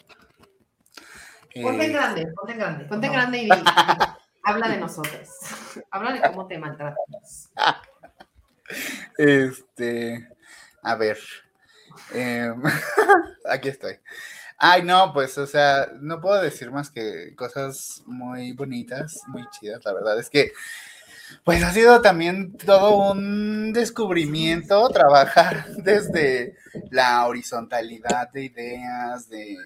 Ponte 1.63 1.85
en 1.85 1.91
Eh, 1.91 1.93
grande, 1.93 2.27
ponte 2.35 2.53
en 2.53 2.59
grande. 2.59 2.85
Ponte 2.87 3.09
grande 3.09 3.39
y 3.39 3.49
habla 4.43 4.69
de 4.69 4.79
nosotros. 4.79 5.29
Habla 5.91 6.13
de 6.13 6.23
cómo 6.23 6.47
te 6.47 6.59
maltratamos. 6.59 7.51
Este, 9.19 10.27
a 10.83 10.95
ver, 10.97 11.19
em, 12.15 12.63
aquí 13.45 13.69
estoy. 13.69 14.01
Ay, 14.57 14.83
no, 14.83 15.13
pues, 15.13 15.37
o 15.37 15.47
sea, 15.47 15.89
no 16.01 16.19
puedo 16.21 16.41
decir 16.41 16.71
más 16.71 16.91
que 16.91 17.35
cosas 17.37 18.03
muy 18.07 18.53
bonitas, 18.53 19.21
muy 19.29 19.47
chidas, 19.51 19.85
la 19.85 19.93
verdad 19.93 20.19
es 20.19 20.31
que, 20.31 20.53
pues, 21.45 21.63
ha 21.63 21.73
sido 21.73 22.01
también 22.01 22.57
todo 22.57 23.13
un 23.13 23.73
descubrimiento 23.73 24.89
trabajar 24.89 25.67
desde 25.77 26.57
la 26.91 27.27
horizontalidad 27.27 28.31
de 28.31 28.45
ideas, 28.45 29.29
de 29.29 29.57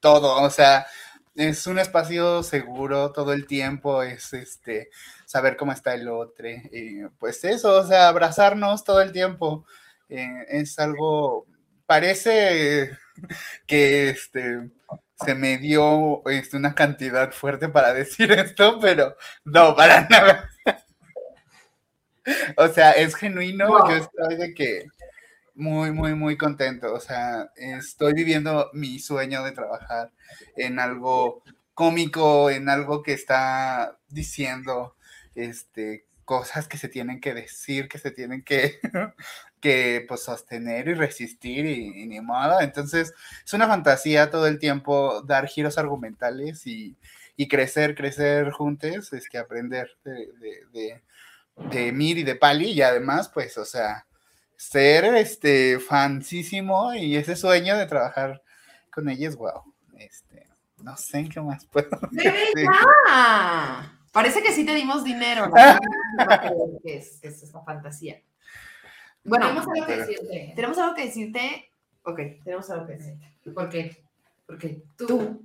todo, 0.00 0.42
o 0.42 0.50
sea, 0.50 0.86
es 1.34 1.66
un 1.66 1.78
espacio 1.78 2.42
seguro 2.42 3.12
todo 3.12 3.32
el 3.32 3.46
tiempo, 3.46 4.02
es 4.02 4.32
este, 4.32 4.90
saber 5.24 5.56
cómo 5.56 5.72
está 5.72 5.94
el 5.94 6.08
otro, 6.08 6.48
y 6.48 7.02
pues 7.18 7.44
eso, 7.44 7.78
o 7.80 7.86
sea, 7.86 8.08
abrazarnos 8.08 8.84
todo 8.84 9.00
el 9.00 9.12
tiempo, 9.12 9.64
eh, 10.08 10.46
es 10.48 10.78
algo, 10.78 11.46
parece 11.86 12.96
que 13.66 14.10
este, 14.10 14.70
se 15.24 15.34
me 15.34 15.58
dio 15.58 16.22
este, 16.28 16.56
una 16.56 16.74
cantidad 16.74 17.32
fuerte 17.32 17.68
para 17.68 17.92
decir 17.94 18.32
esto, 18.32 18.78
pero 18.80 19.16
no, 19.44 19.74
para 19.74 20.00
nada. 20.10 20.50
O 22.56 22.68
sea, 22.68 22.92
es 22.92 23.14
genuino, 23.14 23.88
yo 23.88 23.96
estoy 23.96 24.36
de 24.36 24.54
que 24.54 24.84
muy, 25.54 25.90
muy, 25.90 26.14
muy 26.14 26.36
contento, 26.36 26.92
o 26.92 27.00
sea, 27.00 27.50
estoy 27.56 28.12
viviendo 28.12 28.70
mi 28.74 28.98
sueño 28.98 29.42
de 29.42 29.52
trabajar 29.52 30.12
en 30.56 30.78
algo 30.78 31.42
cómico, 31.74 32.50
en 32.50 32.68
algo 32.68 33.02
que 33.02 33.12
está 33.12 33.98
diciendo 34.08 34.94
este, 35.34 36.06
cosas 36.24 36.68
que 36.68 36.76
se 36.76 36.88
tienen 36.88 37.20
que 37.20 37.34
decir, 37.34 37.88
que 37.88 37.98
se 37.98 38.10
tienen 38.10 38.42
que, 38.42 38.78
que 39.60 40.04
pues, 40.08 40.22
sostener 40.22 40.88
y 40.88 40.94
resistir 40.94 41.66
y, 41.66 42.02
y 42.02 42.06
ni 42.06 42.20
modo. 42.20 42.60
Entonces, 42.60 43.12
es 43.44 43.52
una 43.52 43.66
fantasía 43.66 44.30
todo 44.30 44.46
el 44.46 44.58
tiempo 44.58 45.22
dar 45.22 45.46
giros 45.46 45.78
argumentales 45.78 46.66
y, 46.66 46.96
y 47.36 47.46
crecer, 47.48 47.94
crecer 47.94 48.50
juntos, 48.50 49.12
es 49.12 49.28
que 49.28 49.38
aprender 49.38 49.96
de, 50.04 50.28
de, 50.40 50.66
de, 50.72 51.02
de 51.70 51.92
Mir 51.92 52.18
y 52.18 52.24
de 52.24 52.34
Pali 52.34 52.72
y 52.72 52.82
además, 52.82 53.28
pues, 53.28 53.56
o 53.58 53.64
sea, 53.64 54.06
ser 54.56 55.04
este 55.14 55.78
fansísimo 55.78 56.92
y 56.94 57.16
ese 57.16 57.36
sueño 57.36 57.76
de 57.76 57.86
trabajar 57.86 58.42
con 58.92 59.08
ellas, 59.08 59.36
wow. 59.36 59.62
Este, 59.96 60.48
no 60.82 60.96
sé 60.96 61.28
qué 61.28 61.40
más 61.40 61.64
puedo. 61.66 61.88
Parece 64.12 64.42
que 64.42 64.52
sí 64.52 64.66
te 64.66 64.74
dimos 64.74 65.04
dinero. 65.04 65.48
no 65.48 65.54
es, 66.84 67.20
es 67.22 67.42
esta 67.44 67.60
fantasía. 67.62 68.20
Bueno, 69.28 69.46
Tenemos 69.48 69.66
algo 69.68 69.86
que 69.86 69.96
decirte. 69.96 70.52
tenemos 70.56 70.78
algo 70.78 70.94
que 70.94 71.02
decirte. 71.04 71.70
Ok, 72.04 72.20
tenemos 72.44 72.70
algo 72.70 72.86
que 72.86 72.92
decirte. 72.94 73.34
¿Por 73.54 73.68
qué? 73.68 74.04
Porque 74.46 74.82
tú, 74.96 75.42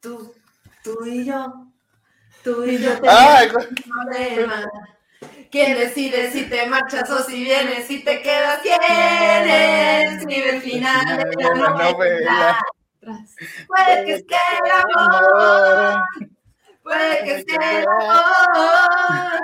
tú, 0.00 0.34
tú 0.82 1.04
y 1.06 1.24
yo, 1.24 1.66
tú 2.42 2.64
y 2.64 2.78
yo 2.78 2.98
tenemos 3.00 3.66
un 3.68 3.74
problema. 3.76 4.70
¿Quién 5.50 5.78
decide 5.78 6.30
si 6.30 6.44
te 6.44 6.66
marchas 6.66 7.10
o 7.10 7.22
si 7.22 7.42
vienes, 7.42 7.86
si 7.86 8.04
te 8.04 8.20
quedas? 8.22 8.60
¿Quién 8.62 8.80
escribe 9.50 10.56
el 10.56 10.62
final 10.62 11.18
de 11.18 11.44
la 11.44 11.70
novela? 11.70 12.60
Puede 13.66 14.04
que 14.04 14.24
sea 14.28 14.40
el 14.64 14.70
amor, 14.94 16.04
puede 16.82 17.24
que 17.24 17.44
sea 17.44 17.80
el 17.80 17.86
amor, 17.88 19.40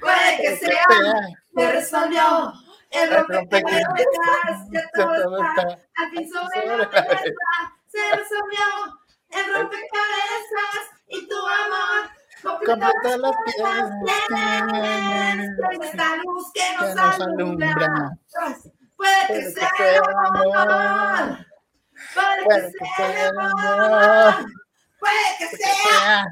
puede 0.00 0.36
que 0.40 0.56
sea 0.56 0.86
se 1.54 1.72
resolvió 1.72 2.52
el 2.90 3.10
rompecabezas, 3.10 4.70
ya 4.70 4.82
todo 4.94 5.44
está 5.44 5.78
aquí 5.96 6.28
sobre 6.28 6.66
la 6.66 6.76
mesa, 6.76 7.32
se 7.88 8.16
resolvió 8.16 8.66
el 9.30 9.54
rompecabezas 9.54 10.82
y 11.08 11.28
tu 11.28 11.36
amor. 11.36 12.10
Completa 12.66 13.16
las 13.16 13.36
piezas 13.44 13.90
esta 15.80 16.16
luz 16.16 16.52
que 16.52 16.60
que 16.60 16.76
nos 16.78 16.94
nos 16.94 17.20
alumbra. 17.20 18.18
Puede 18.96 19.26
que 19.28 19.50
sea 19.50 19.70
el 19.78 20.02
amor, 20.26 21.46
puede 22.14 22.44
que 22.48 22.88
sea 22.96 23.28
el 23.28 23.38
amor. 23.38 24.46
puede 24.98 25.26
que 25.38 25.46
sea. 25.56 26.26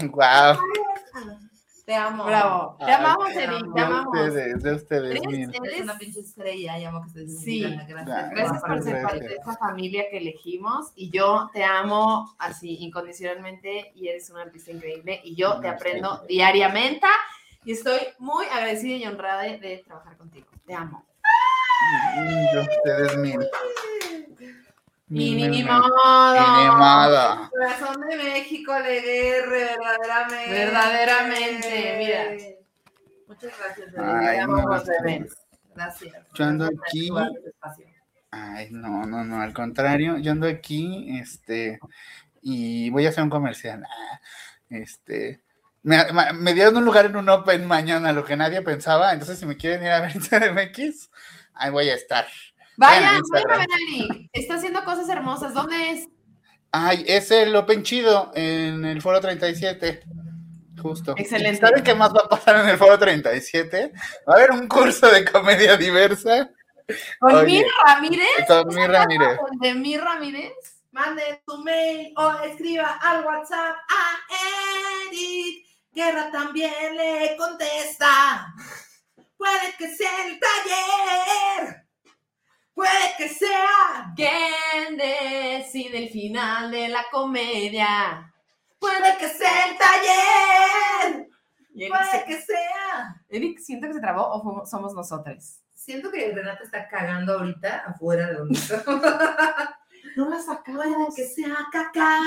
Wow. 0.00 1.49
Te 1.90 1.96
amo. 1.96 2.24
Bravo. 2.24 2.76
Te 2.78 2.84
Ay, 2.84 2.92
amamos, 2.92 3.32
te 3.32 3.42
Eric. 3.42 3.56
amo. 3.64 3.74
Te 3.74 3.80
De 3.80 3.86
amamos. 3.86 4.14
ustedes, 4.16 4.62
de 4.62 4.74
ustedes, 4.74 5.10
Eres- 5.10 5.80
una 5.82 5.98
pinche 5.98 6.20
estrella 6.20 6.78
y 6.78 6.84
amo 6.84 7.02
que 7.12 7.20
mi 7.22 7.28
Sí. 7.28 7.62
Gracias. 7.62 7.88
Gracias 7.88 8.30
Gracias 8.30 8.60
por 8.62 8.82
ser 8.82 8.92
Gracias. 8.92 9.10
parte 9.10 9.28
de 9.28 9.34
esta 9.34 9.56
familia 9.56 10.04
que 10.08 10.18
elegimos 10.18 10.92
y 10.94 11.10
yo 11.10 11.50
te 11.52 11.64
amo 11.64 12.32
así 12.38 12.76
incondicionalmente 12.78 13.90
y 13.96 14.06
eres 14.06 14.30
una 14.30 14.42
artista 14.42 14.70
increíble 14.70 15.20
y 15.24 15.34
yo 15.34 15.58
te 15.58 15.66
aprendo 15.66 16.24
diariamente 16.28 17.08
y 17.64 17.72
estoy 17.72 17.98
muy 18.20 18.46
agradecida 18.46 18.94
y 18.96 19.06
honrada 19.06 19.42
de, 19.42 19.58
de 19.58 19.78
trabajar 19.78 20.16
contigo. 20.16 20.46
Te 20.64 20.74
amo. 20.74 21.04
De 22.52 22.60
ustedes, 22.60 23.16
mil. 23.16 23.40
Ni. 25.10 25.32
Y 25.42 25.48
ni 25.48 25.62
modo. 25.64 27.50
Corazón 27.50 28.00
de 28.08 28.16
México, 28.16 28.72
Leguerre, 28.78 29.76
verdaderamente. 29.76 30.50
Verdaderamente, 30.52 31.94
mira. 31.98 32.56
Muchas 33.26 33.52
gracias, 33.58 33.88
Ay, 33.98 34.38
Leguerre. 34.38 34.46
no. 34.46 35.26
Gracias. 35.74 36.14
Yo 36.34 36.44
ando 36.44 36.64
aquí. 36.66 37.10
espacio. 37.46 37.86
Ay, 38.30 38.68
no, 38.70 39.04
no, 39.04 39.24
no, 39.24 39.40
al 39.42 39.52
contrario, 39.52 40.16
yo 40.18 40.30
ando 40.30 40.46
aquí, 40.46 41.18
este, 41.20 41.80
y 42.40 42.88
voy 42.90 43.04
a 43.06 43.08
hacer 43.08 43.24
un 43.24 43.30
comercial. 43.30 43.82
Ah, 43.84 44.20
Este, 44.68 45.40
me, 45.82 45.98
me 46.34 46.54
dieron 46.54 46.76
un 46.76 46.84
lugar 46.84 47.06
en 47.06 47.16
un 47.16 47.28
Open 47.28 47.66
mañana, 47.66 48.12
lo 48.12 48.24
que 48.24 48.36
nadie 48.36 48.62
pensaba, 48.62 49.12
entonces 49.12 49.40
si 49.40 49.46
me 49.46 49.56
quieren 49.56 49.82
ir 49.82 49.90
a 49.90 50.00
ver 50.00 50.12
CDMX, 50.20 51.10
ahí 51.54 51.70
voy 51.72 51.88
a 51.88 51.94
estar. 51.94 52.26
Vayan, 52.80 53.20
Vayan 53.30 53.50
a 53.50 53.56
ver. 53.58 54.30
Está 54.32 54.54
haciendo 54.54 54.82
cosas 54.84 55.06
hermosas. 55.10 55.52
¿Dónde 55.52 55.90
es? 55.90 56.08
Ay, 56.72 57.04
es 57.06 57.30
el 57.30 57.54
Open 57.54 57.82
Chido 57.82 58.32
en 58.34 58.86
el 58.86 59.02
Foro 59.02 59.20
37. 59.20 60.02
Justo. 60.80 61.12
Excelente. 61.18 61.60
¿Saben 61.60 61.84
qué 61.84 61.94
más 61.94 62.10
va 62.14 62.22
a 62.24 62.28
pasar 62.30 62.56
en 62.64 62.70
el 62.70 62.78
Foro 62.78 62.98
37? 62.98 63.92
Va 64.26 64.32
a 64.32 64.36
haber 64.36 64.52
un 64.52 64.66
curso 64.66 65.08
de 65.08 65.30
comedia 65.30 65.76
diversa 65.76 66.48
¿Con. 67.18 67.44
Mir 67.44 67.66
Ramírez? 67.86 68.26
con 68.48 68.74
mi 68.74 68.86
Ramírez. 68.86 69.38
¿Con 69.38 69.58
de 69.58 69.74
Mir 69.74 70.00
Ramírez? 70.00 70.52
Mande 70.92 71.42
tu 71.46 71.58
mail 71.58 72.14
o 72.16 72.32
escriba 72.44 72.98
al 73.02 73.26
WhatsApp 73.26 73.76
a 73.76 75.06
Eric. 75.10 75.66
Guerra 75.92 76.30
también 76.30 76.96
le 76.96 77.36
contesta. 77.36 78.54
Puede 79.36 79.74
que 79.76 79.94
sea 79.94 80.26
el 80.26 80.40
taller. 80.40 81.89
Puede 82.80 83.14
que 83.18 83.28
sea. 83.28 84.10
¿Quién 84.16 84.96
decide 84.96 85.98
el 86.04 86.08
final 86.08 86.70
de 86.70 86.88
la 86.88 87.04
comedia? 87.12 88.32
Puede 88.78 89.18
que 89.18 89.28
sea 89.28 89.66
el 89.68 89.76
taller. 89.76 91.28
Eric, 91.76 91.90
Puede 91.90 92.24
que 92.24 92.40
sea. 92.40 93.22
Eric, 93.28 93.58
¿siento 93.58 93.86
que 93.86 93.92
se 93.92 94.00
trabó 94.00 94.28
o 94.30 94.64
somos 94.64 94.94
nosotros? 94.94 95.58
Siento 95.74 96.10
que 96.10 96.32
Renata 96.32 96.64
está 96.64 96.88
cagando 96.88 97.34
ahorita 97.34 97.84
afuera 97.86 98.28
de 98.28 98.34
donde 98.36 98.58
está. 98.58 98.82
No 100.16 100.24
la 100.24 100.38
Puede 100.38 100.42
sacamos. 100.42 101.14
que 101.14 101.24
sea 101.26 101.54
caca. 101.70 102.18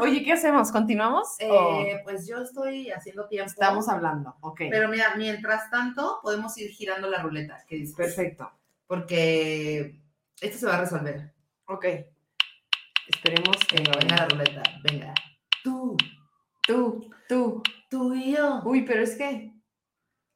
Oye, 0.00 0.22
¿qué 0.22 0.34
hacemos? 0.34 0.70
¿Continuamos? 0.70 1.28
¿O 1.42 1.80
Eh, 1.80 2.02
pues 2.04 2.26
yo 2.28 2.38
estoy 2.42 2.90
haciendo 2.90 3.26
tiempo. 3.26 3.50
estamos 3.50 3.88
hablando? 3.88 4.36
Ok. 4.42 4.60
Pero 4.70 4.88
mira, 4.88 5.14
mientras 5.16 5.70
tanto, 5.70 6.20
podemos 6.22 6.56
ir 6.58 6.70
girando 6.70 7.08
la 7.08 7.22
ruleta. 7.22 7.64
¿Qué 7.66 7.76
dices? 7.76 7.96
Perfecto. 7.96 8.52
Porque 8.90 10.02
esto 10.40 10.58
se 10.58 10.66
va 10.66 10.74
a 10.74 10.80
resolver. 10.80 11.32
Ok. 11.66 11.84
Esperemos 13.06 13.56
que 13.68 13.76
Venga, 13.76 13.92
venga 14.00 14.16
la 14.16 14.26
ruleta. 14.26 14.62
Venga. 14.82 15.14
Tú, 15.62 15.96
Tú, 16.66 17.08
tú. 17.28 17.62
tú 17.88 18.14
y 18.16 18.32
yo. 18.32 18.60
Uy, 18.64 18.82
pero 18.82 19.04
es 19.04 19.14
que. 19.16 19.52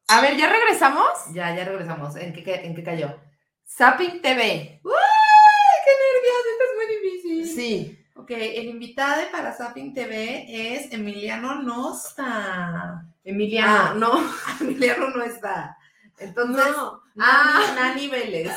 A 0.07 0.21
ver, 0.21 0.37
¿ya 0.37 0.47
regresamos? 0.49 1.05
Ya, 1.33 1.53
ya 1.53 1.65
regresamos. 1.65 2.15
¿En 2.15 2.31
qué, 2.31 2.43
en 2.63 2.73
qué 2.75 2.81
cayó? 2.81 3.19
Zapping 3.67 4.21
TV. 4.21 4.41
¡Ay, 4.41 5.79
qué 5.83 5.91
nervios! 6.05 6.45
Esto 6.51 6.63
es 6.63 6.75
muy 6.77 6.95
difícil. 6.95 7.55
Sí. 7.57 7.99
Ok, 8.15 8.31
el 8.31 8.67
invitado 8.67 9.21
para 9.33 9.51
Zapping 9.51 9.93
TV 9.93 10.45
es 10.47 10.93
Emiliano 10.93 11.61
Nosta. 11.61 13.05
Emiliano, 13.25 13.69
Ah. 13.69 13.93
no. 13.97 14.13
Emiliano 14.61 15.09
no 15.09 15.23
está. 15.23 15.77
Entonces, 16.19 16.65
No. 16.71 17.03
Nani, 17.15 17.31
Ah. 17.31 17.73
Nani 17.75 18.07
Vélez. 18.09 18.51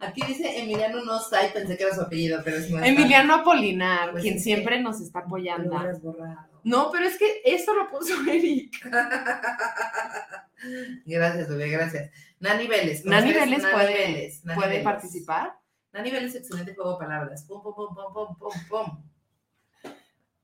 Aquí 0.00 0.22
dice 0.26 0.58
Emiliano 0.60 1.04
no 1.04 1.18
está 1.20 1.46
y 1.46 1.50
pensé 1.50 1.76
que 1.76 1.84
era 1.84 1.94
su 1.94 2.00
apellido, 2.02 2.40
pero 2.44 2.56
es 2.58 2.70
no 2.70 2.76
está. 2.78 2.88
Emiliano 2.88 3.34
Apolinar, 3.34 4.10
Pues 4.12 4.22
quien 4.22 4.40
siempre 4.40 4.80
nos 4.80 5.00
está 5.00 5.20
Lo 5.20 5.26
apoyando. 5.26 5.78
No, 6.64 6.90
pero 6.90 7.06
es 7.06 7.16
que 7.18 7.42
esto 7.44 7.74
lo 7.74 7.88
puso 7.90 8.14
Eric. 8.30 8.74
Gracias, 11.04 11.48
bebé, 11.48 11.68
gracias. 11.70 12.10
Nani 12.40 12.66
Vélez. 12.66 13.04
Nani. 13.04 13.32
Vélez 13.32 13.64
puede, 13.70 13.94
Vélez, 13.94 14.44
Nani 14.44 14.56
puede 14.56 14.70
Vélez. 14.70 14.84
participar. 14.84 15.58
Nani 15.92 16.10
Vélez, 16.10 16.34
excelente 16.34 16.74
juego 16.74 16.92
de 16.92 16.98
palabras. 16.98 17.44
Pum, 17.44 17.62
pum, 17.62 17.74
pum, 17.74 17.94
pum, 17.94 18.12
pum, 18.12 18.36
pum, 18.38 18.52
pum. 18.68 19.04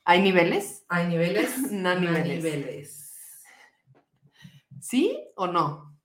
¿Hay 0.04 0.22
niveles? 0.22 0.84
Hay 0.88 1.06
niveles. 1.08 1.56
Nani 1.72 2.06
Vélez. 2.06 2.42
Vélez. 2.42 3.01
¿Sí 4.82 5.16
o 5.36 5.46
no? 5.46 5.96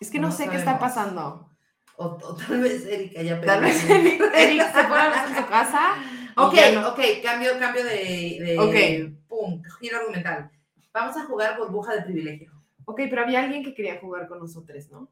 Es 0.00 0.10
que 0.10 0.18
no, 0.18 0.28
No 0.28 0.32
sé 0.34 0.48
qué 0.48 0.56
está 0.56 0.78
pasando. 0.78 1.50
O, 1.96 2.04
o 2.06 2.34
tal 2.36 2.60
vez 2.60 2.86
Erika 2.86 3.20
ya 3.22 3.38
Tal 3.40 3.60
vez 3.60 3.84
Eric 3.84 4.62
se 4.72 4.84
fue 4.84 4.98
a 4.98 5.24
en 5.28 5.36
su 5.36 5.46
casa. 5.46 5.94
Ok, 6.36 6.54
no- 6.72 6.88
ok, 6.90 7.00
cambio, 7.22 7.58
cambio 7.58 7.84
de, 7.84 8.38
de 8.40 8.58
Ok. 8.58 9.28
pum, 9.28 9.62
giro 9.80 9.98
argumental. 9.98 10.50
Vamos 10.92 11.16
a 11.18 11.24
jugar 11.24 11.58
burbuja 11.58 11.94
de 11.96 12.02
privilegio. 12.02 12.52
Ok, 12.86 13.00
pero 13.10 13.22
había 13.22 13.40
alguien 13.42 13.62
que 13.62 13.74
quería 13.74 14.00
jugar 14.00 14.26
con 14.26 14.38
nosotros, 14.38 14.88
¿no? 14.90 15.10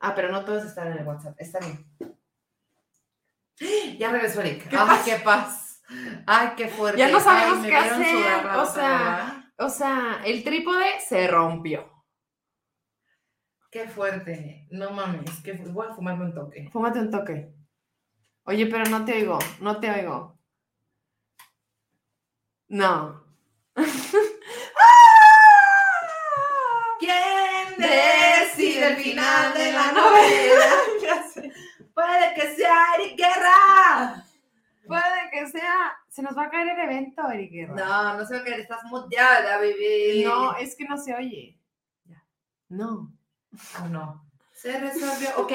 Ah, 0.00 0.14
pero 0.14 0.30
no 0.30 0.44
todos 0.44 0.64
están 0.64 0.92
en 0.92 0.98
el 0.98 1.06
WhatsApp. 1.06 1.34
Está 1.38 1.60
bien. 1.60 1.86
Ya 3.98 4.10
regresó 4.10 4.40
Erika. 4.40 4.68
¿Qué 4.70 4.76
Ay, 4.76 4.86
pasa? 4.86 5.04
qué 5.04 5.16
paz. 5.22 5.82
Ay, 6.26 6.48
qué 6.56 6.68
fuerte. 6.68 6.98
Ya 6.98 7.08
no 7.08 7.20
sabemos 7.20 7.58
Ay, 7.64 7.70
qué 7.70 7.76
hacer, 7.76 8.46
o 8.56 8.66
sea. 8.66 9.39
O 9.60 9.68
sea, 9.68 10.22
el 10.24 10.42
trípode 10.42 10.86
se 11.06 11.28
rompió. 11.28 11.86
Qué 13.70 13.86
fuerte. 13.86 14.66
No 14.70 14.90
mames, 14.90 15.42
que 15.42 15.52
voy 15.52 15.86
a 15.86 15.92
fumarme 15.92 16.24
un 16.24 16.34
toque. 16.34 16.70
Fúmate 16.72 16.98
un 16.98 17.10
toque. 17.10 17.52
Oye, 18.44 18.64
pero 18.66 18.86
no 18.86 19.04
te 19.04 19.12
oigo, 19.12 19.38
no 19.60 19.78
te 19.78 19.90
oigo. 19.90 20.38
No. 22.68 23.22
¿Quién 26.98 27.76
decide 27.76 28.88
el 28.88 28.96
final 28.96 29.52
de 29.52 29.72
la 29.72 29.92
novela? 29.92 30.70
Puede 31.94 32.34
que 32.34 32.54
sea 32.56 32.94
Eric 32.98 33.18
Guerra. 33.18 34.24
Puede 34.90 35.30
que 35.32 35.46
sea. 35.48 35.96
Se 36.08 36.22
nos 36.22 36.36
va 36.36 36.44
a 36.44 36.50
caer 36.50 36.68
el 36.68 36.78
evento, 36.80 37.30
Eric 37.30 37.52
Guerra. 37.52 37.74
No, 37.74 38.18
no 38.18 38.26
sé 38.26 38.42
qué, 38.44 38.54
estás 38.60 38.82
muteada, 38.84 39.58
bebé. 39.58 40.22
No, 40.24 40.56
es 40.56 40.76
que 40.76 40.84
no 40.84 40.96
se 40.98 41.14
oye. 41.14 41.58
Ya. 42.04 42.22
No. 42.68 43.12
¿O 43.82 43.88
no? 43.88 44.30
Se 44.52 44.78
resolvió. 44.78 45.30
Ok, 45.38 45.52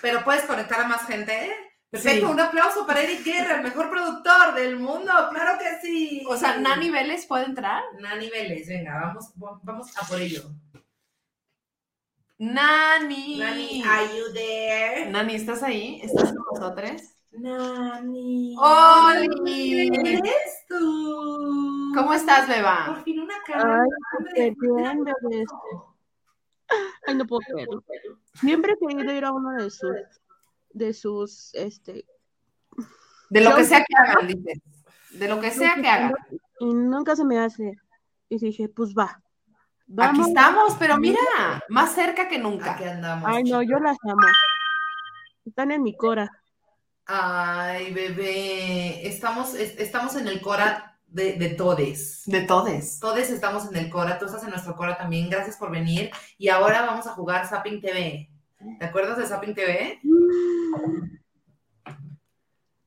pero 0.00 0.24
puedes 0.24 0.44
conectar 0.44 0.80
a 0.80 0.88
más 0.88 1.06
gente, 1.06 1.46
¿eh? 1.46 1.52
Perfecto, 1.90 2.26
Sí. 2.26 2.32
un 2.32 2.40
aplauso 2.40 2.86
para 2.86 3.02
Eric 3.02 3.22
Guerra, 3.24 3.56
el 3.56 3.62
mejor 3.62 3.88
productor 3.90 4.54
del 4.54 4.76
mundo. 4.78 5.12
Claro 5.30 5.58
que 5.58 5.78
sí. 5.80 6.24
O 6.28 6.36
sea, 6.36 6.56
¿Nani 6.58 6.90
Vélez 6.90 7.26
puede 7.26 7.44
entrar? 7.44 7.82
Nani 8.00 8.28
Vélez, 8.28 8.66
venga, 8.66 8.98
vamos, 9.00 9.32
vamos 9.62 9.96
a 9.96 10.06
por 10.06 10.20
ello. 10.20 10.42
Nani. 12.38 13.38
Nani, 13.38 13.82
are 13.82 14.18
you 14.18 14.32
there? 14.32 15.10
Nani, 15.10 15.34
¿estás 15.36 15.62
ahí? 15.62 16.00
¿Estás 16.02 16.32
con 16.32 16.44
nosotros? 16.52 17.02
Nani. 17.32 18.56
¡Oli! 18.58 19.90
¿Eres 19.94 20.64
tú? 20.68 21.92
¿Cómo 21.94 22.14
estás, 22.14 22.48
Beba? 22.48 22.86
Por 22.86 23.02
fin 23.04 23.20
una 23.20 23.34
cara. 23.46 23.84
Ay, 24.36 24.54
bien, 24.58 25.04
bebés. 25.04 25.48
Ay, 27.06 27.14
no 27.14 27.26
puedo 27.26 27.40
creerlo. 27.40 27.84
Siempre 28.34 28.72
he 28.72 28.86
querido 28.86 29.12
ir 29.12 29.24
a 29.24 29.32
uno 29.32 29.52
de 29.52 29.70
sus, 29.70 29.96
de 30.70 30.94
sus, 30.94 31.54
este, 31.54 32.04
De 33.30 33.40
lo 33.40 33.54
que 33.54 33.64
sea 33.64 33.84
que 33.84 33.94
hagan, 33.96 34.26
dices. 34.26 34.60
De 35.10 35.28
lo 35.28 35.40
que 35.40 35.50
sea 35.50 35.74
que 35.74 35.88
hagan. 35.88 36.14
y 36.60 36.72
nunca 36.72 37.16
se 37.16 37.24
me 37.24 37.38
hace. 37.38 37.78
Y 38.28 38.38
dije, 38.38 38.68
pues 38.68 38.94
va. 38.94 39.22
Aquí 39.98 40.20
estamos, 40.20 40.74
pero 40.78 40.96
mira, 40.98 41.20
más 41.68 41.94
cerca 41.94 42.28
que 42.28 42.38
nunca. 42.38 42.72
Aquí 42.72 42.84
andamos. 42.84 43.28
Ay, 43.30 43.44
no, 43.44 43.62
yo 43.62 43.78
las 43.78 43.96
amo. 44.02 44.26
Están 45.44 45.70
en 45.70 45.82
mi 45.82 45.96
cora. 45.96 46.42
Ay, 47.06 47.92
bebé. 47.92 49.06
Estamos, 49.06 49.54
es- 49.54 49.78
estamos 49.78 50.16
en 50.16 50.26
el 50.28 50.40
Cora 50.40 50.98
de, 51.06 51.34
de 51.34 51.50
todes. 51.50 52.22
De 52.26 52.42
todes. 52.42 52.98
Todos 53.00 53.18
estamos 53.18 53.66
en 53.70 53.76
el 53.76 53.90
Cora, 53.90 54.18
tú 54.18 54.26
estás 54.26 54.42
en 54.42 54.50
nuestro 54.50 54.74
Cora 54.76 54.96
también. 54.98 55.30
Gracias 55.30 55.56
por 55.56 55.70
venir. 55.70 56.10
Y 56.36 56.48
ahora 56.48 56.82
vamos 56.82 57.06
a 57.06 57.10
jugar 57.12 57.46
Zapping 57.46 57.80
TV. 57.80 58.28
¿Te 58.78 58.84
acuerdas 58.84 59.18
de 59.18 59.26
Zapping 59.26 59.54
TV? 59.54 60.00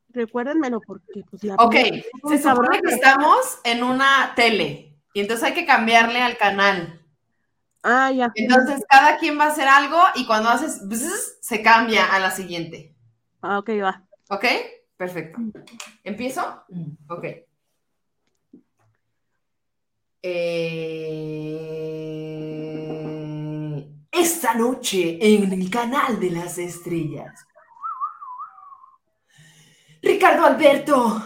Recuérdenmelo 0.09 0.81
porque, 0.81 1.23
pues, 1.29 1.43
la 1.43 1.55
Ok, 1.55 1.75
se 2.29 2.41
supone 2.41 2.81
que 2.81 2.93
estamos 2.93 3.59
en 3.63 3.83
una 3.83 4.33
tele. 4.35 4.97
Y 5.13 5.21
entonces 5.21 5.45
hay 5.45 5.53
que 5.53 5.65
cambiarle 5.65 6.21
al 6.21 6.37
canal. 6.37 7.05
Ah, 7.83 8.11
ya. 8.11 8.31
Entonces 8.35 8.83
cada 8.89 9.17
quien 9.17 9.39
va 9.39 9.45
a 9.45 9.51
hacer 9.51 9.67
algo 9.67 9.97
y 10.15 10.25
cuando 10.25 10.49
haces 10.49 10.81
bzz, 10.87 11.37
se 11.41 11.61
cambia 11.61 12.05
a 12.13 12.19
la 12.19 12.31
siguiente. 12.31 12.95
Ah, 13.41 13.59
ok, 13.59 13.69
va. 13.81 14.03
¿Ok? 14.29 14.45
Perfecto. 14.97 15.39
¿Empiezo? 16.03 16.63
Ok. 17.09 17.25
Eh, 22.51 23.89
Esta 24.11 24.53
noche 24.53 25.17
en 25.21 25.51
el 25.53 25.69
canal 25.69 26.19
de 26.19 26.31
las 26.31 26.57
estrellas. 26.57 27.45
Ricardo 30.01 30.45
Alberto, 30.45 31.21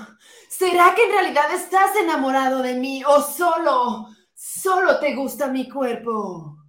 ¿será 0.49 0.93
que 0.95 1.03
en 1.05 1.11
realidad 1.11 1.53
estás 1.53 1.95
enamorado 1.95 2.61
de 2.61 2.75
mí 2.75 3.03
o 3.05 3.21
solo, 3.21 4.07
solo 4.33 4.99
te 4.99 5.15
gusta 5.15 5.47
mi 5.47 5.69
cuerpo? 5.69 6.62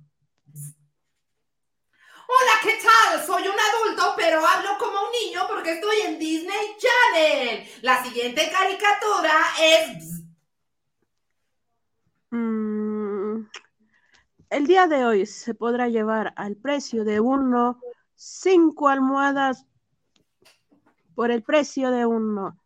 Hola, 2.26 2.52
¿qué 2.62 2.78
tal? 2.82 3.26
Soy 3.26 3.42
un 3.42 3.54
adulto, 3.54 4.14
pero 4.16 4.44
hablo 4.46 4.70
como 4.78 4.92
un 4.92 5.12
niño 5.12 5.42
porque 5.46 5.72
estoy 5.72 5.96
en 6.06 6.18
Disney 6.18 6.76
Channel. 6.78 7.68
La 7.82 8.02
siguiente 8.02 8.50
caricatura 8.50 9.32
es... 9.60 10.22
Mm, 12.30 13.46
el 14.50 14.66
día 14.66 14.86
de 14.86 15.04
hoy 15.04 15.26
se 15.26 15.54
podrá 15.54 15.88
llevar 15.88 16.32
al 16.36 16.56
precio 16.56 17.04
de 17.04 17.20
uno 17.20 17.80
cinco 18.14 18.88
almohadas 18.88 19.66
por 21.14 21.30
el 21.30 21.42
precio 21.42 21.90
de 21.90 22.06
uno. 22.06 22.58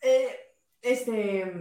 Eh, 0.00 0.54
este. 0.80 1.52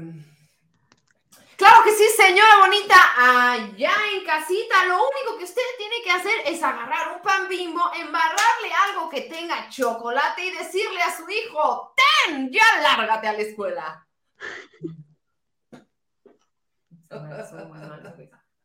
Claro 1.61 1.83
que 1.83 1.91
sí, 1.91 2.05
señora 2.17 2.57
bonita. 2.59 2.95
Allá 3.19 3.91
en 4.15 4.25
casita, 4.25 4.83
lo 4.87 4.95
único 4.95 5.37
que 5.37 5.43
usted 5.43 5.61
tiene 5.77 6.01
que 6.03 6.09
hacer 6.09 6.33
es 6.47 6.63
agarrar 6.63 7.15
un 7.15 7.21
pan 7.21 7.47
bimbo, 7.47 7.83
embarrarle 7.93 8.73
algo 8.89 9.07
que 9.11 9.21
tenga 9.21 9.69
chocolate 9.69 10.43
y 10.43 10.57
decirle 10.57 11.03
a 11.03 11.15
su 11.15 11.29
hijo: 11.29 11.93
¡Ten! 12.25 12.49
¡Ya 12.51 12.63
lárgate 12.81 13.27
a 13.27 13.33
la 13.33 13.41
escuela! 13.43 14.07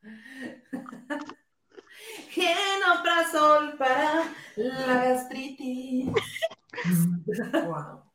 Genoprazol 2.30 3.76
para 3.76 4.24
la 4.56 5.04
gastritis. 5.04 6.12
Wow. 7.52 8.10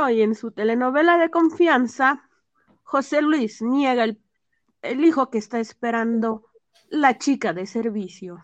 Hoy 0.00 0.22
en 0.22 0.36
su 0.36 0.52
telenovela 0.52 1.18
de 1.18 1.30
confianza, 1.30 2.22
José 2.84 3.20
Luis 3.20 3.60
niega 3.62 4.04
el, 4.04 4.22
el 4.82 5.04
hijo 5.04 5.28
que 5.28 5.38
está 5.38 5.58
esperando 5.58 6.46
la 6.88 7.18
chica 7.18 7.52
de 7.52 7.66
servicio. 7.66 8.38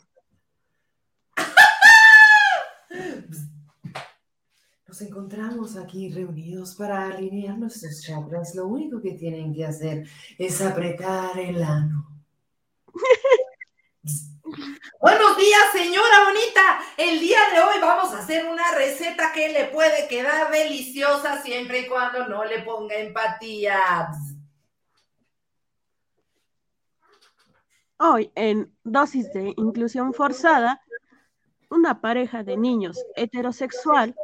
Nos 4.89 5.03
encontramos 5.03 5.77
aquí 5.77 6.11
reunidos 6.11 6.75
para 6.75 7.07
alinear 7.07 7.57
nuestros 7.57 8.03
chakras. 8.03 8.57
Lo 8.57 8.67
único 8.67 9.01
que 9.01 9.13
tienen 9.13 9.55
que 9.55 9.65
hacer 9.65 10.09
es 10.39 10.61
apretar 10.61 11.39
el 11.39 11.63
ano. 11.63 12.14
Buenos 15.05 15.37
días, 15.37 15.61
señora 15.71 16.25
bonita. 16.25 16.81
El 16.97 17.21
día 17.21 17.39
de 17.53 17.61
hoy 17.61 17.79
vamos 17.79 18.15
a 18.15 18.21
hacer 18.21 18.47
una 18.47 18.75
receta 18.75 19.33
que 19.35 19.53
le 19.53 19.67
puede 19.67 20.09
quedar 20.09 20.51
deliciosa 20.51 21.43
siempre 21.43 21.81
y 21.81 21.89
cuando 21.89 22.27
no 22.27 22.43
le 22.47 22.63
ponga 22.63 22.97
empatía. 22.97 24.09
Hoy 27.99 28.33
en 28.35 28.75
Dosis 28.83 29.31
de 29.35 29.53
Inclusión 29.59 30.15
Forzada, 30.15 30.81
una 31.69 32.01
pareja 32.01 32.43
de 32.43 32.57
niños 32.57 33.05
heterosexual 33.15 34.15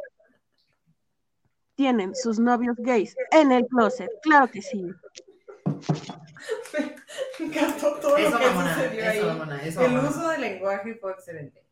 tienen 1.75 2.15
sus 2.15 2.39
novios 2.39 2.75
gays 2.79 3.15
en 3.29 3.51
el 3.51 3.67
closet. 3.67 4.09
Claro 4.23 4.49
que 4.49 4.63
sí. 4.63 4.83
Me 7.41 7.47
encantó 7.47 7.93
todo 7.95 8.17
Eso, 8.17 8.29
lo 8.29 8.37
que 8.39 8.45
mamona, 8.45 8.75
sucedió 8.75 9.01
eso, 9.03 9.21
ahí. 9.21 9.27
mamona, 9.27 9.61
eso, 9.63 9.81
El 9.81 9.91
mamona. 9.91 10.09
uso 10.09 10.27
del 10.29 10.41
lenguaje 10.41 10.95
fue 10.95 11.11
excelente. 11.13 11.63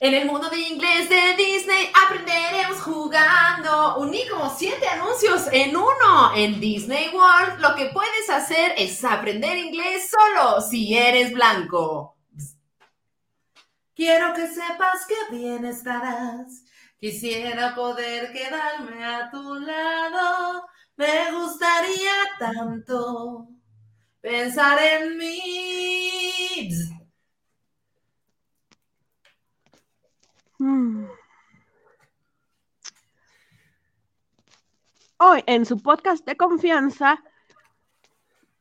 En 0.00 0.14
el 0.14 0.26
mundo 0.26 0.48
de 0.48 0.58
inglés 0.58 1.08
de 1.08 1.34
Disney 1.36 1.90
aprenderemos 2.06 2.80
jugando. 2.82 3.96
Uní 3.98 4.28
como 4.28 4.48
siete 4.56 4.86
anuncios 4.88 5.48
en 5.52 5.76
uno. 5.76 6.34
En 6.36 6.60
Disney 6.60 7.08
World 7.12 7.60
lo 7.60 7.74
que 7.74 7.86
puedes 7.86 8.30
hacer 8.30 8.74
es 8.76 9.04
aprender 9.04 9.58
inglés 9.58 10.08
solo 10.10 10.60
si 10.60 10.96
eres 10.96 11.32
blanco. 11.32 12.16
Quiero 13.94 14.32
que 14.34 14.46
sepas 14.46 15.04
que 15.08 15.36
bien 15.36 15.64
estarás. 15.64 16.62
Quisiera 17.00 17.74
poder 17.74 18.32
quedarme 18.32 19.04
a 19.04 19.28
tu 19.32 19.54
lado. 19.56 20.64
Me 20.96 21.32
gustaría 21.32 22.12
tanto 22.38 23.48
pensar 24.20 24.78
en 24.78 25.16
mí. 25.16 25.88
Hoy 35.20 35.42
en 35.46 35.66
su 35.66 35.78
podcast 35.78 36.24
de 36.24 36.36
confianza, 36.36 37.22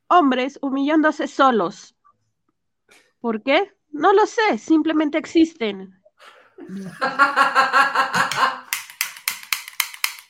hombres 0.08 0.58
humillándose 0.62 1.28
solos. 1.28 1.96
¿Por 3.20 3.44
qué? 3.44 3.76
No 3.92 4.14
lo 4.14 4.26
sé, 4.26 4.58
simplemente 4.58 5.18
existen. 5.18 6.02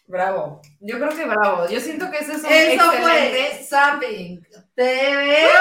Bravo. 0.07 0.61
Yo 0.79 0.95
creo 0.97 1.09
que 1.09 1.25
bravo. 1.25 1.67
Yo 1.69 1.79
siento 1.81 2.09
que 2.09 2.19
ese 2.19 2.33
es 2.33 2.43
un 2.43 2.49
Eso 2.49 2.91
excelente- 2.93 3.01
fue 3.01 3.63
Zapping 3.65 4.47
TV. 4.73 5.47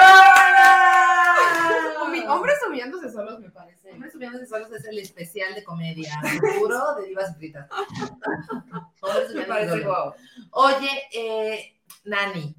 Humi- 2.01 2.25
Hombres 2.27 2.55
humillándose 2.67 3.11
solos, 3.11 3.39
me 3.39 3.49
parece. 3.51 3.91
Hombres 3.91 4.13
subiéndose 4.13 4.45
solos 4.45 4.71
es 4.71 4.85
el 4.85 4.99
especial 4.99 5.53
de 5.53 5.63
comedia 5.63 6.11
puro 6.59 6.95
de 6.95 7.07
divas 7.07 7.35
fritas. 7.37 7.67
Hombres 9.01 9.23
Me 9.23 9.27
subiéndose 9.27 9.47
parece 9.47 9.69
solos. 9.69 9.85
guau. 9.85 10.13
Oye, 10.51 10.89
eh, 11.13 11.79
Nani, 12.05 12.55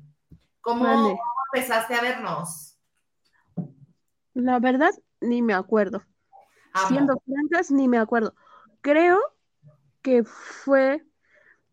¿cómo, 0.60 1.18
empezaste 1.54 1.94
a 1.94 2.00
vernos? 2.02 2.76
La 4.34 4.58
verdad, 4.58 4.92
ni 5.20 5.42
me 5.42 5.54
acuerdo. 5.54 6.02
Amo. 6.74 6.88
Siendo 6.88 7.22
francas, 7.26 7.70
ni 7.70 7.88
me 7.88 7.98
acuerdo. 7.98 8.34
Creo 8.82 9.18
que 10.02 10.22
fue 10.24 11.02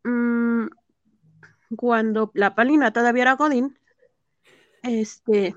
mm, 0.05 0.67
cuando 1.75 2.31
la 2.33 2.55
Palina 2.55 2.93
todavía 2.93 3.23
era 3.23 3.35
Godín. 3.35 3.77
Este, 4.83 5.55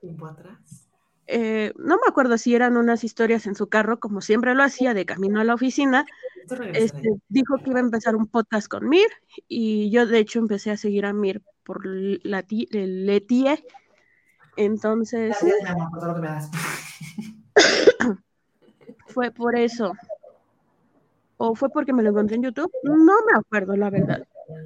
Tiempo 0.00 0.26
atrás. 0.26 0.88
eh, 1.26 1.72
no 1.76 1.96
me 1.96 2.02
acuerdo 2.08 2.38
si 2.38 2.54
eran 2.54 2.76
unas 2.76 3.02
historias 3.04 3.46
en 3.46 3.54
su 3.54 3.68
carro, 3.68 3.98
como 4.00 4.20
siempre 4.20 4.54
lo 4.54 4.62
hacía, 4.62 4.94
de 4.94 5.04
camino 5.06 5.40
a 5.40 5.44
la 5.44 5.54
oficina. 5.54 6.06
Este, 6.72 7.08
dijo 7.28 7.56
que 7.58 7.70
iba 7.70 7.78
a 7.78 7.82
empezar 7.82 8.16
un 8.16 8.26
podcast 8.26 8.66
con 8.68 8.88
Mir 8.88 9.08
y 9.48 9.90
yo 9.90 10.06
de 10.06 10.18
hecho 10.18 10.38
empecé 10.40 10.70
a 10.72 10.76
seguir 10.76 11.06
a 11.06 11.12
Mir 11.12 11.40
por 11.64 11.82
la 11.86 12.42
ti- 12.42 12.68
el 12.72 13.06
Letie. 13.06 13.64
Entonces 14.56 15.36
Gracias, 15.40 15.62
mi 15.62 15.68
amor, 15.68 15.90
por 15.90 16.00
todo 16.00 16.08
lo 16.10 16.14
que 16.16 16.20
me 16.20 16.26
das. 16.28 16.50
fue 19.06 19.30
por 19.30 19.56
eso. 19.56 19.92
¿O 21.44 21.56
fue 21.56 21.68
porque 21.70 21.92
me 21.92 22.04
lo 22.04 22.10
encontré 22.10 22.36
en 22.36 22.44
YouTube? 22.44 22.70
No 22.84 22.94
me 23.26 23.36
acuerdo, 23.36 23.74
la 23.76 23.90
verdad. 23.90 24.22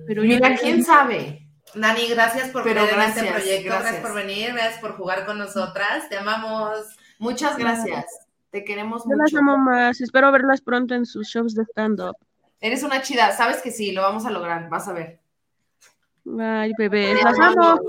Pero 0.06 0.22
yo 0.22 0.28
Mira, 0.34 0.54
quién 0.56 0.84
sabe. 0.84 1.48
Nani, 1.74 2.06
gracias 2.08 2.48
por 2.50 2.64
Pero 2.64 2.82
creer 2.84 2.94
en 2.94 3.00
este 3.08 3.20
gracias, 3.22 3.34
proyecto, 3.42 3.64
gracias. 3.70 3.82
gracias. 3.92 4.02
por 4.06 4.14
venir, 4.14 4.52
gracias 4.52 4.80
por 4.80 4.96
jugar 4.96 5.24
con 5.24 5.38
nosotras, 5.38 6.08
te 6.10 6.18
amamos. 6.18 6.96
Muchas 7.18 7.56
gracias. 7.56 8.04
Te 8.50 8.62
queremos 8.62 9.04
Yo 9.04 9.10
las 9.16 9.32
mucho. 9.32 9.38
amo 9.38 9.56
más. 9.56 10.02
Espero 10.02 10.30
verlas 10.32 10.60
pronto 10.60 10.94
en 10.94 11.06
sus 11.06 11.26
shows 11.28 11.54
de 11.54 11.62
stand-up. 11.64 12.14
Eres 12.60 12.82
una 12.82 13.00
chida. 13.00 13.32
Sabes 13.32 13.62
que 13.62 13.70
sí, 13.70 13.92
lo 13.92 14.02
vamos 14.02 14.26
a 14.26 14.30
lograr. 14.30 14.68
Vas 14.68 14.86
a 14.88 14.92
ver. 14.92 15.18
Ay, 16.38 16.72
bebés, 16.76 17.18
Te 17.18 17.24
las 17.24 17.38
amo. 17.38 17.64
amo. 17.68 17.80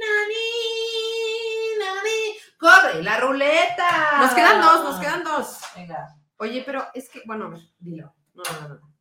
Nani, 0.00 0.48
Nani, 1.78 2.36
corre 2.58 3.02
la 3.02 3.20
ruleta. 3.20 4.18
Nos 4.20 4.30
quedan 4.32 4.60
dos, 4.62 4.84
nos 4.84 5.00
quedan 5.00 5.22
dos. 5.24 5.58
Venga. 5.76 6.16
Oye, 6.42 6.62
pero 6.64 6.82
es 6.94 7.10
que, 7.10 7.20
bueno, 7.26 7.44
a 7.44 7.48
ver, 7.50 7.60
dilo. 7.78 8.14
No, 8.32 8.42
no, 8.42 8.68
no, 8.68 8.74
no. 8.76 8.94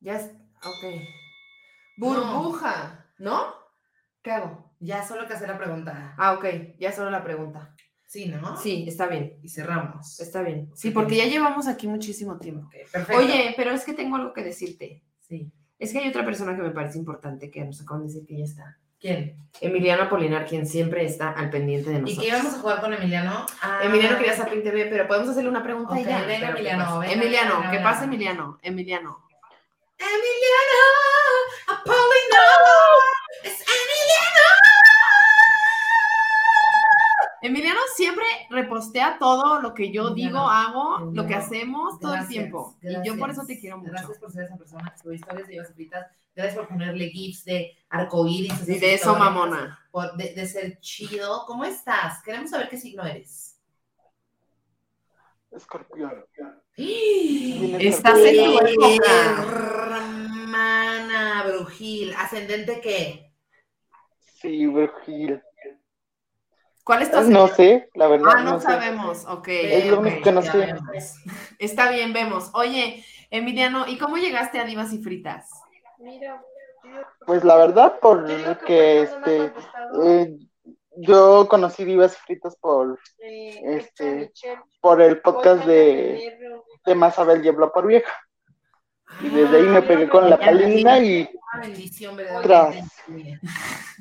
Ya 0.00 0.16
es, 0.16 0.32
ok. 0.64 0.84
Burbuja, 1.96 3.06
¿no? 3.18 3.54
¿Qué 4.22 4.32
hago? 4.32 4.74
Ya 4.80 5.06
solo 5.06 5.28
que 5.28 5.34
hacer 5.34 5.48
la 5.48 5.56
pregunta. 5.56 6.16
Ah, 6.18 6.32
ok, 6.32 6.44
ya 6.76 6.90
solo 6.90 7.10
la 7.12 7.22
pregunta. 7.22 7.76
Sí, 8.08 8.26
¿no? 8.26 8.56
Sí, 8.56 8.86
está 8.88 9.06
bien, 9.06 9.38
Y 9.40 9.48
cerramos. 9.50 10.18
está 10.18 10.42
bien. 10.42 10.72
Sí, 10.74 10.90
porque 10.90 11.16
ya 11.16 11.26
llevamos 11.26 11.68
aquí 11.68 11.86
muchísimo 11.86 12.38
tiempo. 12.38 12.66
Ok, 12.66 12.74
perfecto. 12.90 13.18
Oye, 13.22 13.54
pero 13.56 13.70
es 13.70 13.84
que 13.84 13.94
tengo 13.94 14.16
algo 14.16 14.32
que 14.32 14.42
decirte. 14.42 15.04
Sí. 15.20 15.52
Es 15.78 15.92
que 15.92 15.98
hay 15.98 16.08
otra 16.08 16.24
persona 16.24 16.56
que 16.56 16.62
me 16.62 16.70
parece 16.70 16.98
importante 16.98 17.50
que 17.50 17.64
nos 17.64 17.80
acaban 17.82 18.02
de 18.06 18.12
decir 18.12 18.26
que 18.26 18.38
ya 18.38 18.44
está. 18.44 18.78
¿Quién? 19.00 19.36
Emiliano 19.60 20.04
Apolinar, 20.04 20.46
quien 20.46 20.66
siempre 20.66 21.04
está 21.04 21.30
al 21.32 21.50
pendiente 21.50 21.90
de 21.90 21.96
¿Y 21.98 22.00
nosotros. 22.00 22.22
qué 22.24 22.28
íbamos 22.28 22.54
a 22.54 22.58
jugar 22.60 22.80
con 22.80 22.92
Emiliano? 22.94 23.46
Ah, 23.60 23.80
Emiliano 23.82 24.16
quería 24.16 24.34
Sapin 24.36 24.62
TV, 24.62 24.86
pero 24.86 25.06
podemos 25.06 25.28
hacerle 25.28 25.50
una 25.50 25.62
pregunta 25.62 25.98
y 25.98 26.02
Ok, 26.04 26.08
ya. 26.08 26.22
venga, 26.22 26.26
Pero, 26.28 26.40
¿qué 26.40 26.60
Emiliano, 26.60 26.98
venga, 27.00 27.12
Emiliano, 27.12 27.56
venga, 27.58 27.70
¿qué 27.70 27.78
pasa, 27.80 28.04
Emiliano? 28.04 28.58
Emiliano. 28.62 29.26
Emiliano 29.98 30.84
Apolinar. 31.68 32.60
Es 33.42 33.60
Emiliano. 33.60 34.48
Emiliano 37.44 37.80
siempre 37.94 38.24
repostea 38.48 39.18
todo 39.18 39.60
lo 39.60 39.74
que 39.74 39.92
yo 39.92 40.08
Emiliano, 40.08 40.14
digo, 40.14 40.38
hago, 40.48 41.10
lo 41.12 41.26
que 41.26 41.34
hacemos 41.34 42.00
todo 42.00 42.14
el 42.14 42.20
Gracias, 42.20 42.42
tiempo. 42.42 42.74
Y 42.80 43.06
yo 43.06 43.18
por 43.18 43.28
eso 43.28 43.44
te 43.44 43.60
quiero 43.60 43.76
mucho. 43.76 43.90
Gracias 43.90 44.18
por 44.18 44.32
ser 44.32 44.44
esa 44.44 44.56
persona 44.56 44.90
que 44.90 44.98
sube 44.98 45.16
historias 45.16 45.46
de 45.46 45.52
Llevas 45.52 45.74
Fritas. 45.74 46.06
Gracias 46.34 46.56
por 46.56 46.68
ponerle 46.68 47.10
gifs 47.10 47.44
de 47.44 47.76
arcoíris. 47.90 48.66
Y 48.66 48.78
de 48.78 48.94
eso, 48.94 49.14
mamona. 49.18 49.78
Por, 49.90 50.16
de, 50.16 50.32
de 50.32 50.48
ser 50.48 50.80
chido. 50.80 51.44
¿Cómo 51.46 51.66
estás? 51.66 52.22
Queremos 52.22 52.48
saber 52.48 52.70
qué 52.70 52.78
signo 52.78 53.04
eres. 53.04 53.60
Escorpión. 55.50 56.24
Estás 56.76 58.18
en 58.20 58.36
tu 58.36 58.58
época. 58.58 59.42
Hermana 59.42 61.44
Brujil. 61.46 62.14
¿Ascendente 62.14 62.80
qué? 62.80 63.34
Sí, 64.40 64.66
Brujil. 64.66 65.42
¿Cuál 66.84 67.02
es 67.02 67.10
tu 67.10 67.20
No 67.30 67.48
sé, 67.48 67.88
la 67.94 68.08
verdad. 68.08 68.32
Ah, 68.36 68.42
no 68.42 68.60
sabemos. 68.60 69.24
Ok. 69.26 69.48
Es 69.48 69.86
lo 69.86 69.94
ok. 69.98 70.00
único 70.02 70.22
que 70.22 70.32
no 70.32 70.40
ya 70.42 70.52
sé. 70.52 70.58
vemos. 70.58 71.14
Está 71.58 71.90
bien, 71.90 72.12
vemos. 72.12 72.50
Oye, 72.52 73.04
Emiliano, 73.30 73.86
¿y 73.88 73.96
cómo 73.96 74.18
llegaste 74.18 74.60
a 74.60 74.64
Divas 74.64 74.92
y 74.92 75.02
Fritas? 75.02 75.48
Pues 77.26 77.42
la 77.42 77.56
verdad, 77.56 77.98
porque 78.00 79.02
este, 79.02 79.52
eh, 80.04 80.36
yo 80.96 81.48
conocí 81.48 81.84
Divas 81.84 82.16
Fritas 82.18 82.56
por, 82.56 82.98
este, 83.18 84.30
por 84.80 85.00
el 85.00 85.20
podcast 85.20 85.64
de, 85.64 86.38
de 86.84 86.94
Masabel 86.94 87.44
y 87.44 87.48
Habla 87.48 87.70
por 87.72 87.86
Vieja. 87.86 88.12
Y 89.20 89.28
desde 89.28 89.56
ahí 89.56 89.62
me 89.64 89.82
pegué 89.82 90.08
con 90.08 90.28
la 90.28 90.36
palina 90.38 90.98
y 90.98 91.28
Una 91.54 91.62
bendición, 91.62 92.16
Tras. 92.42 92.74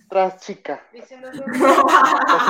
tras 0.09 0.37
chica. 0.45 0.81
Las 0.93 1.11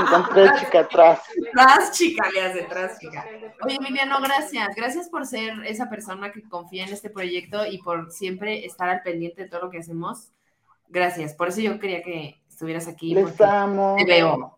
encontré 0.02 0.50
chica 0.60 0.80
atrás. 0.80 1.22
Tras 1.54 1.92
chica, 1.92 2.30
le 2.32 2.42
hace 2.42 2.64
tras 2.64 3.00
chica. 3.00 3.26
Oye, 3.66 3.76
Emiliano, 3.76 4.20
gracias. 4.22 4.70
Gracias 4.76 5.10
por 5.10 5.26
ser 5.26 5.54
esa 5.66 5.90
persona 5.90 6.32
que 6.32 6.42
confía 6.44 6.86
en 6.86 6.94
este 6.94 7.10
proyecto 7.10 7.66
y 7.66 7.80
por 7.82 8.12
siempre 8.12 8.66
estar 8.66 8.90
al 8.90 9.02
pendiente 9.02 9.44
de 9.44 9.50
todo 9.50 9.62
lo 9.64 9.70
que 9.70 9.80
hacemos. 9.80 10.30
Gracias. 10.88 11.34
Por 11.34 11.50
eso 11.50 11.62
yo 11.62 11.80
quería 11.80 12.02
que 12.04 12.42
estuvieras 12.50 12.88
aquí. 12.88 13.14
Les 13.16 13.40
amo. 13.42 13.96
te 13.98 14.06
veo. 14.06 14.58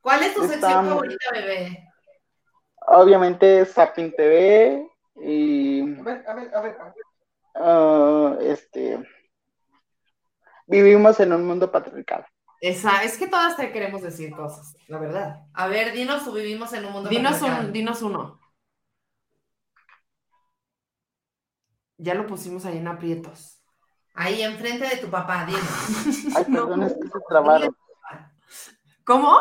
¿Cuál 0.00 0.22
es 0.22 0.34
tu 0.34 0.40
sección 0.42 0.58
Estamos. 0.60 0.90
favorita, 0.90 1.26
bebé? 1.32 1.84
Obviamente 2.86 3.66
Sapin 3.66 4.12
TV 4.14 4.88
y 5.20 5.96
ah, 7.54 8.36
este 8.40 9.02
vivimos 10.66 11.18
en 11.20 11.32
un 11.32 11.46
mundo 11.46 11.70
patriarcal. 11.70 12.26
Esa, 12.60 13.04
es 13.04 13.16
que 13.16 13.28
todas 13.28 13.56
te 13.56 13.72
queremos 13.72 14.02
decir 14.02 14.34
cosas, 14.34 14.76
la 14.88 14.98
verdad. 14.98 15.46
A 15.54 15.68
ver, 15.68 15.92
dinos 15.92 16.26
o 16.26 16.32
vivimos 16.32 16.72
en 16.72 16.84
un 16.86 16.92
mundo 16.92 17.08
Dinos, 17.08 17.32
patriarcal? 17.32 17.66
un, 17.66 17.72
dinos 17.72 18.02
uno. 18.02 18.40
Ya 21.96 22.14
lo 22.14 22.26
pusimos 22.26 22.64
ahí 22.64 22.78
en 22.78 22.88
aprietos. 22.88 23.62
Ahí 24.14 24.42
enfrente 24.42 24.88
de 24.88 24.96
tu 24.96 25.08
papá, 25.08 25.46
dinos. 25.46 25.62
Ay, 26.36 26.44
perdón, 26.44 26.82
es 26.82 26.94
que 26.94 27.08
se 27.08 27.18
trabaron. 27.28 27.76
¿Cómo? 29.04 29.38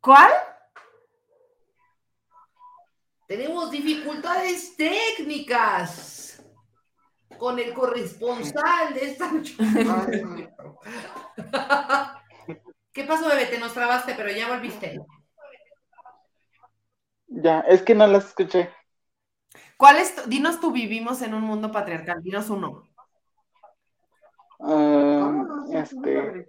¿Cuál? 0.00 0.30
Tenemos 3.26 3.70
dificultades 3.70 4.76
técnicas 4.76 6.42
con 7.38 7.58
el 7.58 7.74
corresponsal 7.74 8.94
de 8.94 9.04
esta 9.04 9.30
noche. 9.30 9.54
¿Qué 12.92 13.04
pasó, 13.04 13.28
bebé? 13.28 13.46
Te 13.46 13.58
nos 13.58 13.74
trabaste, 13.74 14.14
pero 14.16 14.30
ya 14.30 14.48
volviste. 14.48 14.98
Ya, 17.26 17.60
es 17.60 17.82
que 17.82 17.94
no 17.94 18.06
las 18.06 18.26
escuché. 18.28 18.70
¿Cuál 19.76 19.96
es? 19.98 20.14
tu- 20.16 20.28
dinos 20.28 20.58
tú 20.60 20.72
vivimos 20.72 21.20
en 21.22 21.34
un 21.34 21.42
mundo 21.42 21.70
patriarcal. 21.70 22.22
Dinos 22.22 22.48
uno. 22.50 22.88
Ah, 24.60 25.44
este, 25.72 26.48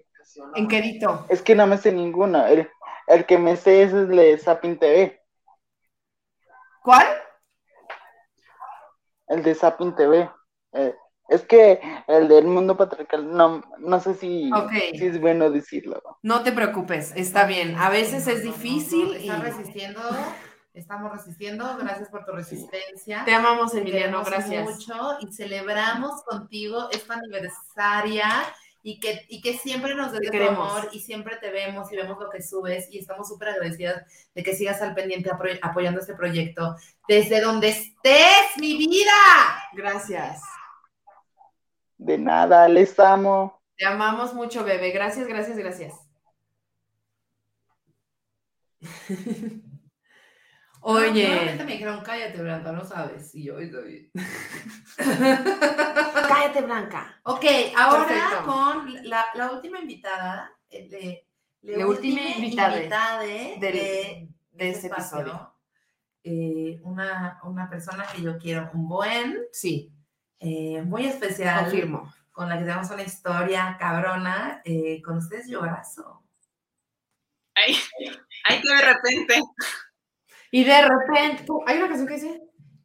¿En 0.55 0.67
qué 0.67 0.81
dito? 0.81 1.25
es 1.29 1.41
que 1.43 1.53
no 1.55 1.67
me 1.67 1.77
sé 1.77 1.91
ninguno. 1.91 2.47
El, 2.47 2.67
el 3.09 3.25
que 3.25 3.37
me 3.37 3.57
sé 3.57 3.81
es 3.83 3.91
el 3.91 4.07
de 4.07 4.37
Sapin 4.37 4.77
TV. 4.77 5.19
¿Cuál? 6.83 7.07
El 9.27 9.43
de 9.43 9.55
Sapin 9.55 9.95
TV. 9.95 10.29
Eh, 10.73 10.95
es 11.27 11.43
que 11.43 11.81
el 12.07 12.27
del 12.27 12.45
mundo 12.45 12.77
patriarcal, 12.77 13.31
no, 13.31 13.63
no 13.79 13.99
sé 13.99 14.13
si, 14.13 14.49
si 14.93 15.07
es 15.07 15.19
bueno 15.19 15.49
decirlo. 15.49 16.01
No 16.21 16.43
te 16.43 16.51
preocupes, 16.51 17.13
está 17.15 17.45
bien. 17.45 17.75
A 17.77 17.89
veces 17.89 18.27
es 18.27 18.43
difícil 18.43 19.17
y 19.17 19.29
Estás 19.29 19.43
resistiendo. 19.43 20.01
Estamos 20.73 21.11
resistiendo. 21.11 21.77
Gracias 21.77 22.09
por 22.09 22.25
tu 22.25 22.31
resistencia. 22.31 23.25
te 23.25 23.33
amamos, 23.33 23.73
Emiliano. 23.73 24.23
Gracias. 24.23 24.65
mucho 24.65 25.17
y 25.19 25.33
celebramos 25.33 26.23
contigo 26.23 26.89
esta 26.91 27.15
aniversaria 27.15 28.27
y 28.81 28.99
que, 28.99 29.25
y 29.27 29.41
que 29.41 29.57
siempre 29.57 29.95
nos 29.95 30.11
des 30.11 30.31
tu 30.31 30.41
amor 30.41 30.89
y 30.91 30.99
siempre 30.99 31.37
te 31.37 31.51
vemos 31.51 31.91
y 31.91 31.95
vemos 31.95 32.17
lo 32.19 32.29
que 32.29 32.41
subes 32.41 32.87
y 32.91 32.99
estamos 32.99 33.27
súper 33.27 33.49
agradecidas 33.49 34.03
de 34.33 34.43
que 34.43 34.55
sigas 34.55 34.81
al 34.81 34.95
pendiente 34.95 35.29
apoyando 35.61 35.99
este 35.99 36.15
proyecto 36.15 36.75
desde 37.07 37.41
donde 37.41 37.69
estés, 37.69 38.57
mi 38.57 38.77
vida. 38.77 39.11
Gracias. 39.73 40.41
De 41.97 42.17
nada, 42.17 42.67
les 42.69 42.97
amo. 42.99 43.61
Te 43.75 43.85
amamos 43.85 44.33
mucho, 44.33 44.63
bebé. 44.63 44.91
Gracias, 44.91 45.27
gracias, 45.27 45.57
gracias. 45.57 45.93
Oye, 50.81 51.27
Normalmente 51.27 51.63
me 51.65 51.71
dijeron, 51.73 52.01
cállate, 52.03 52.41
Blanca, 52.41 52.71
no 52.71 52.85
sabes. 52.85 53.33
Y 53.35 53.43
yo, 53.45 53.57
bien. 53.57 54.09
cállate, 56.27 56.61
Blanca. 56.61 57.19
Ok, 57.23 57.45
ahora 57.77 58.07
Perfecto. 58.07 58.45
con 58.45 59.09
la, 59.09 59.25
la 59.35 59.51
última 59.51 59.79
invitada, 59.79 60.51
eh, 60.69 60.87
de, 60.89 61.27
La 61.77 61.87
última 61.87 62.21
invitada 62.21 63.19
de, 63.19 63.57
del- 63.59 63.61
de 63.73 64.29
de 64.51 64.69
este 64.69 64.71
este 64.71 64.87
espacio. 64.87 65.17
episodio. 65.19 65.53
Eh, 66.23 66.79
una, 66.83 67.39
una 67.43 67.69
persona 67.69 68.05
que 68.13 68.21
yo 68.21 68.37
quiero 68.37 68.69
un 68.73 68.87
buen, 68.87 69.37
Sí, 69.51 69.91
eh, 70.39 70.81
muy 70.83 71.05
especial, 71.05 71.63
confirmo. 71.65 72.13
con 72.31 72.49
la 72.49 72.57
que 72.57 72.63
tenemos 72.65 72.89
una 72.89 73.03
historia 73.03 73.77
cabrona. 73.79 74.61
eh, 74.65 75.01
con 75.01 75.17
ustedes, 75.17 75.47
Llorazo. 75.49 76.23
Ay, 77.55 77.75
ay, 78.45 78.61
que 78.61 78.75
de 78.75 78.81
repente. 78.81 79.41
Y 80.51 80.63
de 80.63 80.81
repente. 80.81 81.45
¿hay 81.67 81.77
una 81.77 81.87
canción 81.87 82.07
que 82.07 82.13
dice? 82.15 82.41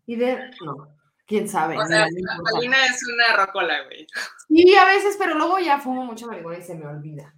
Y 0.07 0.17
de, 0.17 0.51
no, 0.65 0.89
quién 1.27 1.49
sabe. 1.49 1.79
O 1.79 1.87
sea, 1.87 2.07
importa. 2.09 2.51
Paulina 2.51 2.77
es 2.87 3.01
una 3.13 3.45
rocola, 3.45 3.85
güey. 3.85 4.07
Sí, 4.49 4.75
a 4.77 4.85
veces, 4.85 5.17
pero 5.19 5.35
luego 5.35 5.59
ya 5.59 5.79
fumo 5.79 6.05
mucha 6.05 6.27
marihuana 6.27 6.59
y 6.59 6.63
se 6.63 6.75
me 6.75 6.87
olvida. 6.87 7.35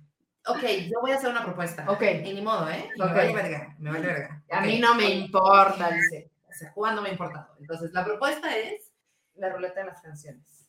Ok, 0.47 0.63
yo 0.91 1.01
voy 1.01 1.11
a 1.11 1.17
hacer 1.17 1.31
una 1.31 1.45
propuesta. 1.45 1.85
Ok. 1.89 2.03
Y 2.25 2.33
ni 2.35 2.43
modo, 2.43 2.69
¿eh? 2.71 2.91
Y 2.95 3.01
Ok. 3.01 3.09
Me 3.09 3.15
vale 3.15 3.35
verga, 3.35 3.77
me 3.79 3.91
vale 3.91 4.07
verga. 4.07 4.43
A 4.51 4.61
mí 4.61 4.79
no 4.79 4.95
me 4.95 5.11
importa, 5.11 5.91
dice. 5.91 6.31
O 6.49 6.53
sea, 6.53 6.73
¿cuándo 6.73 7.03
me 7.03 7.09
ha 7.09 7.13
importado? 7.13 7.49
Entonces, 7.61 7.93
la 7.93 8.05
propuesta 8.05 8.57
es 8.57 8.93
La 9.35 9.51
ruleta 9.51 9.81
de 9.81 9.87
las 9.87 10.01
canciones. 10.01 10.69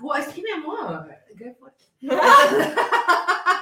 Guau, 0.00 0.18
es 0.18 0.28
que 0.28 0.42
mi 0.42 0.50
amor. 0.50 1.08
¿Qué? 1.36 1.56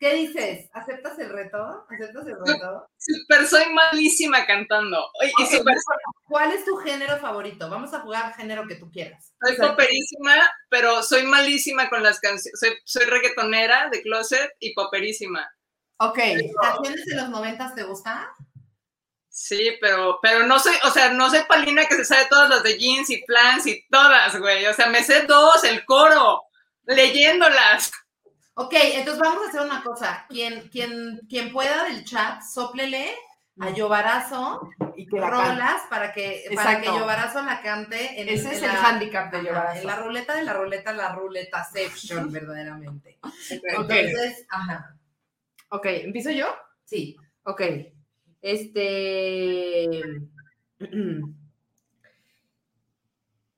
¿Qué 0.00 0.14
dices? 0.14 0.70
¿Aceptas 0.72 1.18
el 1.18 1.28
reto? 1.28 1.84
¿Aceptas 1.90 2.26
el 2.26 2.34
reto? 2.42 2.88
Super, 2.96 3.46
soy 3.46 3.70
malísima 3.70 4.46
cantando. 4.46 4.98
Oye, 5.20 5.58
super, 5.58 5.76
¿Cuál 6.24 6.52
es 6.52 6.64
tu 6.64 6.74
género 6.76 7.18
favorito? 7.18 7.68
Vamos 7.68 7.92
a 7.92 8.00
jugar 8.00 8.34
género 8.34 8.66
que 8.66 8.76
tú 8.76 8.90
quieras. 8.90 9.34
soy 9.44 9.56
poperísima, 9.56 10.36
pero 10.70 11.02
soy 11.02 11.24
malísima 11.24 11.90
con 11.90 12.02
las 12.02 12.18
canciones. 12.18 12.58
Soy, 12.58 12.70
soy 12.82 13.04
reggaetonera 13.04 13.90
de 13.90 14.00
closet 14.00 14.50
y 14.58 14.72
poperísima. 14.72 15.46
Ok, 15.98 16.18
¿Canciones 16.62 17.04
de 17.04 17.16
los 17.16 17.28
noventas 17.28 17.74
te 17.74 17.82
gustan? 17.82 18.26
Sí, 19.28 19.76
pero, 19.82 20.18
pero 20.22 20.46
no 20.46 20.58
soy, 20.58 20.76
o 20.84 20.90
sea, 20.90 21.12
no 21.12 21.28
soy 21.28 21.40
Palina 21.46 21.84
que 21.84 21.96
se 21.96 22.06
sabe 22.06 22.26
todas 22.30 22.48
las 22.48 22.62
de 22.62 22.78
jeans 22.78 23.10
y 23.10 23.22
plans 23.26 23.66
y 23.66 23.86
todas, 23.90 24.34
güey. 24.38 24.64
O 24.64 24.72
sea, 24.72 24.86
me 24.86 25.04
sé 25.04 25.26
dos, 25.26 25.62
el 25.64 25.84
coro, 25.84 26.42
leyéndolas. 26.84 27.90
Ok, 28.60 28.74
entonces 28.74 29.22
vamos 29.22 29.46
a 29.46 29.48
hacer 29.48 29.62
una 29.62 29.82
cosa. 29.82 30.26
Quien, 30.28 30.68
quien, 30.68 31.18
quien 31.30 31.50
pueda 31.50 31.84
del 31.84 32.04
chat, 32.04 32.42
soplele 32.42 33.10
a 33.58 33.70
Yovarazo 33.70 34.68
y 34.96 35.06
que 35.06 35.18
la 35.18 35.30
cante. 35.30 35.48
rolas 35.48 35.82
para 35.88 36.12
que, 36.12 36.44
para 36.54 36.78
que. 36.78 36.86
Yovarazo 36.88 37.42
la 37.42 37.62
cante 37.62 38.20
en, 38.20 38.28
Ese 38.28 38.48
en 38.48 38.54
es 38.56 38.62
el 38.62 38.70
handicap 38.70 39.32
de 39.32 39.42
llevar 39.44 39.74
En 39.78 39.86
la 39.86 39.96
ruleta 39.96 40.34
de 40.34 40.44
la 40.44 40.52
ruleta, 40.52 40.92
la 40.92 41.14
ruleta 41.14 41.64
section, 41.64 42.30
verdaderamente. 42.32 43.18
Entonces, 43.48 44.44
ajá, 44.50 44.94
Ok, 45.70 45.86
¿empiezo 45.86 46.30
yo? 46.30 46.46
sí. 46.84 47.16
Ok. 47.44 47.62
Este. 48.42 50.02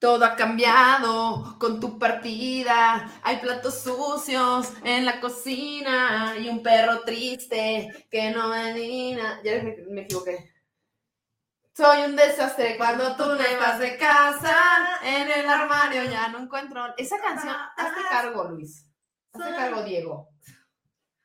Todo 0.02 0.24
ha 0.24 0.34
cambiado 0.34 1.56
con 1.60 1.78
tu 1.78 1.96
partida. 1.96 3.08
Hay 3.22 3.36
platos 3.36 3.84
sucios 3.84 4.72
en 4.82 5.04
la 5.04 5.20
cocina 5.20 6.34
y 6.36 6.48
un 6.48 6.60
perro 6.60 7.02
triste 7.02 8.08
que 8.10 8.32
no 8.32 8.50
venina. 8.50 9.40
Ya 9.44 9.62
me, 9.62 9.76
me 9.90 10.00
equivoqué. 10.00 10.52
Soy 11.72 12.02
un 12.02 12.16
desastre 12.16 12.76
cuando 12.76 13.14
tú 13.14 13.26
me 13.26 13.56
vas 13.56 13.78
de 13.78 13.96
casa. 13.96 14.56
En 15.04 15.30
el 15.30 15.48
armario 15.48 16.02
ya 16.10 16.26
no 16.30 16.40
encuentro. 16.40 16.82
Esa 16.96 17.20
canción, 17.20 17.54
hazte 17.76 18.00
cargo, 18.10 18.42
Luis. 18.48 18.84
Hazte 19.32 19.54
cargo, 19.54 19.84
Diego. 19.84 20.30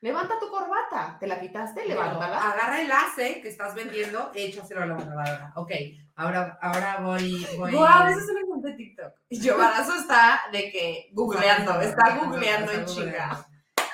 Levanta 0.00 0.38
tu 0.38 0.48
corbata. 0.48 1.16
¿Te 1.18 1.26
la 1.26 1.40
quitaste? 1.40 1.84
Levántala. 1.84 2.52
Agarra 2.52 2.80
el 2.80 2.92
ace 2.92 3.40
que 3.40 3.48
estás 3.48 3.74
vendiendo, 3.74 4.30
échaselo 4.32 4.82
a 4.82 4.86
la 4.86 4.94
grabadora. 4.94 5.52
Ok, 5.56 5.72
ahora, 6.14 6.56
ahora 6.62 6.98
voy, 7.00 7.44
voy. 7.56 7.72
Guau, 7.72 8.06
eso 8.06 8.20
en 8.20 8.36
TikTok. 8.36 8.47
Y 9.30 9.40
Giovarazo 9.40 9.94
está 9.94 10.42
de 10.50 10.70
que 10.70 11.10
googleando, 11.12 11.80
está 11.80 12.16
googleando 12.16 12.72
en 12.72 12.86
chinga. 12.86 13.46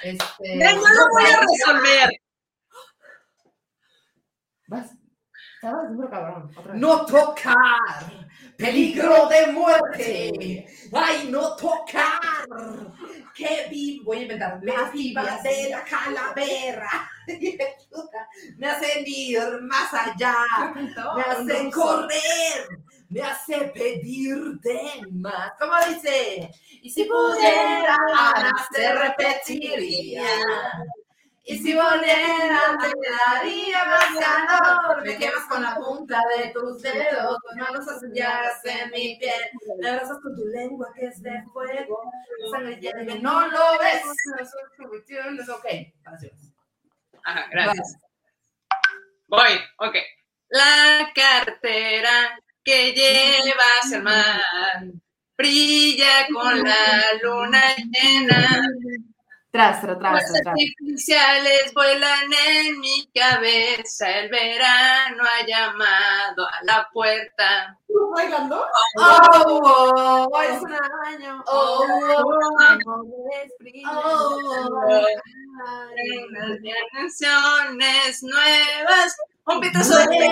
Este, 0.02 0.58
Ya 0.58 0.72
lo 0.72 0.80
voy 0.80 1.24
a 1.24 1.40
resolver. 1.40 2.10
Vas. 4.68 4.90
Estabas 5.56 5.92
duro, 5.92 6.10
cabrón. 6.10 6.50
Otra 6.54 6.72
vez. 6.72 6.80
No 6.80 7.06
tocar, 7.06 8.28
peligro 8.58 9.28
de 9.28 9.46
muerte. 9.46 10.66
Ay, 10.92 11.28
no 11.30 11.56
tocar. 11.56 12.46
Que 13.34 13.66
vi, 13.70 14.00
voy 14.04 14.18
a 14.18 14.22
inventar. 14.22 14.60
Las 14.62 14.92
vivas 14.92 15.42
de 15.42 15.70
la 15.70 15.82
calavera. 15.84 17.10
Me 18.58 18.68
hacen 18.68 19.04
ir 19.06 19.40
más 19.62 19.92
allá. 19.94 20.34
Me 20.74 21.22
hace 21.22 21.70
correr, 21.70 22.68
me 23.14 23.22
hace 23.22 23.70
pedirte 23.72 24.80
más. 25.12 25.52
¿Cómo 25.60 25.72
dice? 25.88 26.50
Y 26.82 26.90
si 26.90 27.04
pudiera, 27.04 27.96
se 28.74 28.92
repetiría. 28.92 30.26
Y 31.44 31.58
si 31.58 31.74
volviera, 31.74 32.76
te 32.80 32.92
daría 33.32 33.84
más 33.84 34.18
calor. 34.18 35.04
Me 35.04 35.16
quemas 35.16 35.44
con 35.48 35.62
la 35.62 35.76
punta 35.76 36.20
de 36.36 36.48
tus 36.48 36.82
dedos. 36.82 37.38
Tus 37.40 37.56
manos 37.56 37.86
llagas 38.12 38.64
en 38.64 38.90
mi 38.90 39.16
piel. 39.16 39.42
Me 39.78 39.90
abrazas 39.90 40.18
con 40.20 40.34
tu 40.34 40.44
lengua 40.46 40.88
que 40.96 41.06
es 41.06 41.22
de 41.22 41.40
fuego. 41.52 42.10
Sangre 42.50 42.80
llena 42.80 43.14
no 43.20 43.46
lo 43.46 43.78
ves. 43.78 44.02
Ok, 45.48 45.66
canciones. 46.02 46.52
Ajá, 47.22 47.46
gracias. 47.52 47.96
Voy, 49.28 49.52
ok. 49.78 49.96
La 50.48 51.12
cartera 51.14 52.38
que 52.64 52.92
llevas 52.92 53.92
al 53.92 54.02
mar 54.02 55.04
brilla 55.36 56.26
con 56.32 56.62
la 56.62 57.02
luna 57.22 57.62
llena. 57.76 58.62
Tras, 59.50 59.82
tras, 59.82 59.98
tras, 60.00 60.30
Los 60.30 60.46
artificiales 60.46 61.72
vuelan 61.74 62.32
en 62.48 62.80
mi 62.80 63.08
cabeza. 63.14 64.10
El 64.10 64.28
verano 64.28 65.22
ha 65.22 65.46
llamado 65.46 66.44
a 66.44 66.64
la 66.64 66.88
puerta. 66.92 67.78
¿Bailando? 68.16 68.66
Oh, 68.98 69.18
oh, 69.46 70.28
oh, 70.32 70.42
Es 70.42 70.60
un 70.60 70.72
año. 70.72 71.44
Oh, 71.46 71.86
oh, 72.16 72.34
Unas 76.28 76.58
canciones 76.92 78.22
nuevas. 78.24 79.16
Un 79.46 79.60
pito 79.60 79.82
sobre 79.82 80.30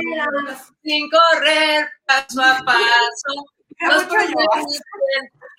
sin 0.82 1.10
correr 1.10 1.88
paso 2.06 2.42
a 2.42 2.58
paso. 2.64 3.44
Los 3.80 4.06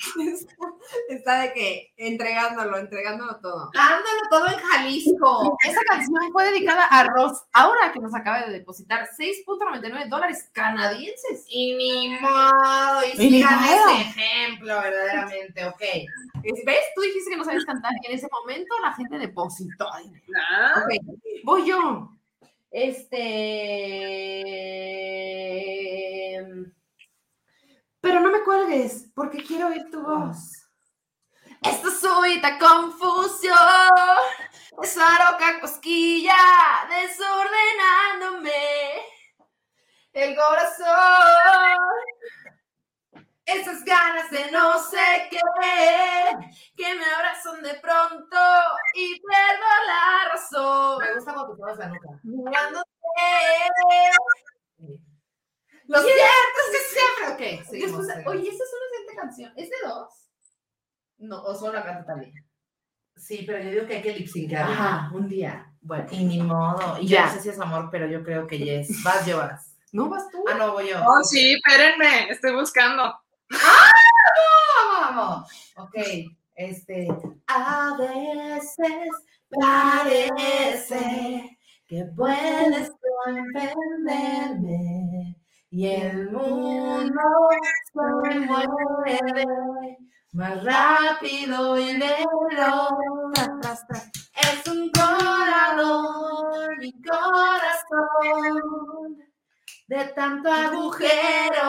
Está 1.10 1.42
de 1.42 1.54
que 1.54 1.94
entregándolo, 1.98 2.78
entregándolo 2.78 3.40
todo. 3.42 3.70
Dándolo 3.74 4.22
todo 4.30 4.48
en 4.48 4.60
Jalisco. 4.60 5.58
Esa 5.64 5.82
canción 5.88 6.32
fue 6.32 6.46
dedicada 6.46 6.86
a 6.86 7.04
Ross, 7.06 7.44
ahora 7.54 7.92
que 7.94 8.00
nos 8.00 8.14
acaba 8.14 8.46
de 8.46 8.52
depositar 8.52 9.08
6.99 9.18 10.10
dólares 10.10 10.50
canadienses. 10.54 11.46
Y 11.48 11.76
ni 11.76 12.20
modo, 12.20 13.04
y 13.18 13.42
ese 13.42 14.02
ejemplo, 14.02 14.82
verdaderamente, 14.82 15.66
ok. 15.66 15.82
¿Ves? 16.66 16.80
Tú 16.96 17.02
dijiste 17.02 17.32
que 17.32 17.38
no 17.38 17.46
sabías 17.46 17.66
cantar 17.66 17.92
y 18.02 18.08
en 18.08 18.14
ese 18.14 18.28
momento 18.32 18.76
la 18.82 18.94
gente 18.94 19.18
depositó. 19.18 19.88
voy 21.44 21.68
yo. 21.68 22.10
Este. 22.74 24.44
Pero 28.02 28.20
no 28.20 28.32
me 28.32 28.44
cuelgues, 28.44 29.12
porque 29.14 29.44
quiero 29.44 29.68
oír 29.68 29.92
tu 29.92 30.02
voz. 30.02 30.68
Esta 31.62 31.92
súbita 31.92 32.58
confusión, 32.58 33.56
esa 34.82 35.32
loca 35.32 35.62
cosquilla 35.62 36.36
desordenándome 36.90 38.52
el 40.14 40.36
corazón. 40.36 41.78
Esas 43.56 43.84
ganas 43.86 44.30
de 44.32 44.52
no 44.52 44.80
sé 44.84 45.28
qué, 45.30 45.40
que 46.76 46.96
me 46.96 47.06
abrazan 47.06 47.62
de 47.62 47.74
pronto 47.76 48.38
y 48.96 49.20
pierdo 49.20 49.68
la 49.88 50.30
razón. 50.32 50.98
Me 51.00 51.16
gusta 51.16 51.34
cuando 51.34 51.54
te 51.54 51.60
pones 51.60 51.78
la 51.78 51.88
nuca. 51.90 52.10
Mirándote. 52.24 52.90
Lo 55.88 56.02
cierto 56.02 56.60
es 56.72 56.72
que 56.72 56.96
siempre. 56.96 57.56
Ok, 57.60 57.66
seguimos. 57.70 58.08
Después, 58.08 58.28
oye, 58.28 58.50
esa 58.50 58.64
es 58.64 58.72
una 58.74 58.86
excelente 58.88 59.16
canción. 59.16 59.54
¿Es 59.56 59.70
de 59.70 59.76
dos? 59.88 60.30
No, 61.18 61.44
o 61.44 61.56
solo 61.56 61.74
la 61.74 61.84
canta 61.84 62.06
también. 62.06 62.34
Sí, 63.16 63.44
pero 63.46 63.64
yo 63.64 63.70
digo 63.70 63.86
que 63.86 63.98
hay 63.98 64.02
que 64.02 64.14
lipsincar. 64.14 64.64
Ajá, 64.64 65.12
un 65.14 65.28
día. 65.28 65.72
Bueno. 65.82 66.08
Y 66.12 66.24
ni 66.24 66.42
modo. 66.42 66.98
Y 67.00 67.08
Ya. 67.08 67.22
yo 67.22 67.26
no 67.28 67.34
sé 67.34 67.42
si 67.42 67.50
es 67.50 67.60
amor, 67.60 67.90
pero 67.92 68.08
yo 68.08 68.24
creo 68.24 68.48
que 68.48 68.58
yes. 68.58 69.04
Vas, 69.04 69.26
yo 69.26 69.38
vas. 69.38 69.76
¿No 69.92 70.10
vas 70.10 70.28
tú? 70.32 70.44
Ah, 70.50 70.56
no, 70.56 70.72
voy 70.74 70.90
yo. 70.90 70.98
Oh, 71.06 71.24
sí, 71.24 71.54
espérenme, 71.54 72.30
estoy 72.32 72.56
buscando. 72.56 73.14
Vamos. 74.92 75.50
Ok, 75.78 75.96
este. 76.56 77.08
A 77.48 77.96
veces 77.98 79.10
parece 79.50 81.58
que 81.88 82.06
puedes 82.16 82.92
comprenderme 83.24 85.36
y 85.70 85.88
el 85.88 86.32
mundo 86.32 87.22
se 87.94 88.40
mueve 88.40 89.46
más 90.34 90.64
rápido 90.64 91.80
y 91.80 91.98
veloz. 91.98 92.92
Es 94.36 94.68
un 94.68 94.92
corazón, 94.92 96.78
mi 96.80 96.92
corazón 97.02 99.23
de 99.88 100.06
tanto 100.16 100.52
agujero 100.52 101.62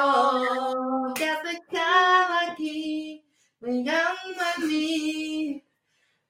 que 1.15 1.29
has 1.29 1.43
dejado 1.43 2.51
aquí, 2.51 3.25
brillando 3.61 4.43
en 4.57 4.69
mí. 4.69 5.61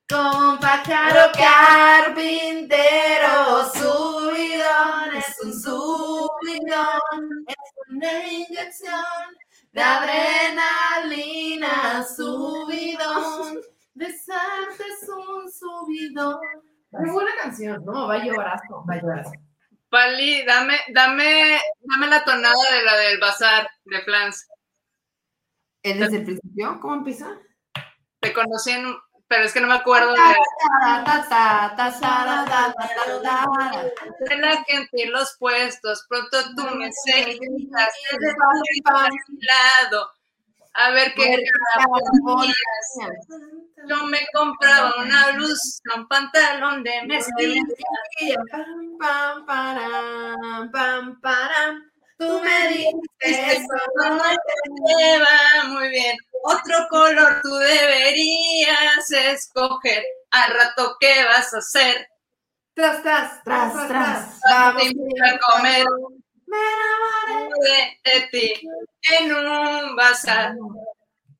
Con 0.08 0.58
pájaro 0.60 1.32
carpintero, 1.32 2.84
subidón, 3.72 5.16
es 5.16 5.34
un 5.42 5.52
subidón, 5.62 7.46
es 7.48 7.56
una 7.88 8.28
inyección 8.28 9.36
de 9.72 9.80
adrenalina, 9.82 11.72
subidón, 12.04 13.60
besarte 13.94 14.82
es 14.82 15.08
un 15.08 15.50
subidón. 15.50 16.38
Muy 16.92 17.10
buena 17.10 17.30
canción, 17.40 17.82
¿no? 17.84 18.06
Va 18.06 18.14
a 18.14 18.24
llorazo. 18.24 18.84
Va 18.88 18.94
a 18.94 19.00
llorar. 19.00 19.24
Pali, 19.94 20.44
dame, 20.44 20.76
dame, 20.88 21.60
dame 21.80 22.06
la 22.08 22.24
tonada 22.24 22.70
de 22.72 22.82
la 22.82 22.96
del 22.96 23.20
bazar 23.20 23.70
de 23.84 24.02
Flans. 24.02 24.44
¿Es 25.84 26.00
desde 26.00 26.16
el 26.16 26.24
principio? 26.24 26.80
¿Cómo 26.80 26.96
empieza? 26.96 27.38
Te 28.18 28.32
conocí 28.32 28.72
en, 28.72 28.92
pero 29.28 29.44
es 29.44 29.52
que 29.52 29.60
no 29.60 29.68
me 29.68 29.74
acuerdo 29.74 30.12
de, 30.12 30.18
de 34.18 34.36
la 34.36 34.64
gente 34.64 34.90
y 35.00 35.06
los 35.06 35.36
puestos. 35.38 36.04
Pronto 36.08 36.38
tú 36.56 36.64
me 36.74 36.90
seguirás 36.90 37.94
mi 39.28 39.38
lado. 39.46 40.10
A 40.74 40.90
ver 40.90 41.14
qué. 41.14 41.44
Yo 43.88 44.04
me 44.06 44.18
compraba 44.32 44.94
una 44.98 45.32
blusa, 45.32 45.80
un 45.96 46.08
pantalón 46.08 46.82
de 46.82 47.02
mezclilla. 47.06 47.62
Pam, 48.50 48.98
pam, 48.98 49.46
param, 49.46 50.70
pam, 50.70 51.20
param. 51.20 51.90
Tú 52.18 52.40
me 52.40 52.68
Dices, 52.68 52.94
dices 53.20 53.48
eso 53.58 53.74
no 53.96 54.22
te 54.22 54.94
lleva 54.94 55.64
muy 55.68 55.88
bien. 55.88 56.16
Otro 56.44 56.86
color 56.88 57.40
tú 57.42 57.54
deberías 57.56 59.10
escoger. 59.10 60.04
Al 60.30 60.54
rato, 60.54 60.96
¿qué 61.00 61.24
vas 61.24 61.52
a 61.54 61.58
hacer? 61.58 62.08
tras, 62.74 63.02
tras, 63.02 63.42
tras, 63.44 63.72
tras, 63.72 63.88
tras. 63.88 64.40
Vamos 64.50 64.82
a 64.82 65.38
comer 65.52 65.86
Me 66.46 66.56
enamoré. 66.56 68.00
de, 68.04 68.28
ti 68.30 68.68
en 69.18 69.32
un 69.34 69.96
bazar. 69.96 70.54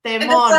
Temor. 0.02 0.52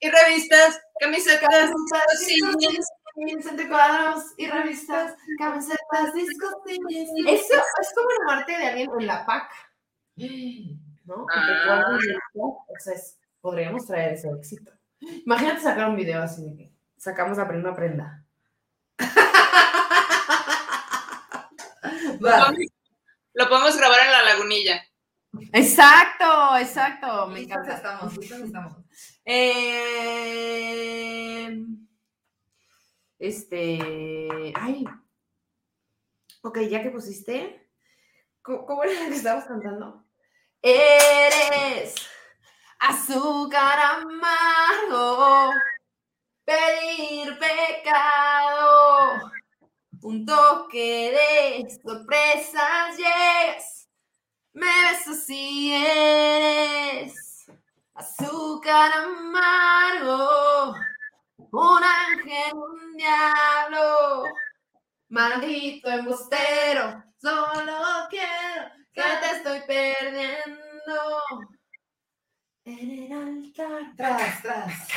y 0.00 0.10
revistas, 0.10 0.80
camisetas, 1.00 1.70
calcetines. 1.90 2.86
Entre 3.16 3.68
cuadros 3.68 4.24
y 4.36 4.48
revistas, 4.48 5.14
camisetas, 5.38 6.12
discos. 6.14 6.52
Eso 7.26 7.54
es 7.80 7.92
como 7.94 8.10
enamorarte 8.10 8.58
de 8.58 8.66
alguien 8.66 8.90
en 8.98 9.06
la 9.06 9.24
PAC. 9.24 9.48
¿No? 11.04 11.26
Ah. 11.32 11.62
cuadros 11.66 12.04
y 12.04 12.08
revistas. 12.08 12.30
O 12.34 12.66
sea, 12.78 12.94
es- 12.94 13.18
podríamos 13.40 13.86
traer 13.86 14.14
ese 14.14 14.28
éxito. 14.30 14.72
Imagínate 15.00 15.60
sacar 15.60 15.88
un 15.88 15.96
video 15.96 16.22
así 16.22 16.42
de 16.42 16.56
que 16.56 16.72
sacamos 16.96 17.38
la 17.38 17.46
primera 17.46 17.74
prenda. 17.74 18.24
Va. 22.24 22.52
Lo 23.34 23.48
podemos 23.48 23.76
grabar 23.76 24.00
en 24.06 24.12
la 24.12 24.22
lagunilla. 24.22 24.82
Exacto, 25.52 26.56
exacto. 26.56 27.26
Me 27.26 27.40
encanta. 27.40 27.74
estamos, 27.74 28.16
estamos. 28.16 28.76
Eh, 29.24 30.24
este. 33.18 34.52
Ay. 34.54 34.84
Ok, 36.42 36.60
ya 36.70 36.80
que 36.82 36.90
pusiste. 36.90 37.68
¿Cómo, 38.40 38.64
cómo 38.66 38.84
era 38.84 38.92
la 38.92 39.08
que 39.08 39.16
estabas 39.16 39.46
cantando? 39.46 40.04
Eres 40.62 41.94
azúcar 42.78 43.80
amargo. 43.80 45.50
Pedir 46.44 47.36
pecado. 47.38 49.32
Un 50.04 50.26
toque 50.26 51.16
de 51.16 51.80
sorpresas 51.82 52.94
llegas. 52.98 53.88
Me 54.52 54.66
besas 54.66 55.30
y 55.30 55.72
eres 55.72 57.46
azúcar 57.94 58.92
amargo, 58.98 60.74
un 61.38 61.82
ángel, 61.82 62.52
un 62.52 62.96
diablo, 62.98 64.24
maldito 65.08 65.88
embustero, 65.88 67.02
solo 67.16 68.06
quiero 68.10 68.72
que 68.92 69.02
te 69.02 69.36
estoy 69.36 69.60
perdiendo 69.66 71.22
en 72.66 72.90
el 72.90 73.12
altar 73.12 73.94
Tras, 73.96 74.42
tras. 74.42 74.88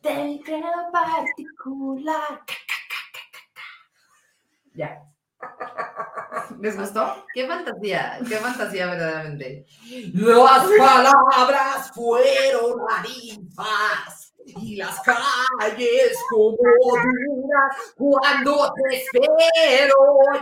de 0.00 0.14
mi 0.14 0.40
credo 0.44 0.92
particular. 0.92 2.44
Ya. 4.74 5.02
¿Les 6.60 6.76
gustó? 6.78 7.26
Qué 7.34 7.46
fantasía, 7.46 8.18
qué 8.28 8.36
fantasía 8.36 8.86
verdaderamente. 8.86 9.66
Las 10.14 10.66
palabras 10.78 11.90
fueron 11.94 12.86
tarifas 12.86 14.32
y 14.44 14.76
las 14.76 15.00
calles 15.00 16.18
como 16.30 16.56
duras 16.56 17.94
cuando 17.96 18.72
te 18.74 18.96
espero 18.96 19.96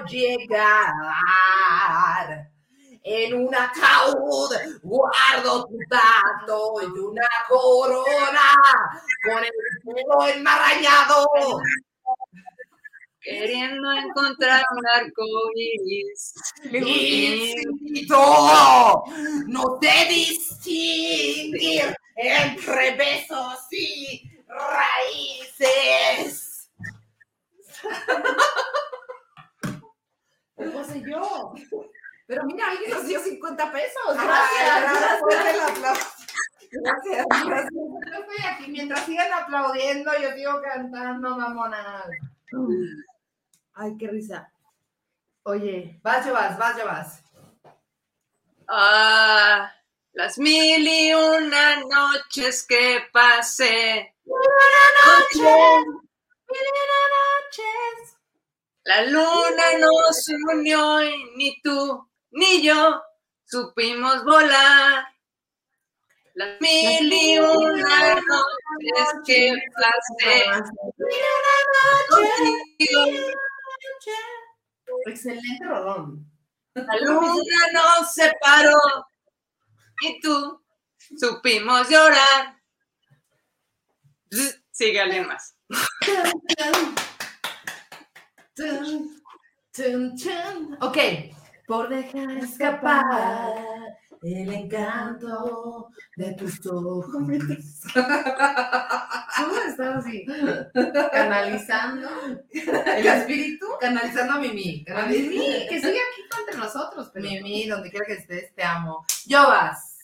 llegar. 0.08 1.48
En 3.02 3.34
un 3.34 3.54
ataúd 3.54 4.54
guardo 4.82 5.64
tu 5.66 5.78
tacto 5.88 6.74
y 6.82 6.98
una 6.98 7.26
corona 7.48 8.52
con 9.24 9.42
el 9.42 9.50
pelo 9.82 10.26
enmarañado. 10.34 11.26
Queriendo 13.30 13.92
encontrar 13.92 14.64
un 14.76 14.86
arco 14.88 15.22
iris. 15.54 16.34
Infinito, 16.64 18.16
no 19.46 19.78
sé 19.80 20.06
distinguir 20.08 21.94
entre 22.16 22.96
besos 22.96 23.68
y 23.70 24.28
raíces. 24.48 26.40
¿Cómo 30.56 30.84
sé 30.84 31.02
yo? 31.08 31.54
Pero 32.26 32.44
mira, 32.46 32.68
alguien 32.70 32.90
nos 32.90 33.06
dio 33.06 33.20
50 33.20 33.72
pesos. 33.72 34.16
Ay, 34.18 34.26
Gracias. 34.26 34.82
gracias. 34.82 35.20
Fuerte 35.20 35.50
el 35.50 35.60
aplauso. 35.60 36.06
Gracias, 36.72 37.26
gracias. 37.46 37.72
Yo 37.72 38.18
estoy 38.20 38.44
aquí. 38.48 38.70
Mientras 38.72 39.04
sigan 39.04 39.32
aplaudiendo, 39.32 40.10
yo 40.20 40.32
sigo 40.32 40.60
cantando, 40.62 41.36
mamonas. 41.36 42.06
Ay, 43.74 43.96
qué 43.98 44.08
risa. 44.08 44.52
Oye, 45.44 45.98
Vas, 46.02 46.26
yo 46.26 46.32
vas, 46.32 46.58
vas, 46.58 46.76
yo 46.76 46.84
vas. 46.84 47.22
Ah, 48.68 49.72
las 50.12 50.38
mil 50.38 50.86
y 50.86 51.12
una 51.14 51.76
noches 51.80 52.64
que 52.68 53.02
pasé. 53.12 54.14
noches. 57.46 58.16
La 58.84 59.02
luna 59.06 59.78
nos 59.78 60.28
unió 60.52 61.02
y 61.04 61.24
ni 61.36 61.60
tú 61.62 62.08
ni 62.30 62.62
yo 62.62 63.02
supimos 63.44 64.24
volar. 64.24 65.06
Las 66.34 66.60
mil 66.60 67.12
y 67.12 67.38
una 67.38 68.14
noches 68.14 69.08
que 69.26 69.52
pasé 69.74 70.44
contigo. 72.08 73.26
Excelente 75.06 75.64
rolón. 75.64 76.26
La 76.74 76.96
luna 77.00 77.66
nos 77.72 78.14
separó 78.14 78.78
y 80.02 80.20
tú 80.20 80.62
supimos 81.18 81.88
llorar. 81.88 82.60
sigue 84.70 85.00
alguien 85.00 85.26
más. 85.26 85.56
Ok, 90.80 90.98
por 91.66 91.88
dejar 91.88 92.30
escapar 92.38 93.89
el 94.22 94.52
encanto 94.52 95.90
de 96.16 96.34
tus 96.34 96.64
ojos. 96.66 97.06
¿Cómo 97.10 97.32
estás 99.66 99.96
así? 99.96 100.26
Canalizando 101.12 102.08
el 102.50 103.06
espíritu. 103.06 103.66
Canalizando 103.80 104.34
a 104.34 104.38
Mimi. 104.38 104.84
A 104.94 105.06
Mimi, 105.06 105.66
que 105.68 105.80
sigue 105.80 105.98
aquí 105.98 106.22
entre 106.38 106.58
nosotros. 106.58 107.10
Pero... 107.12 107.24
Mimi, 107.24 107.66
donde 107.66 107.90
quiera 107.90 108.06
que 108.06 108.12
estés, 108.14 108.54
te 108.54 108.62
amo. 108.62 109.04
Yovas, 109.26 109.98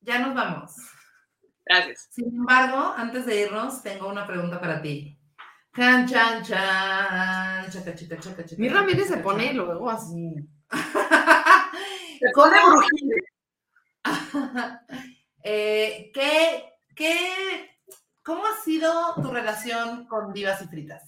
ya 0.00 0.18
nos 0.18 0.34
vamos. 0.34 0.74
Gracias. 1.64 2.08
Sin 2.10 2.26
embargo, 2.26 2.92
antes 2.96 3.24
de 3.24 3.42
irnos, 3.42 3.82
tengo 3.82 4.08
una 4.08 4.26
pregunta 4.26 4.60
para 4.60 4.82
ti. 4.82 5.16
Chan, 5.76 6.08
chan, 6.08 6.42
chan. 6.42 7.70
Chaca, 7.70 7.94
chica, 7.94 8.18
chaca, 8.18 8.44
chica, 8.44 8.60
Mi 8.60 8.66
chaca, 8.68 8.80
Ramírez 8.80 9.06
se 9.08 9.18
pone 9.18 9.54
luego 9.54 9.88
así. 9.88 10.34
¿Cómo? 12.34 12.82
Eh, 15.44 16.12
¿qué, 16.14 16.72
qué, 16.94 17.72
¿Cómo 18.22 18.46
ha 18.46 18.56
sido 18.62 19.14
tu 19.16 19.32
relación 19.32 20.06
con 20.06 20.32
Divas 20.32 20.62
y 20.62 20.68
Fritas? 20.68 21.02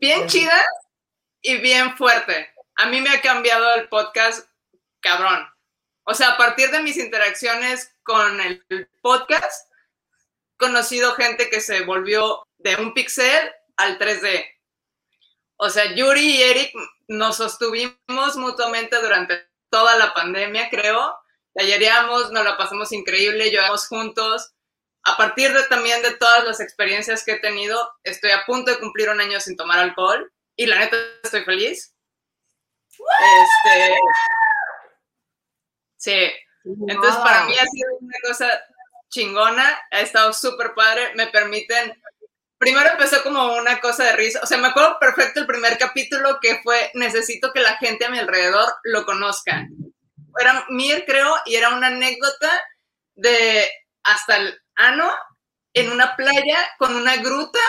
Bien 0.00 0.26
chida 0.26 0.58
y 1.42 1.58
bien 1.58 1.94
fuerte. 1.98 2.54
A 2.76 2.86
mí 2.86 3.02
me 3.02 3.10
ha 3.10 3.20
cambiado 3.20 3.74
el 3.74 3.90
podcast 3.90 4.48
cabrón. 5.00 5.46
O 6.04 6.14
sea, 6.14 6.30
a 6.30 6.36
partir 6.38 6.70
de 6.70 6.80
mis 6.80 6.96
interacciones 6.96 7.94
con 8.02 8.40
el 8.40 8.64
podcast, 9.02 9.70
he 9.70 10.56
conocido 10.56 11.12
gente 11.12 11.50
que 11.50 11.60
se 11.60 11.84
volvió 11.84 12.46
de 12.56 12.76
un 12.76 12.94
pixel 12.94 13.50
al 13.76 13.98
3D. 13.98 14.57
O 15.58 15.70
sea, 15.70 15.92
Yuri 15.94 16.36
y 16.36 16.42
Eric 16.42 16.72
nos 17.08 17.36
sostuvimos 17.36 18.36
mutuamente 18.36 19.00
durante 19.00 19.48
toda 19.70 19.96
la 19.96 20.14
pandemia, 20.14 20.70
creo. 20.70 21.18
Tallereamos, 21.52 22.30
nos 22.30 22.44
la 22.44 22.56
pasamos 22.56 22.92
increíble, 22.92 23.50
lloramos 23.50 23.88
juntos. 23.88 24.52
A 25.02 25.16
partir 25.16 25.52
de 25.52 25.64
también 25.64 26.00
de 26.02 26.14
todas 26.14 26.44
las 26.44 26.60
experiencias 26.60 27.24
que 27.24 27.32
he 27.32 27.40
tenido, 27.40 27.90
estoy 28.04 28.30
a 28.30 28.44
punto 28.46 28.70
de 28.70 28.78
cumplir 28.78 29.10
un 29.10 29.20
año 29.20 29.40
sin 29.40 29.56
tomar 29.56 29.80
alcohol 29.80 30.32
y 30.54 30.66
la 30.66 30.78
neta 30.78 30.96
estoy 31.22 31.44
feliz. 31.44 31.92
Este, 32.88 33.96
sí, 35.96 36.32
entonces 36.88 37.16
para 37.16 37.44
mí 37.44 37.54
ha 37.58 37.66
sido 37.66 37.96
una 38.00 38.16
cosa 38.22 38.64
chingona, 39.08 39.80
ha 39.90 40.00
estado 40.00 40.32
súper 40.32 40.74
padre, 40.74 41.14
me 41.14 41.28
permiten, 41.28 42.00
primero 42.58 42.90
empezó 42.90 43.22
como 43.22 43.54
una 43.54 43.80
cosa 43.80 44.04
de 44.04 44.16
risa, 44.16 44.40
o 44.42 44.46
sea, 44.46 44.58
me 44.58 44.68
acuerdo 44.68 44.98
perfecto 44.98 45.40
el 45.40 45.46
primer 45.46 45.78
capítulo 45.78 46.38
que 46.40 46.60
fue, 46.62 46.90
necesito 46.94 47.52
que 47.52 47.60
la 47.60 47.76
gente 47.76 48.04
a 48.04 48.10
mi 48.10 48.18
alrededor 48.18 48.68
lo 48.84 49.04
conozca. 49.06 49.66
Era 50.38 50.64
Mir, 50.68 51.04
creo, 51.06 51.34
y 51.46 51.54
era 51.54 51.70
una 51.70 51.88
anécdota 51.88 52.50
de 53.14 53.68
hasta 54.02 54.36
el 54.36 54.60
ano 54.76 55.10
en 55.72 55.90
una 55.90 56.16
playa 56.16 56.58
con 56.78 56.94
una 56.94 57.16
gruta, 57.16 57.60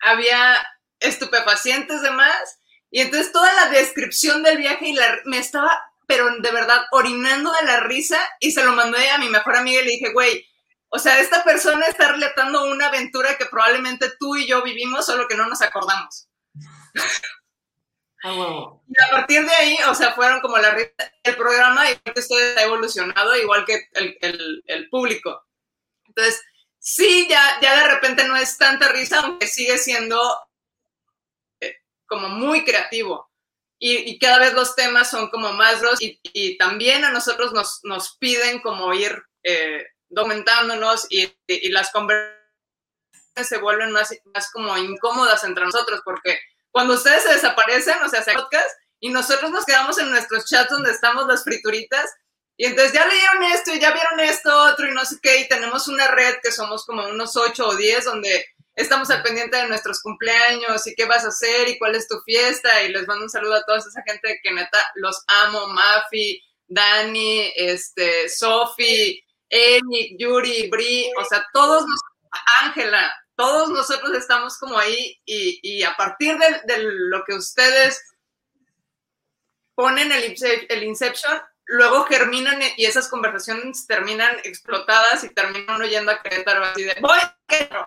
había 0.00 0.64
estupefacientes 1.00 2.02
demás, 2.02 2.60
y 2.90 3.00
entonces 3.00 3.32
toda 3.32 3.52
la 3.54 3.68
descripción 3.70 4.42
del 4.42 4.58
viaje 4.58 4.88
y 4.88 4.92
la, 4.94 5.18
me 5.24 5.38
estaba, 5.38 5.80
pero 6.06 6.28
de 6.40 6.50
verdad, 6.50 6.82
orinando 6.90 7.52
de 7.52 7.66
la 7.66 7.80
risa 7.80 8.18
y 8.40 8.52
se 8.52 8.64
lo 8.64 8.72
mandé 8.72 9.08
a 9.10 9.18
mi 9.18 9.28
mejor 9.28 9.56
amiga 9.56 9.80
y 9.80 9.84
le 9.84 9.90
dije, 9.92 10.12
güey, 10.12 10.46
o 10.94 10.98
sea, 10.98 11.18
esta 11.20 11.42
persona 11.42 11.86
está 11.86 12.12
relatando 12.12 12.64
una 12.66 12.88
aventura 12.88 13.36
que 13.38 13.46
probablemente 13.46 14.12
tú 14.20 14.36
y 14.36 14.46
yo 14.46 14.62
vivimos, 14.62 15.06
solo 15.06 15.26
que 15.26 15.36
no 15.36 15.46
nos 15.48 15.62
acordamos. 15.62 16.28
Ah. 18.24 18.72
Y 18.86 19.02
a 19.02 19.10
partir 19.10 19.44
de 19.44 19.52
ahí, 19.52 19.76
o 19.88 19.94
sea, 19.94 20.12
fueron 20.14 20.40
como 20.40 20.56
la 20.58 20.70
risa. 20.74 20.92
El 21.24 21.36
programa, 21.36 21.90
igual 21.90 22.14
que 22.14 22.20
ustedes, 22.20 22.56
ha 22.56 22.62
evolucionado, 22.62 23.36
igual 23.36 23.64
que 23.64 23.88
el, 23.94 24.16
el- 24.20 24.62
el 24.66 24.88
público. 24.90 25.44
Entonces, 26.06 26.40
sí, 26.78 27.26
ya, 27.28 27.58
ya 27.60 27.76
de 27.82 27.88
repente 27.94 28.24
no 28.24 28.36
es 28.36 28.56
tanta 28.58 28.88
risa, 28.88 29.20
aunque 29.20 29.46
sigue 29.48 29.76
siendo 29.78 30.20
eh, 31.60 31.76
como 32.06 32.28
muy 32.28 32.64
creativo. 32.64 33.30
Y, 33.78 34.10
y 34.10 34.18
cada 34.20 34.38
vez 34.38 34.52
los 34.54 34.76
temas 34.76 35.10
son 35.10 35.28
como 35.30 35.52
más 35.54 35.82
los 35.82 36.00
y, 36.00 36.20
y 36.22 36.56
también 36.58 37.04
a 37.04 37.10
nosotros 37.10 37.52
nos, 37.52 37.80
nos 37.82 38.16
piden 38.18 38.60
como 38.60 38.94
ir 38.94 39.20
eh, 39.42 39.84
documentándonos 40.12 41.06
y, 41.10 41.24
y- 41.46 41.70
las 41.70 41.90
conversaciones 41.90 42.38
se 43.42 43.58
vuelven 43.58 43.92
más, 43.92 44.14
más 44.34 44.50
como 44.52 44.76
incómodas 44.76 45.42
entre 45.44 45.64
nosotros 45.64 46.00
porque 46.04 46.38
cuando 46.70 46.94
ustedes 46.94 47.22
se 47.22 47.34
desaparecen, 47.34 48.00
o 48.02 48.08
sea, 48.08 48.22
se 48.22 48.32
podcast 48.32 48.70
y 49.00 49.08
nosotros 49.10 49.50
nos 49.50 49.64
quedamos 49.64 49.98
en 49.98 50.10
nuestros 50.10 50.44
chats 50.46 50.70
donde 50.70 50.90
estamos 50.90 51.26
las 51.26 51.44
frituritas 51.44 52.10
y 52.56 52.66
entonces 52.66 52.92
ya 52.92 53.06
leyeron 53.06 53.42
esto 53.44 53.72
y 53.72 53.80
ya 53.80 53.92
vieron 53.92 54.20
esto 54.20 54.54
otro 54.64 54.86
y 54.86 54.92
no 54.92 55.04
sé 55.04 55.16
qué 55.22 55.40
y 55.40 55.48
tenemos 55.48 55.88
una 55.88 56.08
red 56.08 56.36
que 56.42 56.52
somos 56.52 56.84
como 56.84 57.06
unos 57.08 57.36
ocho 57.36 57.68
o 57.68 57.76
diez 57.76 58.04
donde 58.04 58.44
estamos 58.74 59.10
al 59.10 59.22
pendiente 59.22 59.56
de 59.56 59.68
nuestros 59.68 60.00
cumpleaños 60.02 60.86
y 60.86 60.94
qué 60.94 61.04
vas 61.06 61.24
a 61.24 61.28
hacer 61.28 61.68
y 61.68 61.78
cuál 61.78 61.94
es 61.94 62.06
tu 62.08 62.20
fiesta 62.20 62.82
y 62.82 62.92
les 62.92 63.06
mando 63.06 63.24
un 63.24 63.30
saludo 63.30 63.54
a 63.54 63.64
toda 63.64 63.78
esa 63.78 64.02
gente 64.06 64.38
que 64.42 64.52
neta 64.52 64.78
los 64.94 65.22
amo, 65.26 65.68
Mafi, 65.68 66.42
Dani, 66.68 67.52
este, 67.56 68.28
Sofi, 68.30 69.22
Eric, 69.52 70.16
Yuri, 70.18 70.68
Bri, 70.70 71.12
o 71.18 71.24
sea, 71.26 71.46
todos 71.52 71.84
Ángela, 72.62 73.14
todos 73.36 73.68
nosotros 73.68 74.16
estamos 74.16 74.56
como 74.58 74.78
ahí 74.78 75.20
y, 75.26 75.82
a 75.82 75.94
partir 75.94 76.38
de, 76.38 76.78
lo 76.78 77.22
que 77.24 77.34
ustedes 77.34 78.02
ponen 79.74 80.10
el, 80.10 80.34
Ince- 80.34 80.66
el 80.70 80.82
Inception, 80.84 81.38
luego 81.66 82.04
germinan 82.04 82.60
y 82.76 82.86
esas 82.86 83.08
conversaciones 83.08 83.86
terminan 83.86 84.38
explotadas 84.44 85.22
y 85.24 85.28
terminan 85.34 85.80
oyendo 85.82 86.12
a 86.12 86.22
Querétaro 86.22 86.64
así 86.64 86.84
de, 86.84 86.96
voy 87.00 87.18
a 87.20 87.38
Querétaro". 87.46 87.86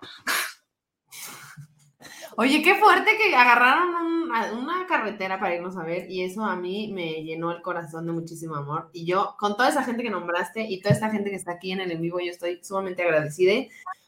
Oye, 2.38 2.62
qué 2.62 2.76
fuerte 2.76 3.18
que 3.18 3.34
agarraron 3.36 3.96
un- 3.96 4.32
una 4.60 4.86
carretera 4.88 5.40
para 5.40 5.56
irnos 5.56 5.78
a 5.78 5.84
ver 5.84 6.10
y 6.12 6.24
eso 6.24 6.44
a 6.44 6.56
mí 6.56 6.92
me 6.94 7.24
llenó 7.24 7.52
el 7.52 7.62
corazón 7.62 8.06
de 8.06 8.12
muchísimo 8.12 8.56
amor. 8.56 8.90
Y 8.92 9.06
yo, 9.06 9.36
con 9.40 9.56
toda 9.56 9.70
esa 9.70 9.84
gente 9.84 10.04
que 10.04 10.10
nombraste 10.10 10.62
y 10.68 10.82
toda 10.82 10.94
esta 10.94 11.10
gente 11.10 11.30
que 11.30 11.36
está 11.38 11.54
aquí 11.54 11.72
en 11.72 11.80
el 11.80 11.92
en 11.92 12.02
vivo, 12.02 12.20
yo 12.20 12.32
estoy 12.32 12.62
sumamente 12.64 13.04
agradecida 13.04 13.54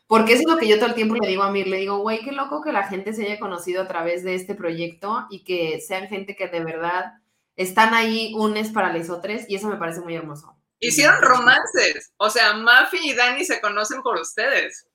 porque 0.07 0.33
eso 0.33 0.43
es 0.43 0.47
lo 0.53 0.57
que 0.57 0.67
yo 0.67 0.77
todo 0.77 0.87
el 0.87 0.95
tiempo 0.95 1.15
le 1.15 1.27
digo 1.27 1.43
a 1.43 1.51
Mir, 1.51 1.67
le 1.67 1.77
digo, 1.77 1.99
güey, 1.99 2.19
qué 2.23 2.31
loco 2.31 2.61
que 2.61 2.71
la 2.71 2.83
gente 2.87 3.13
se 3.13 3.25
haya 3.25 3.39
conocido 3.39 3.81
a 3.81 3.87
través 3.87 4.23
de 4.23 4.35
este 4.35 4.55
proyecto 4.55 5.25
y 5.29 5.43
que 5.43 5.79
sean 5.81 6.07
gente 6.07 6.35
que 6.35 6.47
de 6.47 6.63
verdad 6.63 7.13
están 7.57 7.93
ahí 7.93 8.33
unes 8.35 8.71
para 8.71 8.91
les 8.93 9.09
otros 9.09 9.41
y 9.47 9.55
eso 9.55 9.67
me 9.69 9.75
parece 9.77 10.01
muy 10.01 10.15
hermoso. 10.15 10.55
Hicieron 10.79 11.21
romances, 11.21 12.13
o 12.17 12.29
sea, 12.29 12.53
Mafi 12.53 12.97
y 13.03 13.13
Dani 13.15 13.43
se 13.43 13.59
conocen 13.61 14.01
por 14.01 14.17
ustedes. 14.19 14.86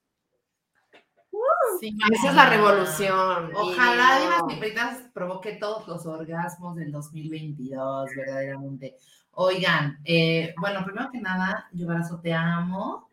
Esa 2.13 2.29
es 2.29 2.35
la 2.35 2.49
revolución. 2.49 3.51
Ojalá 3.55 4.39
no. 4.39 4.49
provoque 5.13 5.53
todos 5.55 5.89
los 5.89 6.07
orgasmos 6.07 6.77
del 6.77 6.93
2022, 6.93 8.11
verdaderamente. 8.17 8.97
Oigan, 9.33 9.99
eh, 10.05 10.55
bueno, 10.59 10.85
primero 10.85 11.11
que 11.11 11.21
nada, 11.21 11.69
Yovarazo, 11.73 12.21
te 12.21 12.33
amo, 12.33 13.09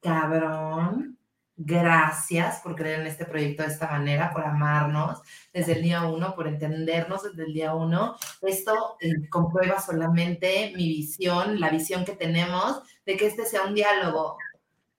cabrón. 0.00 1.18
Gracias 1.56 2.60
por 2.60 2.74
creer 2.74 3.00
en 3.00 3.06
este 3.06 3.24
proyecto 3.24 3.62
de 3.62 3.68
esta 3.68 3.86
manera, 3.86 4.32
por 4.32 4.44
amarnos 4.44 5.20
desde 5.52 5.72
el 5.72 5.82
día 5.82 6.02
uno, 6.02 6.34
por 6.34 6.48
entendernos 6.48 7.22
desde 7.22 7.44
el 7.44 7.52
día 7.52 7.74
uno. 7.74 8.16
Esto 8.40 8.96
eh, 9.00 9.28
comprueba 9.28 9.80
solamente 9.80 10.72
mi 10.76 10.88
visión, 10.88 11.60
la 11.60 11.68
visión 11.70 12.04
que 12.04 12.16
tenemos 12.16 12.82
de 13.04 13.16
que 13.16 13.26
este 13.26 13.44
sea 13.44 13.64
un 13.64 13.74
diálogo 13.74 14.38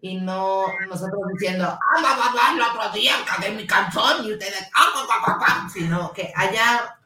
y 0.04 0.18
no 0.18 0.66
nosotros 0.90 1.22
diciendo, 1.32 1.64
ah, 1.66 2.00
bla, 2.02 2.16
bla, 2.16 2.32
bla, 2.34 2.42
el 2.54 2.62
otro 2.62 2.92
día 2.94 3.14
cagué 3.26 3.52
mi 3.52 3.66
canción 3.66 4.26
y 4.26 4.34
ustedes, 4.34 4.70
ah, 4.76 4.92
bla, 4.94 5.16
bla, 5.26 5.38
bla", 5.38 5.70
sino 5.74 6.12
que 6.12 6.30
haya 6.36 6.98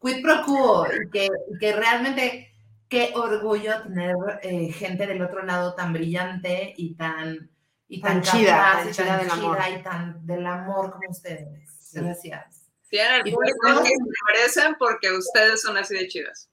quid 0.00 0.22
pro 0.22 0.44
quo 0.44 0.86
y 0.86 1.10
que, 1.10 1.26
y 1.26 1.58
que 1.58 1.72
realmente 1.72 2.54
qué 2.88 3.10
orgullo 3.16 3.82
tener 3.82 4.14
eh, 4.42 4.70
gente 4.70 5.08
del 5.08 5.20
otro 5.20 5.42
lado 5.42 5.74
tan 5.74 5.92
brillante 5.92 6.74
y 6.76 6.94
tan 6.94 7.50
y 7.88 8.00
tan, 8.00 8.22
Tan 8.22 8.32
chida, 8.38 8.56
capaz 8.56 8.78
tan 8.78 8.88
y 8.88 8.92
chida 8.92 9.18
del 9.18 9.30
amor. 9.30 9.58
y 9.76 9.82
tan 9.82 10.26
del 10.26 10.46
amor 10.46 10.92
como 10.92 11.10
ustedes. 11.10 11.90
Gracias. 11.92 12.70
Tienen 12.88 13.26
el 13.26 13.32
público 13.32 13.58
pues, 13.62 13.80
que 13.80 13.88
se 13.88 14.32
merecen 14.32 14.76
porque 14.78 15.10
ustedes 15.10 15.60
son 15.60 15.76
así 15.76 15.94
de 15.94 16.06
chidas. 16.06 16.48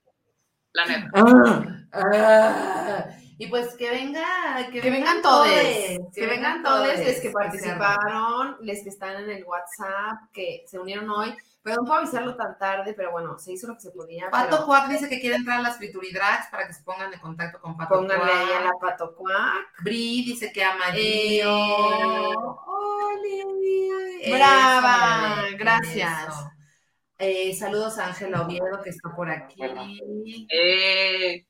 La 0.72 0.84
neta. 0.86 1.10
Ah, 1.14 1.64
ah. 1.92 3.06
Y 3.38 3.48
pues 3.48 3.74
que 3.76 3.90
venga, 3.90 4.66
que, 4.72 4.80
Que 4.80 4.90
vengan 4.90 5.20
todos, 5.20 5.46
que 5.46 6.26
vengan 6.26 6.62
todos 6.62 6.86
les 6.86 7.20
que 7.20 7.30
participaron, 7.30 8.56
les 8.60 8.82
que 8.82 8.88
están 8.88 9.22
en 9.24 9.30
el 9.30 9.44
WhatsApp, 9.44 10.30
que 10.32 10.64
se 10.66 10.78
unieron 10.78 11.10
hoy. 11.10 11.36
Perdón 11.62 11.84
por 11.84 11.98
avisarlo 11.98 12.36
tan 12.36 12.56
tarde, 12.58 12.94
pero 12.94 13.10
bueno, 13.10 13.36
se 13.38 13.52
hizo 13.52 13.66
lo 13.66 13.74
que 13.74 13.80
se 13.80 13.90
podía. 13.90 14.30
Pato 14.30 14.50
pero 14.50 14.62
Juac 14.62 14.88
dice 14.88 15.08
que 15.08 15.20
quiere 15.20 15.36
entrar 15.36 15.58
a 15.58 15.62
las 15.62 15.76
Frituridrags 15.76 16.46
para 16.48 16.66
que 16.66 16.72
se 16.72 16.82
pongan 16.84 17.12
en 17.12 17.18
contacto 17.18 17.60
con 17.60 17.76
Pato 17.76 17.96
pónganle 17.96 18.32
ahí 18.32 18.44
a 18.52 18.60
Cuac. 18.60 18.64
la 18.64 18.72
pato 18.80 19.14
cuac. 19.16 19.82
Bri 19.82 20.24
dice 20.24 20.52
que 20.52 20.62
ama 20.62 20.86
a 20.86 20.96
Eh, 20.96 21.42
Brava, 24.32 25.46
eso, 25.48 25.56
gracias. 25.58 26.28
eso. 26.28 26.50
Eh, 27.18 27.54
saludos 27.54 27.98
a 27.98 28.08
Ángela 28.08 28.42
Oviedo 28.42 28.80
que 28.82 28.90
está 28.90 29.14
por 29.14 29.30
aquí. 29.30 29.60
Eh, 30.50 31.44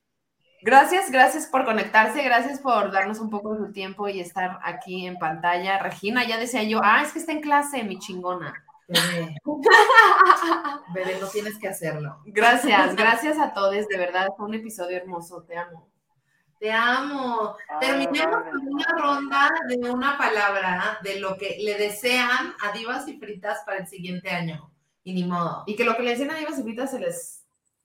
Gracias, 0.62 1.10
gracias 1.10 1.46
por 1.46 1.64
conectarse, 1.64 2.22
gracias 2.22 2.60
por 2.60 2.90
darnos 2.90 3.18
un 3.18 3.30
poco 3.30 3.54
de 3.54 3.66
su 3.66 3.72
tiempo 3.72 4.08
y 4.08 4.20
estar 4.20 4.58
aquí 4.62 5.06
en 5.06 5.18
pantalla. 5.18 5.78
Regina, 5.78 6.26
ya 6.26 6.38
decía 6.38 6.62
yo, 6.62 6.80
ah, 6.82 7.02
es 7.02 7.12
que 7.12 7.18
está 7.18 7.32
en 7.32 7.40
clase, 7.40 7.84
mi 7.84 7.98
chingona. 7.98 8.54
Bebé. 8.88 9.34
Bebé, 10.94 11.18
no 11.20 11.26
tienes 11.28 11.58
que 11.58 11.68
hacerlo. 11.68 12.20
Gracias, 12.26 12.94
gracias 12.96 13.38
a 13.38 13.52
todos, 13.52 13.88
de 13.88 13.98
verdad, 13.98 14.28
fue 14.36 14.46
un 14.46 14.54
episodio 14.54 14.96
hermoso, 14.96 15.42
te 15.42 15.56
amo. 15.56 15.88
Te 16.58 16.72
amo. 16.72 17.54
Terminemos 17.80 18.44
con 18.44 18.66
una 18.68 18.86
ronda 18.96 19.50
de 19.68 19.90
una 19.90 20.16
palabra 20.16 20.98
de 21.02 21.20
lo 21.20 21.36
que 21.36 21.58
le 21.60 21.76
desean 21.76 22.54
a 22.62 22.72
divas 22.72 23.06
y 23.08 23.18
fritas 23.18 23.62
para 23.66 23.78
el 23.78 23.86
siguiente 23.86 24.30
año. 24.30 24.70
Y 25.06 25.12
ni 25.12 25.22
modo. 25.22 25.62
Y 25.68 25.76
que 25.76 25.84
lo 25.84 25.96
que 25.96 26.02
le 26.02 26.10
decían 26.10 26.32
a 26.32 26.34
Divas 26.34 26.58
y 26.58 26.64
Fritas 26.64 26.90
se 26.90 26.98
les 26.98 27.35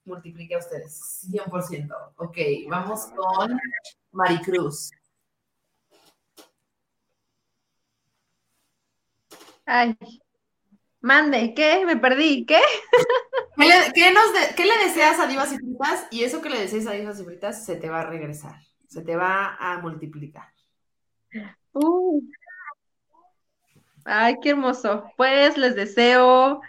multiplique 0.06 0.56
a 0.56 0.60
ustedes. 0.60 1.00
100%. 1.30 1.96
Ok, 2.18 2.38
vamos 2.70 3.08
con 3.16 3.60
Maricruz. 4.12 4.92
Ay, 9.66 9.96
mande, 11.02 11.54
¿qué? 11.56 11.86
Me 11.86 11.96
perdí, 11.98 12.46
¿qué? 12.46 12.60
¿Qué 13.58 13.66
le, 13.68 13.94
qué 13.94 14.12
nos 14.12 14.34
de- 14.34 14.56
qué 14.56 14.66
le 14.66 14.78
deseas 14.86 15.20
a 15.20 15.28
Divas 15.28 15.52
y 15.54 15.58
Fritas? 15.58 16.08
Y 16.10 16.24
eso 16.24 16.42
que 16.42 16.50
le 16.50 16.60
deseas 16.60 16.88
a 16.88 16.92
Divas 16.92 17.20
y 17.20 17.24
Fritas 17.24 17.66
se 17.66 17.76
te 17.76 17.90
va 17.90 18.02
a 18.02 18.06
regresar, 18.06 18.56
se 18.88 19.02
te 19.02 19.16
va 19.16 19.56
a 19.60 19.78
multiplicar. 19.80 20.48
Uh. 21.74 22.22
Ay, 24.04 24.36
qué 24.42 24.50
hermoso. 24.52 25.12
Pues 25.16 25.58
les 25.58 25.76
deseo 25.76 26.62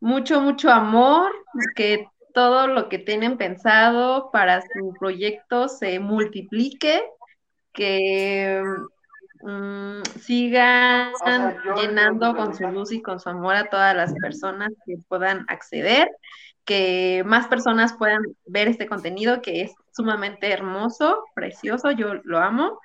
mucho, 0.00 0.40
mucho 0.40 0.70
amor, 0.70 1.32
que 1.76 2.08
todo 2.38 2.68
lo 2.68 2.88
que 2.88 3.00
tienen 3.00 3.36
pensado 3.36 4.30
para 4.30 4.60
su 4.62 4.94
proyecto 4.96 5.68
se 5.68 5.98
multiplique, 5.98 7.02
que 7.72 8.62
mm, 9.42 10.02
sigan 10.20 11.12
llenando 11.74 12.36
con 12.36 12.54
su 12.54 12.62
luz 12.68 12.92
y 12.92 13.02
con 13.02 13.18
su 13.18 13.28
amor 13.28 13.56
a 13.56 13.68
todas 13.68 13.96
las 13.96 14.14
personas 14.22 14.70
que 14.86 14.98
puedan 15.08 15.46
acceder, 15.48 16.12
que 16.64 17.24
más 17.26 17.48
personas 17.48 17.94
puedan 17.98 18.22
ver 18.46 18.68
este 18.68 18.86
contenido 18.86 19.42
que 19.42 19.62
es 19.62 19.72
sumamente 19.90 20.52
hermoso, 20.52 21.24
precioso, 21.34 21.90
yo 21.90 22.14
lo 22.22 22.38
amo. 22.38 22.78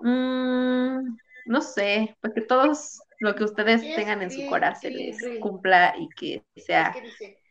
Mm, 0.00 1.18
no 1.44 1.60
sé, 1.60 2.16
pues 2.22 2.32
que 2.32 2.40
todos 2.40 3.02
lo 3.20 3.34
que 3.34 3.44
ustedes 3.44 3.92
tengan 3.92 4.22
en 4.22 4.30
su 4.30 4.46
corazón 4.46 4.80
se 4.80 4.90
les 4.90 5.18
cumpla 5.38 5.94
y 5.98 6.08
que 6.16 6.42
sea 6.56 6.96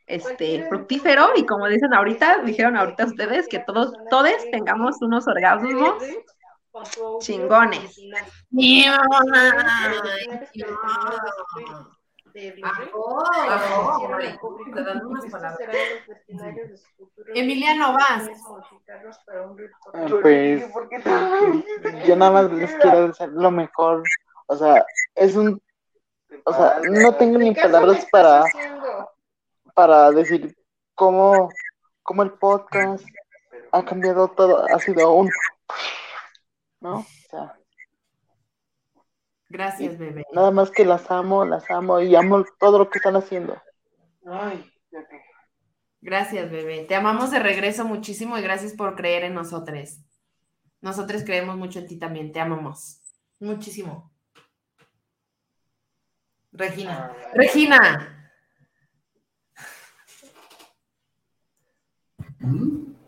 este 0.08 0.68
fructífero 0.68 1.30
y 1.36 1.46
como 1.46 1.68
dicen 1.68 1.94
ahorita, 1.94 2.40
dijeron 2.40 2.78
ahorita 2.78 3.06
ustedes 3.06 3.48
que 3.48 3.60
todos, 3.60 3.94
todos 4.10 4.32
tengamos 4.52 5.02
unos 5.02 5.28
orgasmos 5.28 6.04
chingones. 7.20 8.00
Palabras. 15.32 16.00
Emiliano, 17.34 17.94
vas. 17.94 18.30
Pues 20.22 20.70
yo 22.06 22.16
nada 22.18 22.32
más 22.32 22.52
les 22.52 22.76
quiero 22.76 23.08
desear 23.08 23.30
lo 23.30 23.52
mejor. 23.52 24.04
O 24.48 24.56
sea, 24.58 24.86
es 25.16 25.36
un. 25.36 25.62
O 26.44 26.54
sea, 26.54 26.82
no 26.84 27.16
tengo 27.16 27.38
ni 27.38 27.56
palabras 27.56 28.06
para, 28.12 28.44
para 29.76 30.10
decir 30.12 30.58
cómo, 30.96 31.50
cómo 32.02 32.24
el 32.24 32.32
podcast 32.32 33.06
ha 33.72 33.86
cambiado 33.86 34.30
todo. 34.30 34.66
Ha 34.74 34.80
sido 34.80 35.14
un. 35.14 35.30
¿No? 36.80 37.00
O 37.00 37.06
sea, 37.30 37.56
Gracias, 39.50 39.98
bebé. 39.98 40.26
nada 40.34 40.50
más 40.52 40.72
que 40.72 40.84
las 40.86 41.10
amo, 41.12 41.46
las 41.46 41.70
amo 41.70 42.02
y 42.02 42.16
amo 42.16 42.44
todo 42.60 42.80
lo 42.80 42.90
que 42.90 42.98
están 42.98 43.16
haciendo. 43.16 43.62
Gracias, 46.02 46.52
bebé. 46.52 46.86
Te 46.86 46.96
amamos 46.96 47.32
de 47.32 47.40
regreso 47.40 47.86
muchísimo 47.86 48.38
y 48.38 48.42
gracias 48.42 48.74
por 48.74 48.96
creer 48.96 49.24
en 49.24 49.34
nosotros. 49.34 50.00
Nosotros 50.82 51.24
creemos 51.24 51.58
mucho 51.58 51.80
en 51.80 51.88
ti 51.88 51.98
también. 51.98 52.32
Te 52.32 52.40
amamos. 52.40 53.02
Muchísimo. 53.40 54.12
Regina. 56.52 57.12
Regina. 57.34 58.15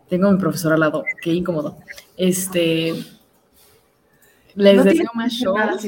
Tengo 0.08 0.28
a 0.28 0.32
mi 0.32 0.38
profesor 0.38 0.72
al 0.72 0.80
lado, 0.80 1.04
qué 1.22 1.32
incómodo. 1.32 1.78
Este. 2.16 2.94
Les 4.54 4.76
No 4.76 4.84
deseo 4.84 5.10
más 5.14 5.32
shows 5.32 5.86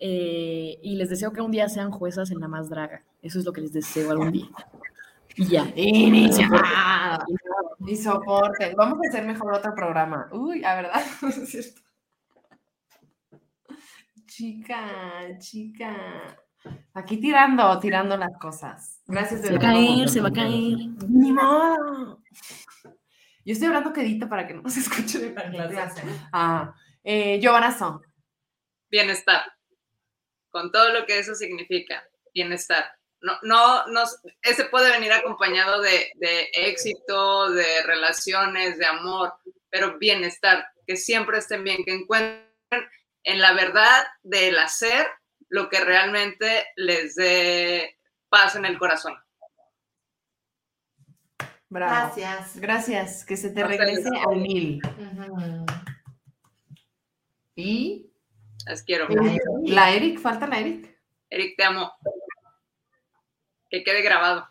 eh, 0.00 0.78
y 0.80 0.94
les 0.94 1.10
deseo 1.10 1.32
que 1.32 1.40
un 1.40 1.50
día 1.50 1.68
sean 1.68 1.90
juezas 1.90 2.30
en 2.30 2.40
la 2.40 2.48
más 2.48 2.68
draga. 2.68 3.02
Eso 3.22 3.38
es 3.38 3.44
lo 3.44 3.52
que 3.52 3.62
les 3.62 3.72
deseo 3.72 4.10
algún 4.10 4.32
día. 4.32 4.48
Y 5.34 5.46
ya. 5.46 5.72
Iniciado. 5.74 6.56
Y 7.86 7.96
soporte. 7.96 8.74
Vamos 8.76 8.98
a 8.98 9.08
hacer 9.08 9.26
mejor 9.26 9.54
otro 9.54 9.74
programa. 9.74 10.28
Uy, 10.32 10.64
a 10.64 10.74
verdad, 10.76 11.02
no 11.22 11.28
es 11.28 11.48
cierto. 11.48 11.80
Chica, 14.26 15.38
chica. 15.38 15.96
Aquí 16.94 17.18
tirando, 17.18 17.78
tirando 17.78 18.16
las 18.16 18.36
cosas. 18.38 19.00
Gracias, 19.06 19.42
Se 19.42 19.50
va 19.52 19.56
a 19.56 19.60
caer, 19.60 20.08
se 20.08 20.20
va 20.20 20.28
a 20.28 20.32
caer. 20.32 20.76
Ni 21.08 21.32
modo. 21.32 22.22
Yo 23.44 23.52
estoy 23.52 23.68
hablando 23.68 23.92
quedito 23.92 24.28
para 24.28 24.46
que 24.46 24.54
no 24.54 24.68
se 24.68 24.80
escuche 24.80 25.18
de 25.18 25.32
la 25.32 25.68
clase. 25.68 26.02
Ah, 26.32 26.74
eh, 27.04 27.38
Giovanna 27.40 27.76
Son. 27.76 28.02
bienestar. 28.90 29.42
Con 30.50 30.72
todo 30.72 30.92
lo 30.92 31.06
que 31.06 31.18
eso 31.18 31.34
significa, 31.34 32.02
bienestar. 32.34 32.90
No, 33.20 33.32
no, 33.42 33.86
no, 33.88 34.02
ese 34.42 34.64
puede 34.66 34.90
venir 34.90 35.12
acompañado 35.12 35.80
de, 35.80 36.12
de 36.16 36.48
éxito, 36.52 37.50
de 37.50 37.82
relaciones, 37.84 38.78
de 38.78 38.86
amor, 38.86 39.34
pero 39.70 39.98
bienestar, 39.98 40.66
que 40.86 40.96
siempre 40.96 41.38
estén 41.38 41.64
bien, 41.64 41.84
que 41.84 41.92
encuentren 41.92 42.48
en 43.24 43.40
la 43.40 43.52
verdad 43.54 44.06
del 44.22 44.58
hacer 44.58 45.06
lo 45.48 45.68
que 45.68 45.80
realmente 45.84 46.66
les 46.76 47.14
dé 47.14 47.96
paz 48.28 48.56
en 48.56 48.64
el 48.64 48.78
corazón. 48.78 49.14
Bravo. 51.70 51.92
Gracias. 52.16 52.56
Gracias. 52.60 53.24
Que 53.24 53.36
se 53.36 53.50
te 53.50 53.62
A 53.62 53.66
regrese 53.66 54.08
al 54.26 54.36
mil. 54.36 54.80
Y 57.54 58.10
Las 58.66 58.82
quiero. 58.82 59.06
la 59.64 59.90
Eric, 59.90 60.18
falta 60.20 60.46
la 60.46 60.58
Eric. 60.58 60.96
Eric, 61.30 61.56
te 61.56 61.64
amo. 61.64 61.92
Que 63.70 63.82
quede 63.84 64.02
grabado. 64.02 64.46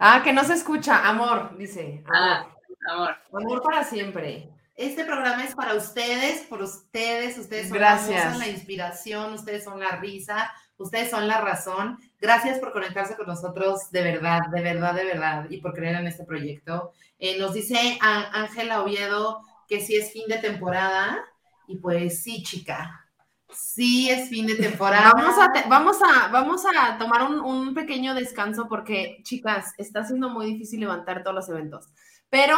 Ah, 0.00 0.22
que 0.24 0.32
no 0.32 0.42
se 0.44 0.54
escucha. 0.54 1.08
Amor, 1.08 1.56
dice. 1.56 2.02
Amor, 2.06 2.12
Ah, 2.14 2.48
amor. 2.90 3.16
amor 3.32 3.62
para 3.62 3.84
siempre. 3.84 4.50
Este 4.76 5.04
programa 5.04 5.42
es 5.44 5.54
para 5.54 5.74
ustedes, 5.74 6.42
por 6.42 6.60
ustedes, 6.62 7.38
ustedes 7.38 7.68
son 7.68 7.78
Gracias. 7.78 8.32
la 8.32 8.38
la 8.38 8.48
inspiración, 8.48 9.32
ustedes 9.32 9.64
son 9.64 9.80
la 9.80 9.96
risa, 9.96 10.52
ustedes 10.76 11.10
son 11.10 11.26
la 11.26 11.40
razón. 11.40 11.98
Gracias 12.20 12.58
por 12.58 12.72
conectarse 12.72 13.16
con 13.16 13.26
nosotros, 13.26 13.90
de 13.90 14.02
verdad, 14.02 14.40
de 14.52 14.60
verdad, 14.60 14.94
de 14.94 15.04
verdad, 15.06 15.46
y 15.48 15.62
por 15.62 15.72
creer 15.72 15.96
en 15.96 16.06
este 16.06 16.24
proyecto. 16.24 16.92
Eh, 17.18 17.38
nos 17.38 17.54
dice 17.54 17.98
Ángela 18.00 18.82
Oviedo 18.82 19.40
que 19.68 19.80
sí 19.80 19.96
es 19.96 20.12
fin 20.12 20.24
de 20.28 20.36
temporada, 20.38 21.24
y 21.66 21.78
pues 21.78 22.22
sí, 22.22 22.42
chica, 22.44 23.04
sí 23.50 24.10
es 24.10 24.28
fin 24.28 24.46
de 24.46 24.54
temporada. 24.56 25.10
Vamos 25.14 25.36
a, 25.38 25.50
te- 25.52 25.68
vamos 25.68 25.96
a, 26.02 26.28
vamos 26.28 26.62
a 26.66 26.98
tomar 26.98 27.22
un, 27.22 27.40
un 27.40 27.74
pequeño 27.74 28.14
descanso 28.14 28.68
porque, 28.68 29.18
chicas, 29.24 29.72
está 29.78 30.04
siendo 30.04 30.28
muy 30.28 30.46
difícil 30.46 30.80
levantar 30.80 31.22
todos 31.22 31.34
los 31.34 31.48
eventos. 31.48 31.88
Pero 32.28 32.56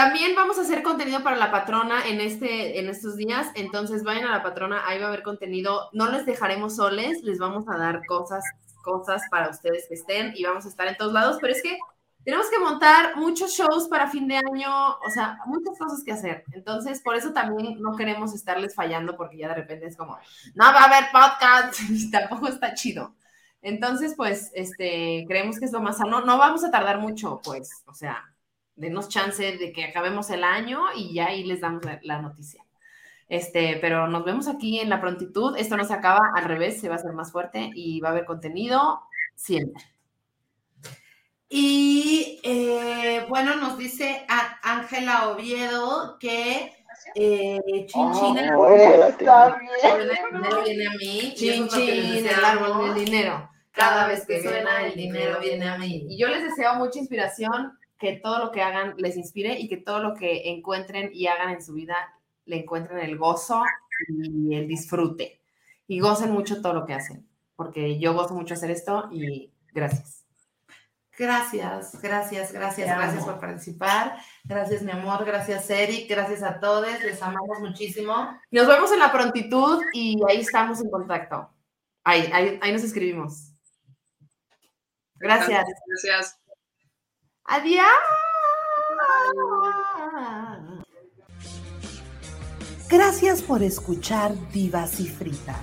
también 0.00 0.34
vamos 0.34 0.56
a 0.56 0.62
hacer 0.62 0.82
contenido 0.82 1.22
para 1.22 1.36
la 1.36 1.50
patrona 1.50 2.08
en, 2.08 2.22
este, 2.22 2.80
en 2.80 2.88
estos 2.88 3.16
días. 3.16 3.48
Entonces 3.54 4.02
vayan 4.02 4.24
a 4.24 4.30
la 4.30 4.42
patrona, 4.42 4.86
ahí 4.86 4.98
va 4.98 5.04
a 5.04 5.08
haber 5.08 5.22
contenido. 5.22 5.90
No 5.92 6.10
les 6.10 6.24
dejaremos 6.24 6.76
soles, 6.76 7.22
les 7.22 7.38
vamos 7.38 7.68
a 7.68 7.76
dar 7.76 8.06
cosas, 8.06 8.42
cosas 8.82 9.20
para 9.30 9.50
ustedes 9.50 9.84
que 9.88 9.94
estén 9.96 10.32
y 10.34 10.44
vamos 10.44 10.64
a 10.64 10.70
estar 10.70 10.88
en 10.88 10.96
todos 10.96 11.12
lados. 11.12 11.36
Pero 11.38 11.52
es 11.52 11.62
que 11.62 11.76
Tenemos 12.24 12.48
que 12.50 12.58
montar 12.58 13.16
muchos 13.16 13.52
shows 13.52 13.88
para 13.88 14.10
fin 14.10 14.26
de 14.28 14.36
año, 14.36 14.70
o 14.70 15.10
sea, 15.12 15.38
muchas 15.46 15.78
cosas 15.78 16.02
que 16.04 16.12
hacer. 16.12 16.44
Entonces, 16.52 17.00
por 17.02 17.16
eso 17.16 17.32
también 17.32 17.80
no 17.80 17.96
queremos 17.96 18.34
estarles 18.34 18.74
fallando 18.74 19.16
porque 19.16 19.38
ya 19.38 19.48
de 19.48 19.54
repente 19.54 19.86
es 19.86 19.96
como, 19.96 20.18
no 20.54 20.64
va 20.64 20.80
a 20.80 20.84
haber 20.84 21.10
podcast 21.10 21.78
tampoco 22.12 22.48
está 22.48 22.74
chido. 22.74 23.14
Entonces, 23.62 24.14
pues, 24.16 24.50
este, 24.54 25.24
creemos 25.28 25.58
que 25.58 25.64
es 25.66 25.72
lo 25.72 25.80
más 25.80 25.98
sano. 25.98 26.20
No 26.22 26.38
vamos 26.38 26.62
a 26.64 26.70
tardar 26.70 26.98
mucho, 26.98 27.40
pues, 27.42 27.82
o 27.86 27.94
sea, 27.94 28.29
denos 28.80 29.08
chance 29.08 29.56
de 29.56 29.72
que 29.72 29.84
acabemos 29.84 30.30
el 30.30 30.42
año 30.44 30.80
y 30.96 31.14
ya 31.14 31.26
ahí 31.26 31.44
les 31.44 31.60
damos 31.60 31.84
la, 31.84 32.00
la 32.02 32.20
noticia. 32.20 32.64
Este, 33.28 33.78
pero 33.80 34.08
nos 34.08 34.24
vemos 34.24 34.48
aquí 34.48 34.80
en 34.80 34.90
la 34.90 35.00
prontitud. 35.00 35.56
Esto 35.56 35.76
no 35.76 35.84
se 35.84 35.94
acaba, 35.94 36.32
al 36.34 36.44
revés, 36.44 36.80
se 36.80 36.88
va 36.88 36.96
a 36.96 36.98
hacer 36.98 37.12
más 37.12 37.30
fuerte 37.30 37.70
y 37.74 38.00
va 38.00 38.08
a 38.08 38.12
haber 38.12 38.24
contenido 38.24 39.02
siempre. 39.36 39.84
Y 41.48 42.40
eh, 42.44 43.26
bueno, 43.28 43.56
nos 43.56 43.76
dice 43.76 44.24
Ángela 44.62 45.30
Oviedo 45.30 46.16
que 46.20 46.72
eh, 47.14 47.58
Chin 47.86 48.12
Chin, 48.12 48.38
el 48.38 48.50
Oh, 48.54 48.68
viene 50.64 50.86
a 50.86 50.90
mí. 50.92 51.18
y 51.18 51.34
Chin, 51.34 51.64
eso 51.64 51.64
es 51.64 51.70
lo 51.72 51.78
que 51.78 51.94
les 51.94 52.14
chin, 52.18 52.26
el 52.28 52.44
árbol 52.44 52.94
del 52.94 53.04
dinero. 53.04 53.50
Cada 53.72 54.06
vez 54.06 54.26
que 54.26 54.42
suena 54.42 54.86
el 54.86 54.94
dinero 54.94 55.40
viene 55.40 55.68
a 55.68 55.78
mí. 55.78 56.06
Y 56.08 56.18
yo 56.18 56.28
les 56.28 56.44
deseo 56.44 56.74
mucha 56.74 56.98
inspiración, 56.98 57.76
que 58.00 58.14
todo 58.14 58.38
lo 58.38 58.50
que 58.50 58.62
hagan 58.62 58.94
les 58.96 59.16
inspire 59.16 59.60
y 59.60 59.68
que 59.68 59.76
todo 59.76 60.00
lo 60.00 60.14
que 60.14 60.50
encuentren 60.50 61.10
y 61.12 61.26
hagan 61.26 61.50
en 61.50 61.62
su 61.62 61.74
vida 61.74 61.94
le 62.46 62.60
encuentren 62.60 62.98
el 62.98 63.18
gozo 63.18 63.62
y 64.08 64.54
el 64.54 64.66
disfrute. 64.66 65.40
Y 65.86 66.00
gocen 66.00 66.30
mucho 66.30 66.62
todo 66.62 66.72
lo 66.72 66.86
que 66.86 66.94
hacen, 66.94 67.28
porque 67.56 67.98
yo 67.98 68.14
gozo 68.14 68.34
mucho 68.34 68.54
hacer 68.54 68.70
esto 68.70 69.08
y 69.12 69.52
gracias. 69.72 70.24
Gracias, 71.18 72.00
gracias, 72.00 72.50
gracias, 72.50 72.88
Te 72.88 72.94
gracias 72.94 73.22
amo. 73.22 73.32
por 73.32 73.40
participar. 73.40 74.16
Gracias, 74.44 74.82
mi 74.82 74.90
amor. 74.90 75.22
Gracias, 75.26 75.68
Eric. 75.68 76.08
Gracias 76.08 76.42
a 76.42 76.58
todos. 76.58 76.86
Les 77.04 77.22
amamos 77.22 77.60
muchísimo. 77.60 78.40
Nos 78.50 78.66
vemos 78.66 78.90
en 78.90 79.00
la 79.00 79.12
prontitud 79.12 79.82
y 79.92 80.18
ahí 80.26 80.40
estamos 80.40 80.80
en 80.80 80.90
contacto. 80.90 81.50
Ahí, 82.04 82.30
ahí, 82.32 82.58
ahí 82.62 82.72
nos 82.72 82.84
escribimos. 82.84 83.52
Gracias. 85.16 85.66
Gracias. 85.86 86.39
Adiós. 87.44 87.86
Gracias 92.88 93.42
por 93.42 93.62
escuchar 93.62 94.32
Divas 94.52 95.00
y 95.00 95.08
Fritas. 95.08 95.56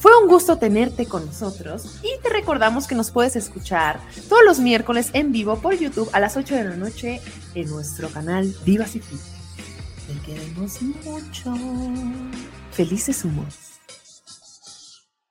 Fue 0.00 0.10
un 0.20 0.28
gusto 0.28 0.58
tenerte 0.58 1.06
con 1.06 1.26
nosotros 1.26 2.00
y 2.02 2.20
te 2.22 2.28
recordamos 2.28 2.86
que 2.86 2.94
nos 2.94 3.10
puedes 3.10 3.36
escuchar 3.36 4.00
todos 4.28 4.42
los 4.44 4.58
miércoles 4.58 5.10
en 5.12 5.30
vivo 5.32 5.60
por 5.60 5.74
YouTube 5.74 6.10
a 6.12 6.18
las 6.18 6.36
8 6.36 6.54
de 6.56 6.64
la 6.64 6.76
noche 6.76 7.20
en 7.54 7.70
nuestro 7.70 8.08
canal 8.08 8.52
Divas 8.64 8.96
y 8.96 9.00
Fritas. 9.00 9.30
Te 10.06 10.18
queremos 10.26 10.82
mucho. 10.82 11.54
Felices 12.72 13.24
humos. 13.24 13.71